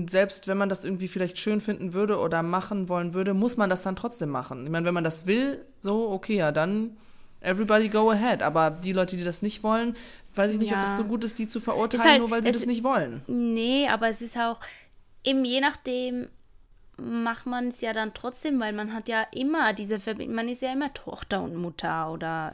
selbst 0.10 0.48
wenn 0.48 0.58
man 0.58 0.70
das 0.70 0.84
irgendwie 0.86 1.08
vielleicht 1.08 1.38
schön 1.38 1.60
finden 1.62 1.94
würde 1.94 2.18
oder 2.20 2.42
machen 2.44 2.88
wollen 2.90 3.14
würde, 3.14 3.34
muss 3.34 3.58
man 3.58 3.70
das 3.70 3.84
dann 3.84 3.96
trotzdem 3.96 4.30
machen. 4.30 4.64
Ich 4.66 4.72
meine, 4.72 4.86
wenn 4.86 4.94
man 4.94 5.04
das 5.04 5.26
will, 5.28 5.64
so, 5.82 6.10
okay, 6.10 6.38
ja, 6.38 6.52
dann 6.52 6.96
everybody 7.42 7.90
go 7.90 8.10
ahead. 8.10 8.42
Aber 8.42 8.72
die 8.72 8.94
Leute, 8.94 9.18
die 9.18 9.24
das 9.26 9.42
nicht 9.42 9.64
wollen, 9.64 9.96
weiß 10.34 10.54
ich 10.54 10.60
nicht, 10.60 10.72
ob 10.72 10.78
Ja. 10.78 10.82
das 10.82 10.98
so 10.98 11.04
gut 11.04 11.24
ist, 11.24 11.38
die 11.40 11.48
zu 11.48 11.60
verurteilen, 11.60 12.04
halt- 12.10 12.20
nur 12.20 12.32
weil 12.32 12.42
sie 12.42 12.50
es- 12.50 12.56
das 12.58 12.66
nicht 12.66 12.84
wollen. 12.84 13.22
Nee, 13.28 13.88
aber 13.90 14.08
es 14.10 14.22
ist 14.22 14.38
auch, 14.38 14.60
eben 15.24 15.44
je 15.46 15.60
nachdem 15.60 16.30
macht 16.98 17.46
man 17.46 17.68
es 17.68 17.82
ja 17.82 17.92
dann 17.92 18.14
trotzdem, 18.14 18.58
weil 18.62 18.72
man 18.72 18.94
hat 18.94 19.10
ja 19.10 19.24
immer 19.34 19.74
diese 19.74 20.00
Verbindung, 20.00 20.36
man 20.36 20.48
ist 20.48 20.62
ja 20.62 20.72
immer 20.72 20.94
Tochter 20.94 21.44
und 21.44 21.54
Mutter 21.56 22.10
oder 22.12 22.54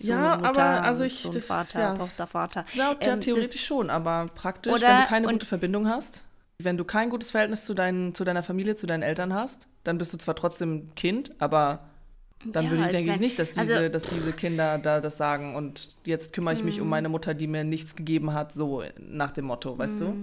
ähm, 0.00 0.06
Sohn 0.06 0.16
Ja, 0.16 0.36
Mutter 0.36 0.48
aber 0.48 0.82
also 0.84 1.02
und 1.02 1.06
ich- 1.06 1.22
Sohn, 1.22 1.32
das- 1.34 1.46
Vater, 1.46 1.80
ja, 1.80 1.94
Tochter, 1.94 2.26
Vater. 2.26 2.64
Ja, 2.74 2.92
ja 2.92 2.96
Ähm, 3.12 3.20
theoretisch 3.20 3.64
schon, 3.66 3.90
aber 3.90 4.26
praktisch, 4.34 4.72
Oder- 4.72 4.88
wenn 4.88 5.02
du 5.02 5.06
keine 5.08 5.26
gute 5.28 5.46
Verbindung 5.46 5.88
hast, 5.88 6.24
wenn 6.58 6.76
du 6.76 6.84
kein 6.84 7.10
gutes 7.10 7.30
Verhältnis 7.32 7.64
zu, 7.64 7.74
deinen, 7.74 8.14
zu 8.14 8.24
deiner 8.24 8.42
Familie, 8.42 8.74
zu 8.76 8.86
deinen 8.86 9.02
Eltern 9.02 9.34
hast, 9.34 9.68
dann 9.84 9.98
bist 9.98 10.12
du 10.12 10.16
zwar 10.18 10.34
trotzdem 10.36 10.94
Kind, 10.94 11.32
aber 11.38 11.84
dann 12.44 12.66
Ja, 12.66 12.70
würde 12.70 12.84
ich, 12.84 12.90
denke 12.90 13.12
ich 13.12 13.20
nicht, 13.20 13.38
dass 13.38 13.52
diese, 13.52 13.76
also- 13.78 13.88
dass 13.92 14.04
diese 14.04 14.32
Kinder 14.32 14.78
da 14.78 15.00
das 15.00 15.16
sagen 15.16 15.54
und 15.54 15.88
jetzt 16.04 16.32
kümmere 16.32 16.54
ich 16.54 16.62
mich 16.62 16.80
um 16.80 16.88
meine 16.88 17.08
Mutter, 17.08 17.34
die 17.34 17.46
mir 17.46 17.64
nichts 17.64 17.96
gegeben 17.96 18.32
hat, 18.34 18.52
so 18.52 18.82
nach 18.98 19.32
dem 19.32 19.46
Motto, 19.46 19.76
weißt 19.78 20.00
du? 20.00 20.14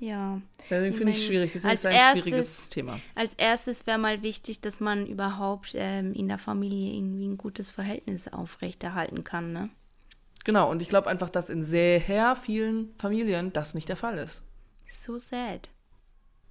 Ja. 0.00 0.40
Deswegen 0.68 0.94
finde 0.94 1.12
ich 1.12 1.24
schwierig, 1.24 1.52
deswegen 1.52 1.72
ist 1.72 1.80
es 1.80 1.86
ein 1.86 1.92
erstes- 1.94 2.22
schwieriges 2.22 2.68
Thema. 2.68 3.00
Als 3.14 3.30
erstes 3.36 3.86
wäre 3.86 3.98
mal 3.98 4.22
wichtig, 4.22 4.60
dass 4.60 4.80
man 4.80 5.06
überhaupt 5.06 5.72
ähm, 5.74 6.12
in 6.14 6.28
der 6.28 6.38
Familie 6.38 6.94
irgendwie 6.94 7.26
ein 7.28 7.38
gutes 7.38 7.70
Verhältnis 7.70 8.28
aufrechterhalten 8.28 9.24
kann, 9.24 9.52
ne? 9.52 9.70
Genau, 10.44 10.70
und 10.70 10.82
ich 10.82 10.88
glaube 10.90 11.08
einfach, 11.08 11.30
dass 11.30 11.48
in 11.48 11.62
sehr 11.62 12.36
vielen 12.36 12.94
Familien 12.98 13.52
das 13.54 13.72
nicht 13.72 13.88
der 13.88 13.96
Fall 13.96 14.18
ist. 14.18 14.42
So 14.86 15.18
sad. 15.18 15.70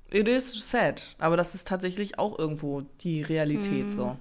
It 0.09 0.27
is 0.27 0.69
sad, 0.69 1.15
aber 1.19 1.37
das 1.37 1.53
ist 1.53 1.67
tatsächlich 1.67 2.17
auch 2.17 2.37
irgendwo 2.39 2.81
die 3.01 3.21
Realität 3.21 3.85
Mhm. 3.85 3.91
so. 3.91 4.17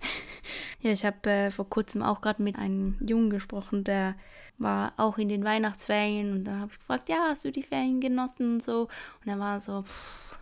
Ja, 0.80 0.90
ich 0.90 1.04
habe 1.04 1.30
äh, 1.30 1.50
vor 1.50 1.68
kurzem 1.68 2.02
auch 2.02 2.20
gerade 2.20 2.42
mit 2.42 2.56
einem 2.56 2.96
Jungen 3.00 3.30
gesprochen, 3.30 3.84
der 3.84 4.14
war 4.58 4.92
auch 4.96 5.18
in 5.18 5.28
den 5.28 5.44
Weihnachtsferien 5.44 6.32
und 6.32 6.44
da 6.44 6.58
habe 6.58 6.70
ich 6.72 6.78
gefragt, 6.78 7.08
ja, 7.08 7.28
hast 7.30 7.44
du 7.44 7.50
die 7.50 7.62
Ferien 7.62 8.00
genossen 8.00 8.54
und 8.54 8.62
so? 8.62 8.88
Und 9.24 9.30
er 9.30 9.38
war 9.38 9.60
so, 9.60 9.82
pff. 9.82 10.38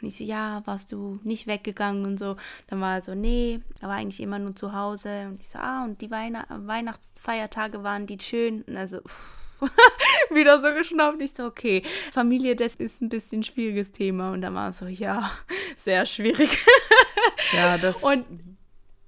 und 0.00 0.08
ich 0.08 0.16
so, 0.16 0.24
ja, 0.24 0.62
warst 0.64 0.92
du 0.92 1.20
nicht 1.22 1.46
weggegangen 1.46 2.06
und 2.06 2.18
so? 2.18 2.36
Dann 2.68 2.80
war 2.80 2.94
er 2.96 3.02
so, 3.02 3.14
nee, 3.14 3.60
er 3.80 3.88
war 3.88 3.96
eigentlich 3.96 4.20
immer 4.20 4.38
nur 4.38 4.54
zu 4.56 4.72
Hause 4.72 5.26
und 5.28 5.40
ich 5.40 5.48
so, 5.48 5.58
ah, 5.58 5.84
und 5.84 6.00
die 6.00 6.10
Weihn 6.10 6.36
Weihnachtsfeiertage 6.48 7.82
waren 7.82 8.06
die 8.06 8.18
schön? 8.20 8.62
Und 8.62 8.76
also, 8.76 9.00
wieder 10.30 10.62
so 10.62 10.72
geschnaubt. 10.74 11.20
Ich 11.20 11.32
so, 11.32 11.44
okay, 11.44 11.82
Familie, 12.12 12.56
das 12.56 12.74
ist 12.76 13.00
ein 13.02 13.08
bisschen 13.08 13.42
schwieriges 13.42 13.92
Thema. 13.92 14.32
Und 14.32 14.42
dann 14.42 14.54
war 14.54 14.66
er 14.66 14.72
so, 14.72 14.86
ja, 14.86 15.30
sehr 15.76 16.06
schwierig. 16.06 16.50
Ja, 17.52 17.78
das 17.78 18.02
Und 18.02 18.26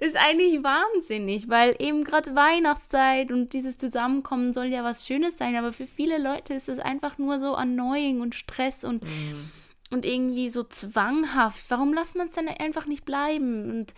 ist 0.03 0.17
eigentlich 0.17 0.65
wahnsinnig, 0.65 1.49
weil 1.49 1.77
eben 1.79 2.03
gerade 2.03 2.35
Weihnachtszeit 2.35 3.31
und 3.31 3.53
dieses 3.53 3.79
Zusammenkommen 3.79 4.53
soll 4.53 4.67
ja 4.67 4.83
was 4.83 5.07
Schönes 5.07 5.39
sein, 5.39 5.55
aber 5.55 5.73
für 5.73 5.87
viele 5.87 6.19
Leute 6.19 6.55
ist 6.55 6.69
es 6.69 6.81
einfach 6.81 7.19
nur 7.19 7.39
so 7.39 7.55
annoying 7.55 8.21
und 8.21 8.35
Stress 8.35 8.83
und, 8.83 9.05
mm. 9.05 9.95
und 9.95 10.05
irgendwie 10.05 10.51
so 10.51 10.65
zwanghaft. 10.65 11.65
Warum 11.69 11.95
lässt 11.95 12.17
man 12.17 12.27
es 12.27 12.33
dann 12.33 12.49
einfach 12.49 12.87
nicht 12.87 13.05
bleiben? 13.05 13.71
Und 13.71 13.95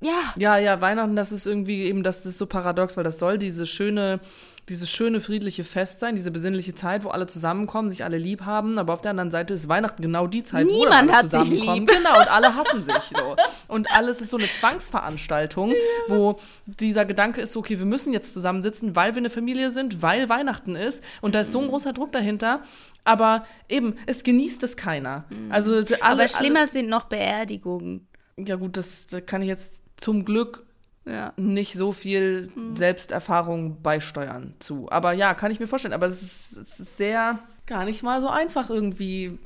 ja. 0.00 0.34
Ja, 0.38 0.56
ja, 0.58 0.80
Weihnachten, 0.80 1.16
das 1.16 1.32
ist 1.32 1.46
irgendwie 1.46 1.84
eben, 1.84 2.02
das 2.02 2.24
ist 2.26 2.38
so 2.38 2.46
paradox, 2.46 2.96
weil 2.96 3.04
das 3.04 3.18
soll 3.18 3.38
diese 3.38 3.66
schöne 3.66 4.20
dieses 4.68 4.90
schöne 4.90 5.20
friedliche 5.20 5.64
Fest 5.64 6.00
sein, 6.00 6.14
diese 6.14 6.30
besinnliche 6.30 6.74
Zeit, 6.74 7.04
wo 7.04 7.08
alle 7.08 7.26
zusammenkommen, 7.26 7.88
sich 7.88 8.04
alle 8.04 8.18
lieb 8.18 8.42
haben. 8.42 8.78
Aber 8.78 8.92
auf 8.92 9.00
der 9.00 9.12
anderen 9.12 9.30
Seite 9.30 9.54
ist 9.54 9.68
Weihnachten 9.68 10.02
genau 10.02 10.26
die 10.26 10.42
Zeit, 10.42 10.66
Niemand 10.66 11.08
wo 11.08 11.12
alle 11.12 11.12
hat 11.12 11.22
zusammenkommen. 11.22 11.58
Sich 11.58 11.74
lieb. 11.74 11.88
Genau, 11.88 12.18
und 12.20 12.32
alle 12.32 12.54
hassen 12.54 12.82
sich 12.82 12.94
so. 12.94 13.36
Und 13.66 13.90
alles 13.90 14.20
ist 14.20 14.30
so 14.30 14.36
eine 14.36 14.46
Zwangsveranstaltung, 14.46 15.70
ja. 15.70 15.76
wo 16.08 16.38
dieser 16.66 17.04
Gedanke 17.04 17.40
ist, 17.40 17.56
okay, 17.56 17.78
wir 17.78 17.86
müssen 17.86 18.12
jetzt 18.12 18.34
zusammensitzen, 18.34 18.94
weil 18.94 19.14
wir 19.14 19.18
eine 19.18 19.30
Familie 19.30 19.70
sind, 19.70 20.02
weil 20.02 20.28
Weihnachten 20.28 20.76
ist. 20.76 21.02
Und 21.20 21.34
da 21.34 21.40
ist 21.40 21.52
so 21.52 21.60
ein 21.60 21.68
großer 21.68 21.92
Druck 21.92 22.12
dahinter. 22.12 22.62
Aber 23.04 23.46
eben, 23.68 23.96
es 24.06 24.22
genießt 24.22 24.62
es 24.64 24.76
keiner. 24.76 25.24
Mhm. 25.30 25.50
Also 25.50 25.72
alle, 25.72 25.96
Aber 26.02 26.28
schlimmer 26.28 26.60
alle, 26.60 26.68
sind 26.68 26.88
noch 26.88 27.06
Beerdigungen. 27.06 28.06
Ja 28.36 28.56
gut, 28.56 28.76
das, 28.76 29.06
das 29.06 29.24
kann 29.24 29.42
ich 29.42 29.48
jetzt 29.48 29.82
zum 29.98 30.24
Glück 30.24 30.64
ja. 31.04 31.32
nicht 31.36 31.74
so 31.74 31.92
viel 31.92 32.50
hm. 32.54 32.74
Selbsterfahrung 32.74 33.82
beisteuern 33.82 34.54
zu. 34.58 34.90
Aber 34.90 35.12
ja, 35.12 35.34
kann 35.34 35.50
ich 35.50 35.60
mir 35.60 35.68
vorstellen. 35.68 35.94
Aber 35.94 36.06
es 36.06 36.22
ist, 36.22 36.56
es 36.56 36.80
ist 36.80 36.96
sehr 36.96 37.38
gar 37.66 37.84
nicht 37.84 38.02
mal 38.02 38.20
so 38.20 38.28
einfach 38.28 38.70
irgendwie, 38.70 39.38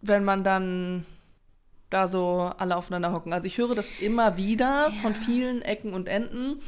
wenn 0.00 0.24
man 0.24 0.44
dann 0.44 1.04
da 1.90 2.08
so 2.08 2.50
alle 2.56 2.76
aufeinander 2.76 3.12
hocken. 3.12 3.32
Also 3.32 3.46
ich 3.46 3.58
höre 3.58 3.74
das 3.74 4.00
immer 4.00 4.36
wieder 4.36 4.88
ja. 4.88 5.02
von 5.02 5.14
vielen 5.14 5.62
Ecken 5.62 5.92
und 5.92 6.08
Enden, 6.08 6.60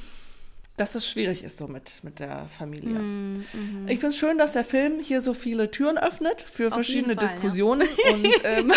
dass 0.77 0.97
es 0.97 1.09
schwierig 1.09 1.45
ist 1.45 1.59
so 1.59 1.69
mit, 1.69 2.03
mit 2.03 2.19
der 2.19 2.47
Familie. 2.47 2.99
Mm, 2.99 3.45
mm. 3.53 3.89
Ich 3.89 4.01
finde 4.01 4.09
es 4.09 4.19
schön, 4.19 4.39
dass 4.39 4.55
der 4.55 4.65
Film 4.65 4.99
hier 4.99 5.21
so 5.21 5.33
viele 5.33 5.71
Türen 5.71 5.99
öffnet 5.99 6.43
für 6.43 6.69
Auf 6.69 6.75
verschiedene 6.75 7.15
Fall, 7.15 7.29
Diskussionen. 7.29 7.89
Ja. 8.05 8.13
Und 8.15 8.29
ähm, 8.45 8.73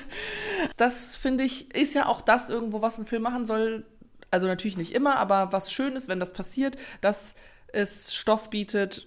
das 0.76 1.16
finde 1.16 1.44
ich, 1.44 1.74
ist 1.74 1.94
ja 1.94 2.06
auch 2.06 2.20
das 2.20 2.48
irgendwo, 2.48 2.80
was 2.80 2.98
ein 2.98 3.06
Film 3.06 3.22
machen 3.22 3.44
soll, 3.44 3.84
also 4.30 4.46
natürlich 4.46 4.76
nicht 4.76 4.94
immer, 4.94 5.16
aber 5.16 5.52
was 5.52 5.72
schön 5.72 5.96
ist, 5.96 6.08
wenn 6.08 6.20
das 6.20 6.32
passiert, 6.32 6.76
dass 7.00 7.34
es 7.72 8.14
Stoff 8.14 8.50
bietet 8.50 9.04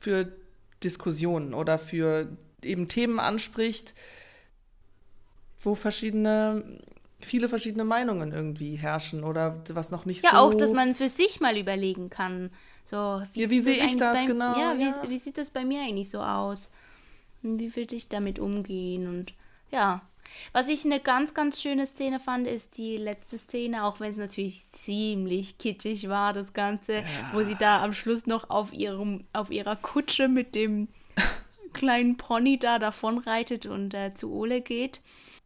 für 0.00 0.32
Diskussionen 0.82 1.54
oder 1.54 1.78
für 1.78 2.36
eben 2.62 2.88
Themen 2.88 3.20
anspricht, 3.20 3.94
wo 5.60 5.74
verschiedene 5.74 6.80
viele 7.22 7.48
verschiedene 7.48 7.84
Meinungen 7.84 8.32
irgendwie 8.32 8.76
herrschen 8.76 9.24
oder 9.24 9.62
was 9.70 9.90
noch 9.90 10.04
nicht 10.04 10.22
ja, 10.24 10.30
so. 10.30 10.36
Ja, 10.36 10.42
auch, 10.42 10.54
dass 10.54 10.72
man 10.72 10.94
für 10.94 11.08
sich 11.08 11.40
mal 11.40 11.56
überlegen 11.56 12.10
kann. 12.10 12.50
So, 12.84 13.22
wie, 13.32 13.42
ja, 13.42 13.50
wie 13.50 13.60
sehe 13.60 13.84
ich 13.84 13.96
das 13.96 14.22
bei, 14.22 14.26
genau? 14.26 14.58
Ja, 14.58 14.74
ja. 14.74 15.02
Wie, 15.04 15.10
wie 15.10 15.18
sieht 15.18 15.38
das 15.38 15.50
bei 15.50 15.64
mir 15.64 15.82
eigentlich 15.82 16.10
so 16.10 16.20
aus? 16.20 16.70
Und 17.42 17.58
wie 17.58 17.74
würde 17.76 17.94
ich 17.94 18.08
damit 18.08 18.38
umgehen? 18.38 19.06
Und 19.06 19.32
ja, 19.70 20.02
was 20.52 20.68
ich 20.68 20.84
eine 20.84 21.00
ganz, 21.00 21.34
ganz 21.34 21.60
schöne 21.60 21.86
Szene 21.86 22.20
fand, 22.20 22.46
ist 22.46 22.76
die 22.76 22.96
letzte 22.96 23.38
Szene, 23.38 23.84
auch 23.84 24.00
wenn 24.00 24.12
es 24.12 24.18
natürlich 24.18 24.70
ziemlich 24.72 25.58
kitschig 25.58 26.08
war, 26.08 26.32
das 26.32 26.52
Ganze, 26.52 26.94
ja. 26.94 27.04
wo 27.32 27.42
sie 27.42 27.56
da 27.56 27.82
am 27.82 27.92
Schluss 27.92 28.26
noch 28.26 28.50
auf, 28.50 28.72
ihrem, 28.72 29.22
auf 29.32 29.50
ihrer 29.50 29.76
Kutsche 29.76 30.28
mit 30.28 30.54
dem 30.54 30.88
kleinen 31.72 32.16
Pony 32.16 32.58
da 32.58 32.78
davonreitet 32.78 33.66
und 33.66 33.94
äh, 33.94 34.14
zu 34.14 34.32
Ole 34.32 34.60
geht. 34.60 35.00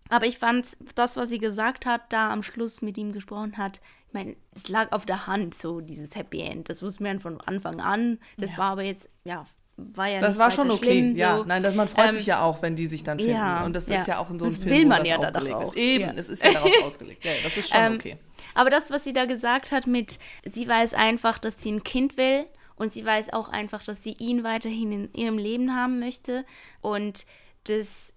Aber 0.09 0.27
ich 0.27 0.39
fand 0.39 0.77
das, 0.95 1.17
was 1.17 1.31
sie 1.31 1.39
gesagt 1.39 1.87
hat, 1.87 2.13
da 2.13 2.31
am 2.31 2.43
Schluss 2.43 2.83
mit 2.83 2.99
ihm 2.99 3.13
gesprochen 3.13 3.57
hat, 3.57 3.81
ich 4.09 4.15
meine, 4.15 4.37
es 4.55 4.69
lag 4.69 4.93
auf 4.93 5.07
der 5.07 5.27
Hand, 5.27 5.55
so 5.55 5.81
dieses 5.81 6.15
Happy 6.15 6.41
End. 6.41 6.69
Das 6.69 6.83
wusste 6.83 7.03
man 7.03 7.21
von 7.21 7.41
Anfang 7.41 7.81
an. 7.81 8.19
Das 8.37 8.51
ja. 8.51 8.59
war 8.59 8.71
aber 8.73 8.83
jetzt, 8.83 9.09
ja, 9.25 9.45
war 9.77 10.07
ja 10.07 10.21
Das 10.21 10.39
war 10.39 10.51
schon 10.51 10.71
okay, 10.71 10.85
schlimm, 10.85 11.17
ja. 11.17 11.39
So. 11.39 11.45
Nein, 11.45 11.63
das, 11.63 11.75
man 11.75 11.89
freut 11.89 12.11
ähm, 12.11 12.13
sich 12.13 12.27
ja 12.27 12.43
auch, 12.43 12.63
wenn 12.63 12.77
die 12.77 12.87
sich 12.87 13.03
dann 13.03 13.19
finden. 13.19 13.35
Ja, 13.35 13.65
und 13.65 13.75
das 13.75 13.89
ja. 13.89 13.97
ist 13.97 14.07
ja 14.07 14.19
auch 14.19 14.31
in 14.31 14.39
so 14.39 14.45
einem 14.45 14.55
Film, 14.55 14.71
will 14.71 14.87
man 14.87 15.03
wo 15.03 15.07
ja 15.07 15.19
das 15.19 15.35
aufgelegt 15.35 15.63
ist. 15.63 15.77
Eben, 15.77 16.11
es 16.17 16.29
ist 16.29 16.45
ja 16.45 16.53
darauf 16.53 16.71
ausgelegt. 16.85 17.25
Ja, 17.25 17.33
das 17.43 17.57
ist 17.57 17.71
schon 17.71 17.81
ähm, 17.81 17.95
okay. 17.95 18.17
Aber 18.55 18.71
das, 18.71 18.91
was 18.91 19.03
sie 19.03 19.13
da 19.13 19.25
gesagt 19.25 19.73
hat 19.73 19.87
mit, 19.87 20.21
sie 20.45 20.69
weiß 20.69 20.95
einfach, 20.95 21.39
dass 21.39 21.61
sie 21.61 21.73
ein 21.73 21.83
Kind 21.83 22.17
will 22.17 22.45
und 22.77 22.93
sie 22.93 23.05
weiß 23.05 23.33
auch 23.33 23.49
einfach, 23.49 23.83
dass 23.83 24.03
sie 24.03 24.13
ihn 24.13 24.45
weiterhin 24.45 24.93
in 24.93 25.13
ihrem 25.13 25.39
Leben 25.39 25.75
haben 25.75 25.99
möchte 25.99 26.45
und 26.81 27.27
dass 27.65 28.14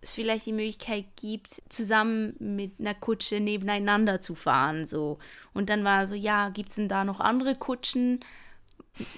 es 0.00 0.12
vielleicht 0.12 0.46
die 0.46 0.52
Möglichkeit 0.52 1.06
gibt, 1.16 1.62
zusammen 1.68 2.34
mit 2.38 2.78
einer 2.78 2.94
Kutsche 2.94 3.40
nebeneinander 3.40 4.20
zu 4.20 4.34
fahren. 4.34 4.86
So. 4.86 5.18
Und 5.54 5.70
dann 5.70 5.84
war 5.84 6.06
so, 6.06 6.14
ja, 6.14 6.50
gibt 6.50 6.70
es 6.70 6.76
denn 6.76 6.88
da 6.88 7.04
noch 7.04 7.20
andere 7.20 7.54
Kutschen? 7.54 8.20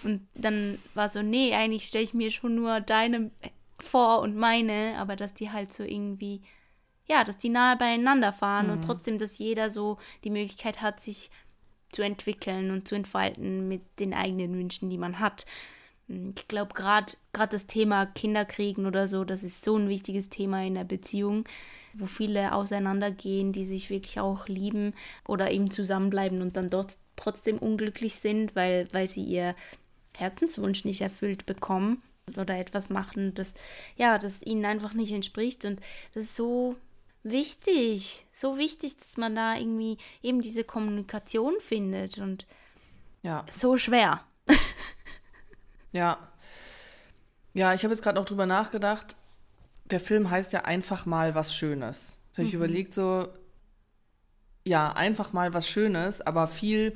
Und 0.04 0.26
dann 0.34 0.78
war 0.94 1.08
so, 1.08 1.22
nee, 1.22 1.54
eigentlich 1.54 1.84
stelle 1.84 2.04
ich 2.04 2.14
mir 2.14 2.30
schon 2.30 2.54
nur 2.54 2.80
deine 2.80 3.30
vor 3.82 4.20
und 4.20 4.36
meine, 4.36 4.96
aber 4.98 5.16
dass 5.16 5.34
die 5.34 5.50
halt 5.50 5.72
so 5.72 5.82
irgendwie, 5.82 6.42
ja, 7.08 7.24
dass 7.24 7.38
die 7.38 7.48
nahe 7.48 7.76
beieinander 7.76 8.32
fahren 8.32 8.66
mhm. 8.66 8.72
und 8.72 8.84
trotzdem, 8.84 9.18
dass 9.18 9.38
jeder 9.38 9.70
so 9.70 9.98
die 10.24 10.30
Möglichkeit 10.30 10.82
hat, 10.82 11.00
sich 11.00 11.30
zu 11.92 12.02
entwickeln 12.02 12.70
und 12.70 12.86
zu 12.86 12.94
entfalten 12.94 13.68
mit 13.68 13.82
den 13.98 14.14
eigenen 14.14 14.54
Wünschen, 14.54 14.90
die 14.90 14.98
man 14.98 15.18
hat. 15.18 15.44
Ich 16.36 16.48
glaube, 16.48 16.74
gerade 16.74 17.14
das 17.32 17.66
Thema 17.66 18.04
Kinderkriegen 18.06 18.86
oder 18.86 19.06
so, 19.06 19.24
das 19.24 19.44
ist 19.44 19.64
so 19.64 19.76
ein 19.76 19.88
wichtiges 19.88 20.28
Thema 20.28 20.64
in 20.64 20.74
der 20.74 20.84
Beziehung, 20.84 21.44
wo 21.94 22.06
viele 22.06 22.52
auseinandergehen, 22.52 23.52
die 23.52 23.64
sich 23.64 23.90
wirklich 23.90 24.18
auch 24.18 24.48
lieben 24.48 24.94
oder 25.26 25.52
eben 25.52 25.70
zusammenbleiben 25.70 26.42
und 26.42 26.56
dann 26.56 26.68
dort 26.68 26.96
trotzdem 27.14 27.58
unglücklich 27.58 28.16
sind, 28.16 28.56
weil, 28.56 28.88
weil 28.92 29.08
sie 29.08 29.22
ihr 29.22 29.54
Herzenswunsch 30.16 30.84
nicht 30.84 31.00
erfüllt 31.00 31.46
bekommen 31.46 32.02
oder 32.36 32.58
etwas 32.58 32.90
machen, 32.90 33.34
das 33.34 33.54
ja, 33.96 34.18
das 34.18 34.42
ihnen 34.42 34.64
einfach 34.64 34.94
nicht 34.94 35.12
entspricht. 35.12 35.64
Und 35.64 35.80
das 36.14 36.24
ist 36.24 36.36
so 36.36 36.76
wichtig, 37.22 38.26
so 38.32 38.58
wichtig, 38.58 38.96
dass 38.96 39.16
man 39.16 39.36
da 39.36 39.54
irgendwie 39.56 39.98
eben 40.22 40.42
diese 40.42 40.64
Kommunikation 40.64 41.54
findet 41.60 42.18
und 42.18 42.46
ja. 43.22 43.44
so 43.50 43.76
schwer. 43.76 44.24
Ja. 45.92 46.18
Ja, 47.52 47.74
ich 47.74 47.82
habe 47.82 47.92
jetzt 47.92 48.02
gerade 48.02 48.18
noch 48.18 48.26
drüber 48.26 48.46
nachgedacht. 48.46 49.16
Der 49.86 50.00
Film 50.00 50.30
heißt 50.30 50.52
ja 50.52 50.64
einfach 50.64 51.04
mal 51.06 51.34
was 51.34 51.54
Schönes. 51.54 52.18
So, 52.30 52.38
habe 52.38 52.48
ich 52.48 52.54
mhm. 52.54 52.62
überlegt, 52.62 52.94
so, 52.94 53.28
ja, 54.64 54.92
einfach 54.92 55.32
mal 55.32 55.52
was 55.52 55.68
Schönes, 55.68 56.20
aber 56.20 56.46
viel 56.46 56.94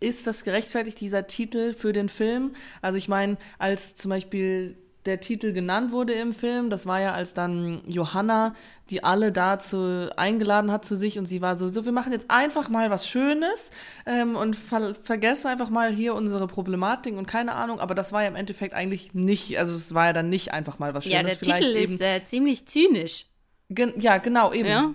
ist 0.00 0.26
das 0.26 0.44
gerechtfertigt, 0.44 1.00
dieser 1.00 1.26
Titel 1.26 1.74
für 1.74 1.92
den 1.92 2.08
Film? 2.08 2.54
Also 2.80 2.98
ich 2.98 3.08
meine, 3.08 3.36
als 3.58 3.96
zum 3.96 4.10
Beispiel 4.10 4.78
der 5.06 5.20
Titel 5.20 5.52
genannt 5.52 5.92
wurde 5.92 6.12
im 6.12 6.32
Film, 6.32 6.70
das 6.70 6.86
war 6.86 7.00
ja 7.00 7.12
als 7.12 7.34
dann 7.34 7.80
Johanna, 7.86 8.54
die 8.90 9.02
alle 9.02 9.32
dazu 9.32 10.08
eingeladen 10.16 10.70
hat 10.70 10.84
zu 10.84 10.96
sich 10.96 11.18
und 11.18 11.26
sie 11.26 11.40
war 11.42 11.58
so, 11.58 11.68
so 11.68 11.84
wir 11.84 11.92
machen 11.92 12.12
jetzt 12.12 12.30
einfach 12.30 12.68
mal 12.68 12.90
was 12.90 13.08
Schönes 13.08 13.70
ähm, 14.06 14.36
und 14.36 14.56
ver 14.56 14.94
vergessen 15.02 15.48
einfach 15.48 15.70
mal 15.70 15.92
hier 15.92 16.14
unsere 16.14 16.46
Problematik 16.46 17.16
und 17.16 17.26
keine 17.26 17.54
Ahnung, 17.54 17.80
aber 17.80 17.94
das 17.94 18.12
war 18.12 18.22
ja 18.22 18.28
im 18.28 18.36
Endeffekt 18.36 18.74
eigentlich 18.74 19.14
nicht, 19.14 19.58
also 19.58 19.74
es 19.74 19.94
war 19.94 20.06
ja 20.06 20.12
dann 20.12 20.28
nicht 20.28 20.52
einfach 20.52 20.78
mal 20.78 20.94
was 20.94 21.04
Schönes. 21.04 21.40
Ja, 21.40 21.54
der 21.54 21.60
Titel 21.60 21.76
ist 21.76 22.00
äh, 22.00 22.24
ziemlich 22.24 22.66
zynisch. 22.66 23.26
Gen 23.68 23.94
ja, 23.98 24.18
genau, 24.18 24.52
eben. 24.52 24.68
Ja. 24.68 24.94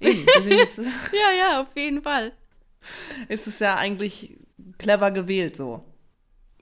Eben, 0.00 0.26
ja, 0.48 1.38
ja, 1.38 1.60
auf 1.60 1.76
jeden 1.76 2.02
Fall. 2.02 2.32
Ist 3.28 3.46
es 3.46 3.58
ja 3.58 3.76
eigentlich 3.76 4.36
clever 4.78 5.10
gewählt 5.10 5.56
so. 5.56 5.82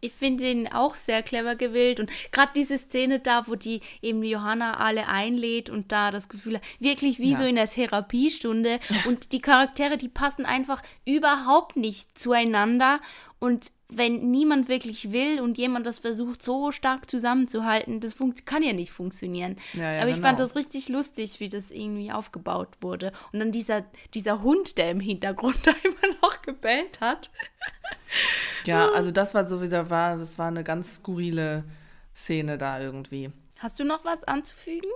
Ich 0.01 0.13
finde 0.13 0.51
ihn 0.51 0.69
auch 0.69 0.97
sehr 0.97 1.23
clever 1.23 1.57
gewählt. 1.57 2.01
Und 2.01 2.11
gerade 2.33 2.53
diese 2.55 2.79
Szene 2.79 3.21
da, 3.21 3.47
wo 3.47 3.55
die 3.55 3.81
eben 4.03 4.23
Johanna 4.23 4.79
alle 4.79 5.09
einlädt 5.09 5.71
und 5.71 5.93
da 5.93 6.11
das 6.11 6.29
Gefühl 6.29 6.57
hat, 6.57 6.63
wirklich 6.79 7.19
wie 7.19 7.33
ja. 7.33 7.39
so 7.39 7.45
in 7.45 7.57
der 7.57 7.67
Therapiestunde. 7.67 8.79
Und 9.07 9.33
die 9.33 9.41
Charaktere, 9.41 9.97
die 9.97 10.09
passen 10.09 10.47
einfach 10.47 10.83
überhaupt 11.05 11.77
nicht 11.77 12.19
zueinander. 12.19 13.01
Und 13.39 13.71
wenn 13.89 14.31
niemand 14.31 14.69
wirklich 14.69 15.13
will 15.13 15.41
und 15.41 15.59
jemand 15.59 15.87
das 15.87 16.01
versucht, 16.01 16.43
so 16.43 16.73
stark 16.73 17.09
zusammenzuhalten, 17.09 18.01
das 18.01 18.15
kann 18.45 18.63
ja 18.63 18.73
nicht 18.73 18.91
funktionieren. 18.91 19.57
Ja, 19.75 19.93
ja, 19.93 20.01
Aber 20.03 20.11
ich 20.11 20.17
genau. 20.17 20.29
fand 20.29 20.41
das 20.41 20.57
richtig 20.57 20.89
lustig, 20.89 21.39
wie 21.39 21.49
das 21.49 21.71
irgendwie 21.71 22.11
aufgebaut 22.11 22.69
wurde. 22.81 23.13
Und 23.33 23.39
dann 23.39 23.53
dieser, 23.53 23.85
dieser 24.15 24.43
Hund, 24.43 24.79
der 24.79 24.91
im 24.91 25.01
Hintergrund 25.01 25.57
da 25.65 25.73
immer 25.85 26.15
noch 26.21 26.43
gebellt 26.43 27.01
hat. 27.01 27.31
Ja, 28.65 28.91
also 28.91 29.13
das 29.13 29.35
war 29.35 29.47
sowieso, 29.47 29.89
war, 29.89 30.17
das 30.17 30.39
war 30.39 30.49
eine 30.49 30.65
ganz 30.65 30.97
skurrile 30.97 31.65
Szene 32.15 32.59
da 32.59 32.81
irgendwie. 32.81 33.31
Hast 33.59 33.79
du 33.79 33.85
noch 33.85 34.05
was 34.05 34.25
anzufügen? 34.25 34.91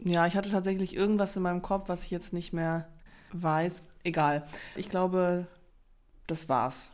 Ja, 0.00 0.26
ich 0.26 0.36
hatte 0.36 0.50
tatsächlich 0.50 0.94
irgendwas 0.94 1.36
in 1.36 1.42
meinem 1.42 1.62
Kopf, 1.62 1.88
was 1.88 2.04
ich 2.04 2.10
jetzt 2.10 2.32
nicht 2.32 2.52
mehr 2.52 2.88
weiß. 3.32 3.84
Egal. 4.02 4.46
Ich 4.74 4.88
glaube, 4.90 5.46
das 6.26 6.48
war's. 6.48 6.90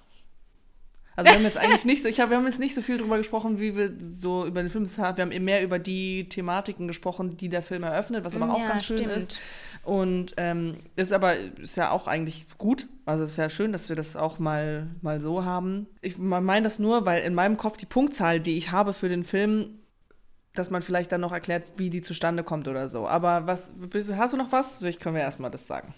Also 1.20 1.30
wir 1.30 1.38
haben 1.38 1.44
jetzt 1.44 1.58
eigentlich 1.58 1.84
nicht 1.84 2.02
so, 2.02 2.08
ich 2.08 2.20
hab, 2.20 2.30
wir 2.30 2.36
haben 2.36 2.46
jetzt 2.46 2.58
nicht 2.58 2.74
so 2.74 2.82
viel 2.82 2.96
drüber 2.96 3.18
gesprochen, 3.18 3.60
wie 3.60 3.76
wir 3.76 3.92
so 4.00 4.46
über 4.46 4.62
den 4.62 4.70
Film 4.70 4.86
haben. 4.86 5.16
Wir 5.16 5.22
haben 5.22 5.32
eben 5.32 5.44
mehr 5.44 5.62
über 5.62 5.78
die 5.78 6.28
Thematiken 6.28 6.88
gesprochen, 6.88 7.36
die 7.36 7.48
der 7.48 7.62
Film 7.62 7.82
eröffnet, 7.82 8.24
was 8.24 8.36
aber 8.36 8.52
auch 8.52 8.58
Ja, 8.58 8.68
ganz 8.68 8.84
schön 8.84 8.96
stimmt. 8.98 9.12
ist. 9.12 9.38
Und 9.84 10.34
ähm, 10.36 10.78
ist 10.96 11.12
aber 11.12 11.36
ist 11.36 11.76
ja 11.76 11.90
auch 11.90 12.06
eigentlich 12.06 12.46
gut. 12.58 12.88
Also 13.04 13.24
ist 13.24 13.36
ja 13.36 13.50
schön, 13.50 13.72
dass 13.72 13.88
wir 13.88 13.96
das 13.96 14.16
auch 14.16 14.38
mal, 14.38 14.88
mal 15.02 15.20
so 15.20 15.44
haben. 15.44 15.86
Ich 16.00 16.18
meine 16.18 16.64
das 16.64 16.78
nur, 16.78 17.06
weil 17.06 17.22
in 17.22 17.34
meinem 17.34 17.56
Kopf 17.56 17.76
die 17.76 17.86
Punktzahl, 17.86 18.40
die 18.40 18.56
ich 18.56 18.72
habe 18.72 18.92
für 18.92 19.08
den 19.08 19.24
Film, 19.24 19.78
dass 20.54 20.70
man 20.70 20.82
vielleicht 20.82 21.12
dann 21.12 21.20
noch 21.20 21.32
erklärt, 21.32 21.72
wie 21.76 21.90
die 21.90 22.02
zustande 22.02 22.42
kommt 22.42 22.66
oder 22.66 22.88
so. 22.88 23.06
Aber 23.06 23.46
was, 23.46 23.72
hast 24.16 24.32
du 24.32 24.36
noch 24.36 24.52
was? 24.52 24.82
Ich 24.82 24.98
können 24.98 25.14
wir 25.14 25.22
erstmal 25.22 25.50
das 25.50 25.66
sagen. 25.66 25.94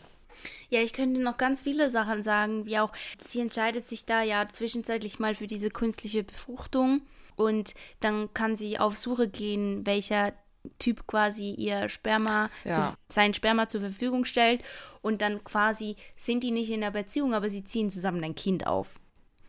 Ja, 0.70 0.80
ich 0.80 0.92
könnte 0.92 1.20
noch 1.20 1.36
ganz 1.36 1.60
viele 1.60 1.90
Sachen 1.90 2.22
sagen, 2.22 2.66
wie 2.66 2.78
auch, 2.78 2.92
sie 3.18 3.40
entscheidet 3.40 3.88
sich 3.88 4.04
da 4.04 4.22
ja 4.22 4.48
zwischenzeitlich 4.48 5.18
mal 5.18 5.34
für 5.34 5.46
diese 5.46 5.70
künstliche 5.70 6.22
Befruchtung 6.24 7.02
und 7.36 7.74
dann 8.00 8.32
kann 8.34 8.56
sie 8.56 8.78
auf 8.78 8.96
Suche 8.96 9.28
gehen, 9.28 9.86
welcher 9.86 10.32
Typ 10.78 11.06
quasi 11.08 11.50
ihr 11.54 11.88
Sperma, 11.88 12.48
Ja. 12.64 12.72
zu, 12.72 12.96
sein 13.08 13.34
Sperma 13.34 13.66
zur 13.66 13.80
Verfügung 13.80 14.24
stellt 14.24 14.62
und 15.00 15.20
dann 15.20 15.42
quasi 15.42 15.96
sind 16.16 16.44
die 16.44 16.52
nicht 16.52 16.70
in 16.70 16.82
einer 16.82 16.92
Beziehung, 16.92 17.34
aber 17.34 17.50
sie 17.50 17.64
ziehen 17.64 17.90
zusammen 17.90 18.22
ein 18.22 18.34
Kind 18.36 18.66
auf. 18.66 19.00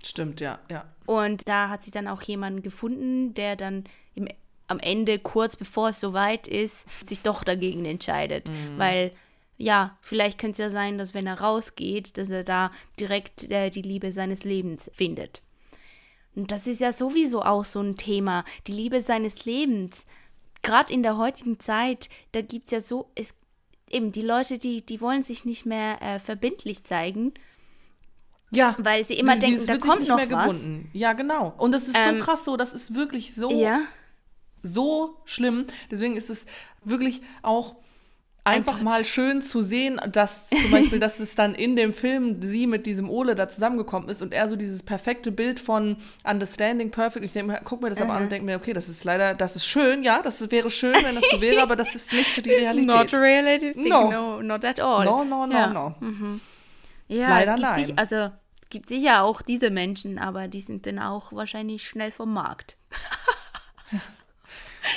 Stimmt, 0.03 0.41
ja, 0.41 0.59
ja. 0.69 0.85
Und 1.05 1.47
da 1.47 1.69
hat 1.69 1.83
sie 1.83 1.91
dann 1.91 2.07
auch 2.07 2.21
jemanden 2.23 2.63
gefunden, 2.63 3.33
der 3.35 3.55
dann 3.55 3.83
im, 4.15 4.27
am 4.67 4.79
Ende, 4.79 5.19
kurz 5.19 5.55
bevor 5.55 5.89
es 5.89 5.99
soweit 5.99 6.47
ist, 6.47 6.85
sich 7.07 7.21
doch 7.21 7.43
dagegen 7.43 7.85
entscheidet. 7.85 8.49
Weil, 8.77 9.11
ja, 9.63 9.97
vielleicht 10.01 10.37
könnte 10.39 10.53
es 10.53 10.57
ja 10.59 10.69
sein, 10.69 10.97
dass 10.97 11.13
wenn 11.13 11.27
er 11.27 11.39
rausgeht, 11.39 12.17
dass 12.17 12.29
er 12.29 12.43
da 12.43 12.71
direkt 12.99 13.49
äh, 13.51 13.69
die 13.69 13.81
Liebe 13.81 14.11
seines 14.11 14.43
Lebens 14.43 14.89
findet. 14.93 15.41
Und 16.35 16.51
das 16.51 16.67
ist 16.67 16.81
ja 16.81 16.91
sowieso 16.91 17.43
auch 17.43 17.63
so 17.65 17.79
ein 17.79 17.95
Thema, 17.95 18.43
die 18.67 18.71
Liebe 18.71 19.01
seines 19.01 19.45
Lebens. 19.45 20.05
Gerade 20.63 20.91
in 20.93 21.03
der 21.03 21.17
heutigen 21.17 21.59
Zeit, 21.59 22.09
da 22.31 22.41
gibt 22.41 22.65
es 22.65 22.71
ja 22.71 22.81
so, 22.81 23.09
es, 23.15 23.33
eben 23.89 24.11
die 24.11 24.21
Leute, 24.21 24.57
die, 24.57 24.83
die 24.85 24.99
wollen 25.01 25.23
sich 25.23 25.45
nicht 25.45 25.65
mehr 25.65 26.01
äh, 26.01 26.19
verbindlich 26.19 26.83
zeigen, 26.83 27.33
Ja, 28.51 28.75
weil 28.79 29.03
sie 29.03 29.15
immer 29.15 29.35
Die- 29.35 29.41
denken, 29.41 29.65
da 29.67 29.77
kommt 29.77 29.99
nicht 29.99 30.09
noch 30.09 30.17
mehr 30.17 30.29
was. 30.31 30.47
gebunden. 30.53 30.89
Ja, 30.93 31.13
genau. 31.13 31.53
Und 31.57 31.71
das 31.71 31.87
ist 31.87 31.97
Ähm, 31.97 32.19
so 32.19 32.23
krass 32.25 32.45
so, 32.45 32.57
das 32.57 32.73
ist 32.73 32.95
wirklich 32.95 33.33
so, 33.35 33.49
Ja. 33.51 33.81
so 34.63 35.17
schlimm. 35.25 35.65
Deswegen 35.91 36.15
ist 36.15 36.29
es 36.29 36.45
wirklich 36.83 37.21
auch 37.41 37.75
einfach 38.45 38.81
mal 38.81 39.05
schön 39.05 39.41
zu 39.41 39.63
sehen, 39.63 39.99
dass 40.11 40.47
zum 40.49 40.59
Beispiel, 40.71 40.99
dass 40.99 41.19
es 41.19 41.35
dann 41.35 41.55
in 41.55 41.75
dem 41.75 41.93
Film 41.93 42.41
sie 42.41 42.67
mit 42.67 42.85
diesem 42.85 43.09
Ole 43.09 43.35
da 43.35 43.47
zusammengekommen 43.47 44.09
ist 44.09 44.21
und 44.21 44.33
er 44.33 44.49
so 44.49 44.55
dieses 44.55 44.83
perfekte 44.83 45.31
Bild 45.31 45.59
von 45.59 45.97
Understanding 46.23 46.91
Perfect. 46.91 47.25
Ich 47.25 47.33
denke, 47.33 47.61
guck 47.63 47.81
mir 47.81 47.89
das 47.89 48.01
aber 48.01 48.13
an 48.13 48.23
und 48.23 48.31
denke 48.31 48.45
mir, 48.45 48.57
okay, 48.57 48.73
das 48.73 48.89
ist 48.89 49.03
leider, 49.05 49.33
das 49.33 49.55
ist 49.55 49.65
schön, 49.65 50.03
ja, 50.03 50.21
das 50.21 50.51
wäre 50.51 50.69
schön, 50.69 50.95
wenn 50.95 51.15
das 51.15 51.29
so 51.29 51.41
wäre, 51.41 51.61
aber 51.61 51.75
das 51.75 51.95
ist 51.95 52.11
nicht 52.11 52.45
die 52.45 52.49
Realität. 52.49 52.89
Not 52.89 53.13
realistic, 53.13 53.85
No. 53.85 54.11
no. 54.11 54.41
not 54.41 54.65
at 54.65 54.79
all. 54.79 55.05
No, 55.05 55.23
no, 55.23 55.45
no, 55.47 55.53
ja. 55.55 55.67
no. 55.67 55.95
Ja, 57.07 57.29
Leider 57.29 57.51
es 57.51 57.55
gibt 57.57 57.69
nein. 57.69 57.85
Sich, 57.85 57.99
also 57.99 58.15
es 58.61 58.69
gibt 58.69 58.89
sicher 58.89 59.23
auch 59.23 59.41
diese 59.41 59.69
Menschen, 59.69 60.17
aber 60.19 60.47
die 60.47 60.61
sind 60.61 60.85
dann 60.85 60.99
auch 60.99 61.31
wahrscheinlich 61.31 61.87
schnell 61.87 62.11
vom 62.11 62.33
Markt. 62.33 62.77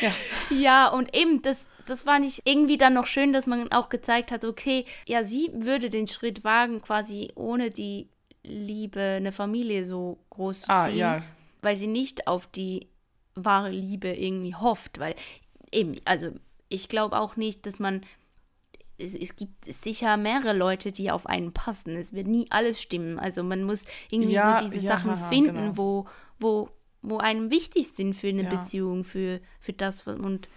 Ja. 0.01 0.11
Ja, 0.51 0.89
und 0.89 1.17
eben, 1.17 1.43
das, 1.43 1.67
das 1.87 2.07
war 2.07 2.19
nicht 2.19 2.43
irgendwie 2.45 2.77
dann 2.77 2.95
noch 2.95 3.07
schön, 3.07 3.33
dass 3.33 3.47
man 3.47 3.71
auch 3.73 3.89
gezeigt 3.89 4.31
hat, 4.33 4.45
okay, 4.45 4.85
ja, 5.07 5.25
sie 5.25 5.51
würde 5.55 5.89
den 5.91 6.07
Schritt 6.07 6.45
wagen, 6.45 6.83
quasi 6.83 7.31
ohne 7.35 7.71
die 7.71 8.09
Liebe 8.43 9.01
eine 9.01 9.33
Familie 9.33 9.87
so 9.87 10.19
groß 10.31 10.63
zu 10.63 10.71
Ah, 10.71 10.87
ziehen, 10.89 10.99
ja. 10.99 11.23
weil 11.63 11.77
sie 11.77 11.87
nicht 11.89 12.27
auf 12.29 12.47
die 12.47 12.89
wahre 13.35 13.71
Liebe 13.71 14.09
irgendwie 14.09 14.55
hofft, 14.55 14.99
weil 14.99 15.15
eben, 15.73 15.97
also 16.05 16.31
ich 16.69 16.89
glaube 16.89 17.19
auch 17.21 17.37
nicht, 17.37 17.67
dass 17.67 17.79
man 17.79 18.03
es, 18.99 19.15
es 19.15 19.37
gibt 19.37 19.65
sicher 19.67 20.17
mehrere 20.17 20.55
Leute, 20.57 20.91
die 20.91 21.11
auf 21.11 21.27
einen 21.27 21.53
passen. 21.53 21.97
Es 21.97 22.15
wird 22.15 22.27
nie 22.29 22.47
alles 22.51 22.81
stimmen. 22.81 23.19
Also 23.19 23.43
man 23.43 23.63
muss 23.63 23.85
irgendwie 24.11 24.33
Ja, 24.33 24.59
so 24.59 24.65
diese 24.65 24.79
ja, 24.87 24.97
Sachen 24.97 25.11
haha, 25.11 25.29
finden, 25.29 25.55
genau. 25.57 25.77
wo, 25.77 26.07
wo, 26.39 26.71
wo 27.03 27.19
einem 27.19 27.51
wichtig 27.51 27.89
sind 27.89 28.15
für 28.15 28.29
eine 28.29 28.45
Ja. 28.45 28.49
Beziehung, 28.49 29.05
für, 29.05 29.41
für 29.61 29.75
das 29.75 30.07
und 30.07 30.49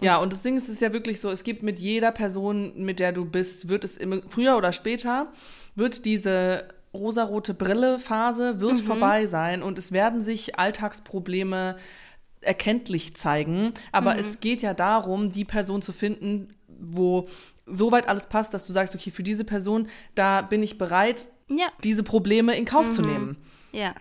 Ja, 0.00 0.16
und 0.16 0.32
das 0.32 0.42
Ding 0.42 0.56
ist, 0.56 0.64
es 0.64 0.70
ist 0.76 0.82
ja 0.82 0.92
wirklich 0.92 1.20
so, 1.20 1.30
es 1.30 1.44
gibt 1.44 1.62
mit 1.62 1.78
jeder 1.78 2.10
Person, 2.12 2.72
mit 2.84 2.98
der 3.00 3.12
du 3.12 3.24
bist, 3.24 3.68
wird 3.68 3.84
es 3.84 3.96
immer, 3.96 4.20
früher 4.28 4.56
oder 4.56 4.72
später, 4.72 5.32
wird 5.74 6.04
diese 6.04 6.68
rosarote 6.94 7.54
Brille-Phase 7.54 8.60
wird 8.60 8.72
Mhm. 8.78 8.84
vorbei 8.84 9.26
sein 9.26 9.62
und 9.62 9.78
es 9.78 9.92
werden 9.92 10.20
sich 10.20 10.58
Alltagsprobleme 10.58 11.76
erkenntlich 12.40 13.14
zeigen. 13.16 13.72
Aber 13.92 14.14
Mhm. 14.14 14.18
es 14.20 14.40
geht 14.40 14.62
ja 14.62 14.74
darum, 14.74 15.30
die 15.30 15.44
Person 15.44 15.80
zu 15.82 15.92
finden, 15.92 16.48
wo 16.68 17.28
soweit 17.66 18.08
alles 18.08 18.26
passt, 18.26 18.52
dass 18.54 18.66
du 18.66 18.72
sagst, 18.72 18.94
okay, 18.94 19.10
für 19.10 19.22
diese 19.22 19.44
Person, 19.44 19.88
da 20.14 20.42
bin 20.42 20.62
ich 20.62 20.78
bereit, 20.78 21.28
ja, 21.48 21.68
diese 21.84 22.02
Probleme 22.02 22.56
in 22.56 22.64
Kauf 22.64 22.88
Mhm. 22.88 22.92
zu 22.92 23.02
nehmen. 23.02 23.36
ja. 23.72 23.94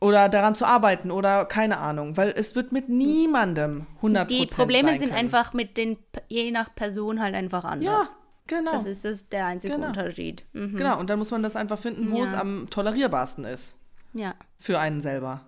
Oder 0.00 0.28
daran 0.28 0.54
zu 0.54 0.64
arbeiten 0.64 1.10
oder 1.10 1.44
keine 1.44 1.78
Ahnung, 1.78 2.16
weil 2.16 2.30
es 2.36 2.54
wird 2.54 2.70
mit 2.70 2.88
niemandem 2.88 3.86
100% 4.00 4.24
Die 4.26 4.46
Probleme 4.46 4.96
sind 4.96 5.12
einfach 5.12 5.52
mit 5.54 5.76
den, 5.76 5.98
je 6.28 6.50
nach 6.52 6.72
Person 6.74 7.20
halt 7.20 7.34
einfach 7.34 7.64
Ja, 7.64 7.70
anders. 7.70 8.16
genau. 8.46 8.70
Das 8.72 8.86
ist 8.86 9.04
das 9.04 9.28
der 9.28 9.46
einzige 9.46 9.74
Genau. 9.74 9.88
Unterschied. 9.88 10.44
Mhm. 10.52 10.76
Genau, 10.76 11.00
und 11.00 11.10
dann 11.10 11.18
muss 11.18 11.32
man 11.32 11.42
das 11.42 11.56
einfach 11.56 11.78
finden, 11.78 12.12
wo 12.12 12.18
Ja. 12.18 12.24
es 12.24 12.34
am 12.34 12.70
tolerierbarsten 12.70 13.44
ist. 13.44 13.76
Ja. 14.12 14.34
Für 14.60 14.78
einen 14.78 15.00
selber. 15.00 15.40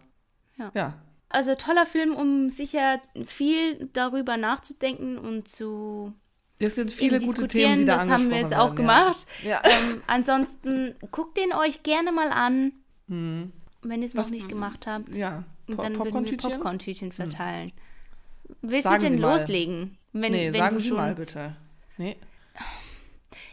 Ja. 0.57 0.71
Ja. 0.75 0.95
Also 1.29 1.55
toller 1.55 1.87
Film, 1.87 2.17
um 2.17 2.51
sicher 2.51 2.99
viel 3.25 3.89
darüber 3.93 4.37
nachzudenken 4.37 5.17
und 5.17 5.49
zu 5.49 6.13
Es 6.59 6.75
sind 6.75 6.91
viele 6.91 7.21
gute. 7.21 7.47
Themen, 7.47 7.79
die 7.79 7.85
da 7.85 7.99
das 7.99 8.09
haben 8.09 8.31
wir 8.31 8.39
jetzt 8.39 8.53
angesprochen 8.53 8.61
auch 8.61 8.65
werden, 8.67 8.77
gemacht. 8.77 9.27
Ja. 9.45 9.63
Ähm, 9.63 10.03
ansonsten 10.09 10.95
guckt 11.13 11.37
den 11.37 11.53
euch 11.53 11.85
gerne 11.85 12.11
mal 12.11 12.33
an, 12.33 12.73
Hm. 13.09 13.53
Wenn 13.83 14.01
ihr 14.03 14.07
es 14.09 14.15
noch 14.15 14.31
nicht 14.31 14.49
gemacht 14.49 14.87
habt. 14.87 15.15
Ja. 15.17 15.45
Po- 15.67 15.75
dann 15.75 15.93
würden 15.93 15.95
wir 15.95 16.05
Popcorn-Tütchen? 16.05 16.51
Popcorn-Tütchen 16.53 17.13
verteilen. 17.13 17.73
Willst 18.63 18.85
Sagen 18.85 19.01
du 19.01 19.07
denn 19.07 19.13
Sie 19.17 19.23
loslegen? 19.23 19.99
Wenn, 20.13 20.33
Nee, 20.33 20.47
wenn 20.53 20.55
sagen 20.61 20.75
du 20.77 20.81
Sie 20.83 20.89
schon, 20.89 20.97
mal 20.97 21.15
bitte. 21.15 21.57
Nee, 21.99 22.17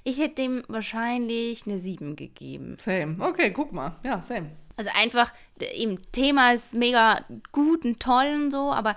Ich 0.04 0.20
hätte 0.20 0.36
dem 0.36 0.64
wahrscheinlich 0.68 1.66
eine 1.68 1.80
7 1.80 2.16
gegeben. 2.16 2.78
same. 2.80 3.18
Okay, 3.20 3.52
guck 3.52 3.74
mal. 3.74 3.96
Ja, 4.04 4.22
same. 4.22 4.52
Also 4.76 4.90
einfach, 4.96 5.34
eben, 5.74 6.00
Thema 6.12 6.54
ist 6.54 6.74
mega 6.74 7.26
gut 7.52 7.84
und 7.84 8.00
toll 8.00 8.32
und 8.36 8.52
so, 8.52 8.72
aber 8.72 8.96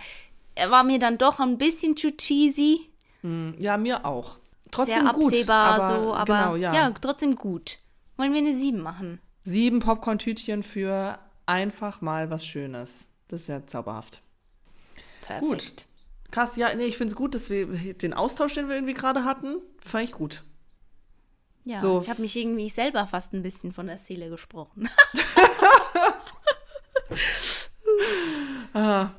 er 0.54 0.70
war 0.70 0.84
mir 0.84 0.98
dann 0.98 1.18
doch 1.18 1.40
ein 1.40 1.58
bisschen 1.58 1.96
zu 1.96 2.16
cheesy. 2.16 2.80
Hm, 3.22 3.54
Ja, 3.58 3.76
mir 3.76 4.04
auch. 4.04 4.38
Trotzdem 4.70 5.04
sehr 5.04 5.12
gut. 5.14 5.24
absehbar 5.26 5.80
aber, 5.80 6.02
so, 6.02 6.14
aber 6.14 6.24
genau, 6.38 6.56
ja. 6.56 6.74
ja, 6.74 6.90
trotzdem 6.92 7.34
gut. 7.34 7.78
Wollen 8.16 8.32
wir 8.32 8.38
eine 8.40 8.56
7 8.58 8.80
machen? 8.80 9.20
Sieben 9.42 9.80
Popcorn-Tütchen 9.80 10.62
für 10.62 11.18
einfach 11.46 12.00
mal 12.00 12.30
was 12.30 12.44
Schönes. 12.46 13.06
Das 13.28 13.42
ist 13.42 13.48
ja 13.48 13.66
zauberhaft. 13.66 14.22
Perfekt. 15.22 15.40
Gut. 15.48 15.86
Krass, 16.30 16.56
ja, 16.56 16.74
nee, 16.74 16.84
ich 16.84 16.96
finde 16.96 17.12
es 17.12 17.16
gut, 17.16 17.34
dass 17.34 17.50
wir 17.50 17.94
den 17.94 18.14
Austausch, 18.14 18.54
den 18.54 18.68
wir 18.68 18.76
irgendwie 18.76 18.94
gerade 18.94 19.24
hatten, 19.24 19.56
fand 19.84 20.04
ich 20.04 20.12
gut. 20.12 20.44
Ja, 21.64 21.80
So. 21.80 22.00
ich 22.00 22.08
habe 22.08 22.22
mich 22.22 22.36
irgendwie 22.36 22.68
selber 22.68 23.06
fast 23.06 23.32
ein 23.32 23.42
bisschen 23.42 23.72
von 23.72 23.86
der 23.86 23.98
Seele 23.98 24.30
gesprochen. 24.30 24.88
Ah, 28.72 29.10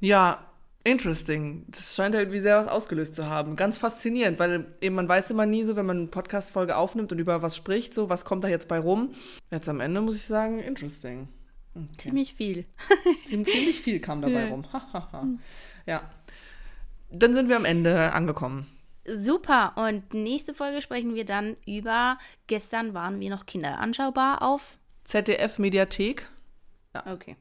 ja, 0.00 0.47
interesting. 0.90 1.64
Das 1.68 1.94
scheint 1.94 2.14
halt 2.14 2.24
irgendwie 2.26 2.40
sehr 2.40 2.58
was 2.58 2.68
ausgelöst 2.68 3.14
zu 3.16 3.26
haben. 3.26 3.56
Ganz 3.56 3.78
faszinierend, 3.78 4.38
weil 4.38 4.66
eben 4.80 4.94
man 4.94 5.08
weiß 5.08 5.30
immer 5.30 5.46
nie 5.46 5.64
so, 5.64 5.76
wenn 5.76 5.86
man 5.86 5.98
eine 5.98 6.06
Podcast-Folge 6.08 6.76
aufnimmt 6.76 7.12
und 7.12 7.18
über 7.18 7.42
was 7.42 7.56
spricht, 7.56 7.94
so, 7.94 8.08
was 8.10 8.24
kommt 8.24 8.44
da 8.44 8.48
jetzt 8.48 8.68
bei 8.68 8.78
rum. 8.78 9.12
Jetzt 9.50 9.68
am 9.68 9.80
Ende 9.80 10.00
muss 10.00 10.16
ich 10.16 10.24
sagen, 10.24 10.58
interesting. 10.60 11.28
Ziemlich 11.98 12.34
viel. 12.34 12.64
Ziem- 13.26 13.44
Ziemlich 13.46 13.80
viel 13.82 14.00
kam 14.00 14.20
dabei 14.20 14.42
Ja. 14.44 14.48
rum. 14.48 14.64
Hahaha. 14.72 15.28
ja. 15.86 16.02
Dann 17.10 17.32
sind 17.34 17.48
wir 17.48 17.56
am 17.56 17.64
Ende 17.64 18.12
angekommen. 18.12 18.66
Super. 19.06 19.72
Und 19.76 20.12
nächste 20.12 20.52
Folge 20.54 20.82
sprechen 20.82 21.14
wir 21.14 21.24
dann 21.24 21.56
über, 21.66 22.18
gestern 22.48 22.92
waren 22.94 23.20
wir 23.20 23.30
noch 23.30 23.46
Kinder 23.46 23.78
anschaubar 23.78 24.42
auf. 24.42 24.76
ZDF-Mediathek. 25.04 26.28
Okay. 27.06 27.36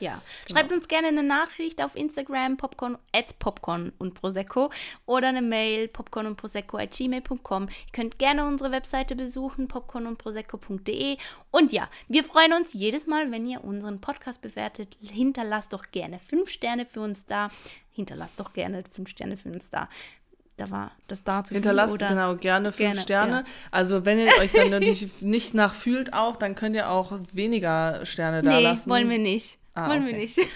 Ja. 0.00 0.20
Genau. 0.46 0.58
Schreibt 0.60 0.72
uns 0.72 0.88
gerne 0.88 1.08
eine 1.08 1.22
Nachricht 1.22 1.82
auf 1.82 1.94
Instagram, 1.94 2.56
popcorn, 2.56 2.98
at 3.12 3.38
popcorn 3.38 3.92
und 3.98 4.14
prosecco 4.14 4.70
oder 5.06 5.28
eine 5.28 5.42
Mail, 5.42 5.88
popcorn 5.88 6.26
und 6.26 6.36
prosecco 6.36 6.78
at 6.78 6.90
gmail.com. 6.92 7.64
Ihr 7.68 7.92
könnt 7.92 8.18
gerne 8.18 8.46
unsere 8.46 8.70
Webseite 8.72 9.14
besuchen, 9.16 9.68
popcorn 9.68 10.06
und 10.06 10.18
prosecco.de. 10.18 11.16
Und 11.50 11.72
ja, 11.72 11.88
wir 12.08 12.24
freuen 12.24 12.52
uns 12.54 12.72
jedes 12.72 13.06
Mal, 13.06 13.30
wenn 13.30 13.46
ihr 13.48 13.62
unseren 13.64 14.00
Podcast 14.00 14.42
bewertet. 14.42 14.96
Hinterlasst 15.00 15.72
doch 15.72 15.90
gerne 15.92 16.18
fünf 16.18 16.50
Sterne 16.50 16.86
für 16.86 17.00
uns 17.00 17.26
da. 17.26 17.50
Hinterlasst 17.92 18.40
doch 18.40 18.52
gerne 18.52 18.82
fünf 18.90 19.10
Sterne 19.10 19.36
für 19.36 19.50
uns 19.50 19.68
da. 19.70 19.88
da 20.56 20.70
war 20.70 20.92
das 21.08 21.24
da 21.24 21.42
zu 21.44 21.54
Hinterlasst 21.54 21.98
viel 21.98 22.08
genau 22.08 22.36
gerne 22.36 22.68
fünf 22.72 22.78
Gerne, 22.78 23.00
Sterne. 23.00 23.32
ja. 23.32 23.44
Also 23.70 24.04
wenn 24.04 24.18
ihr 24.18 24.28
euch 24.40 24.52
dann 24.52 24.70
nicht, 24.80 25.22
nicht 25.22 25.54
nachfühlt 25.54 26.12
auch, 26.14 26.36
dann 26.36 26.54
könnt 26.54 26.76
ihr 26.76 26.90
auch 26.90 27.12
weniger 27.32 28.04
Sterne 28.06 28.42
da 28.42 28.50
Nee, 28.50 28.62
lassen. 28.62 28.88
wollen 28.90 29.08
wir 29.10 29.18
nicht. 29.18 29.58
Ah, 29.74 29.88
wollen 29.88 30.06
wir 30.06 30.12
okay. 30.12 30.22
nicht. 30.22 30.38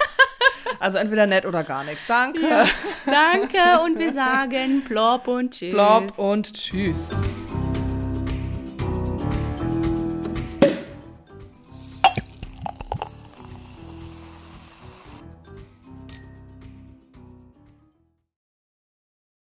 Also 0.81 0.99
entweder 0.99 1.27
nett 1.27 1.47
oder 1.47 1.63
gar 1.63 1.85
nichts. 1.85 2.03
Danke. 2.07 2.41
Danke 3.07 3.81
und 3.85 3.99
wir 3.99 4.13
sagen 4.13 4.83
Plop 4.89 5.29
und 5.29 5.53
Tschüss. 5.53 5.73
Blob 5.73 6.19
und 6.19 6.53
tschüss. 6.53 7.11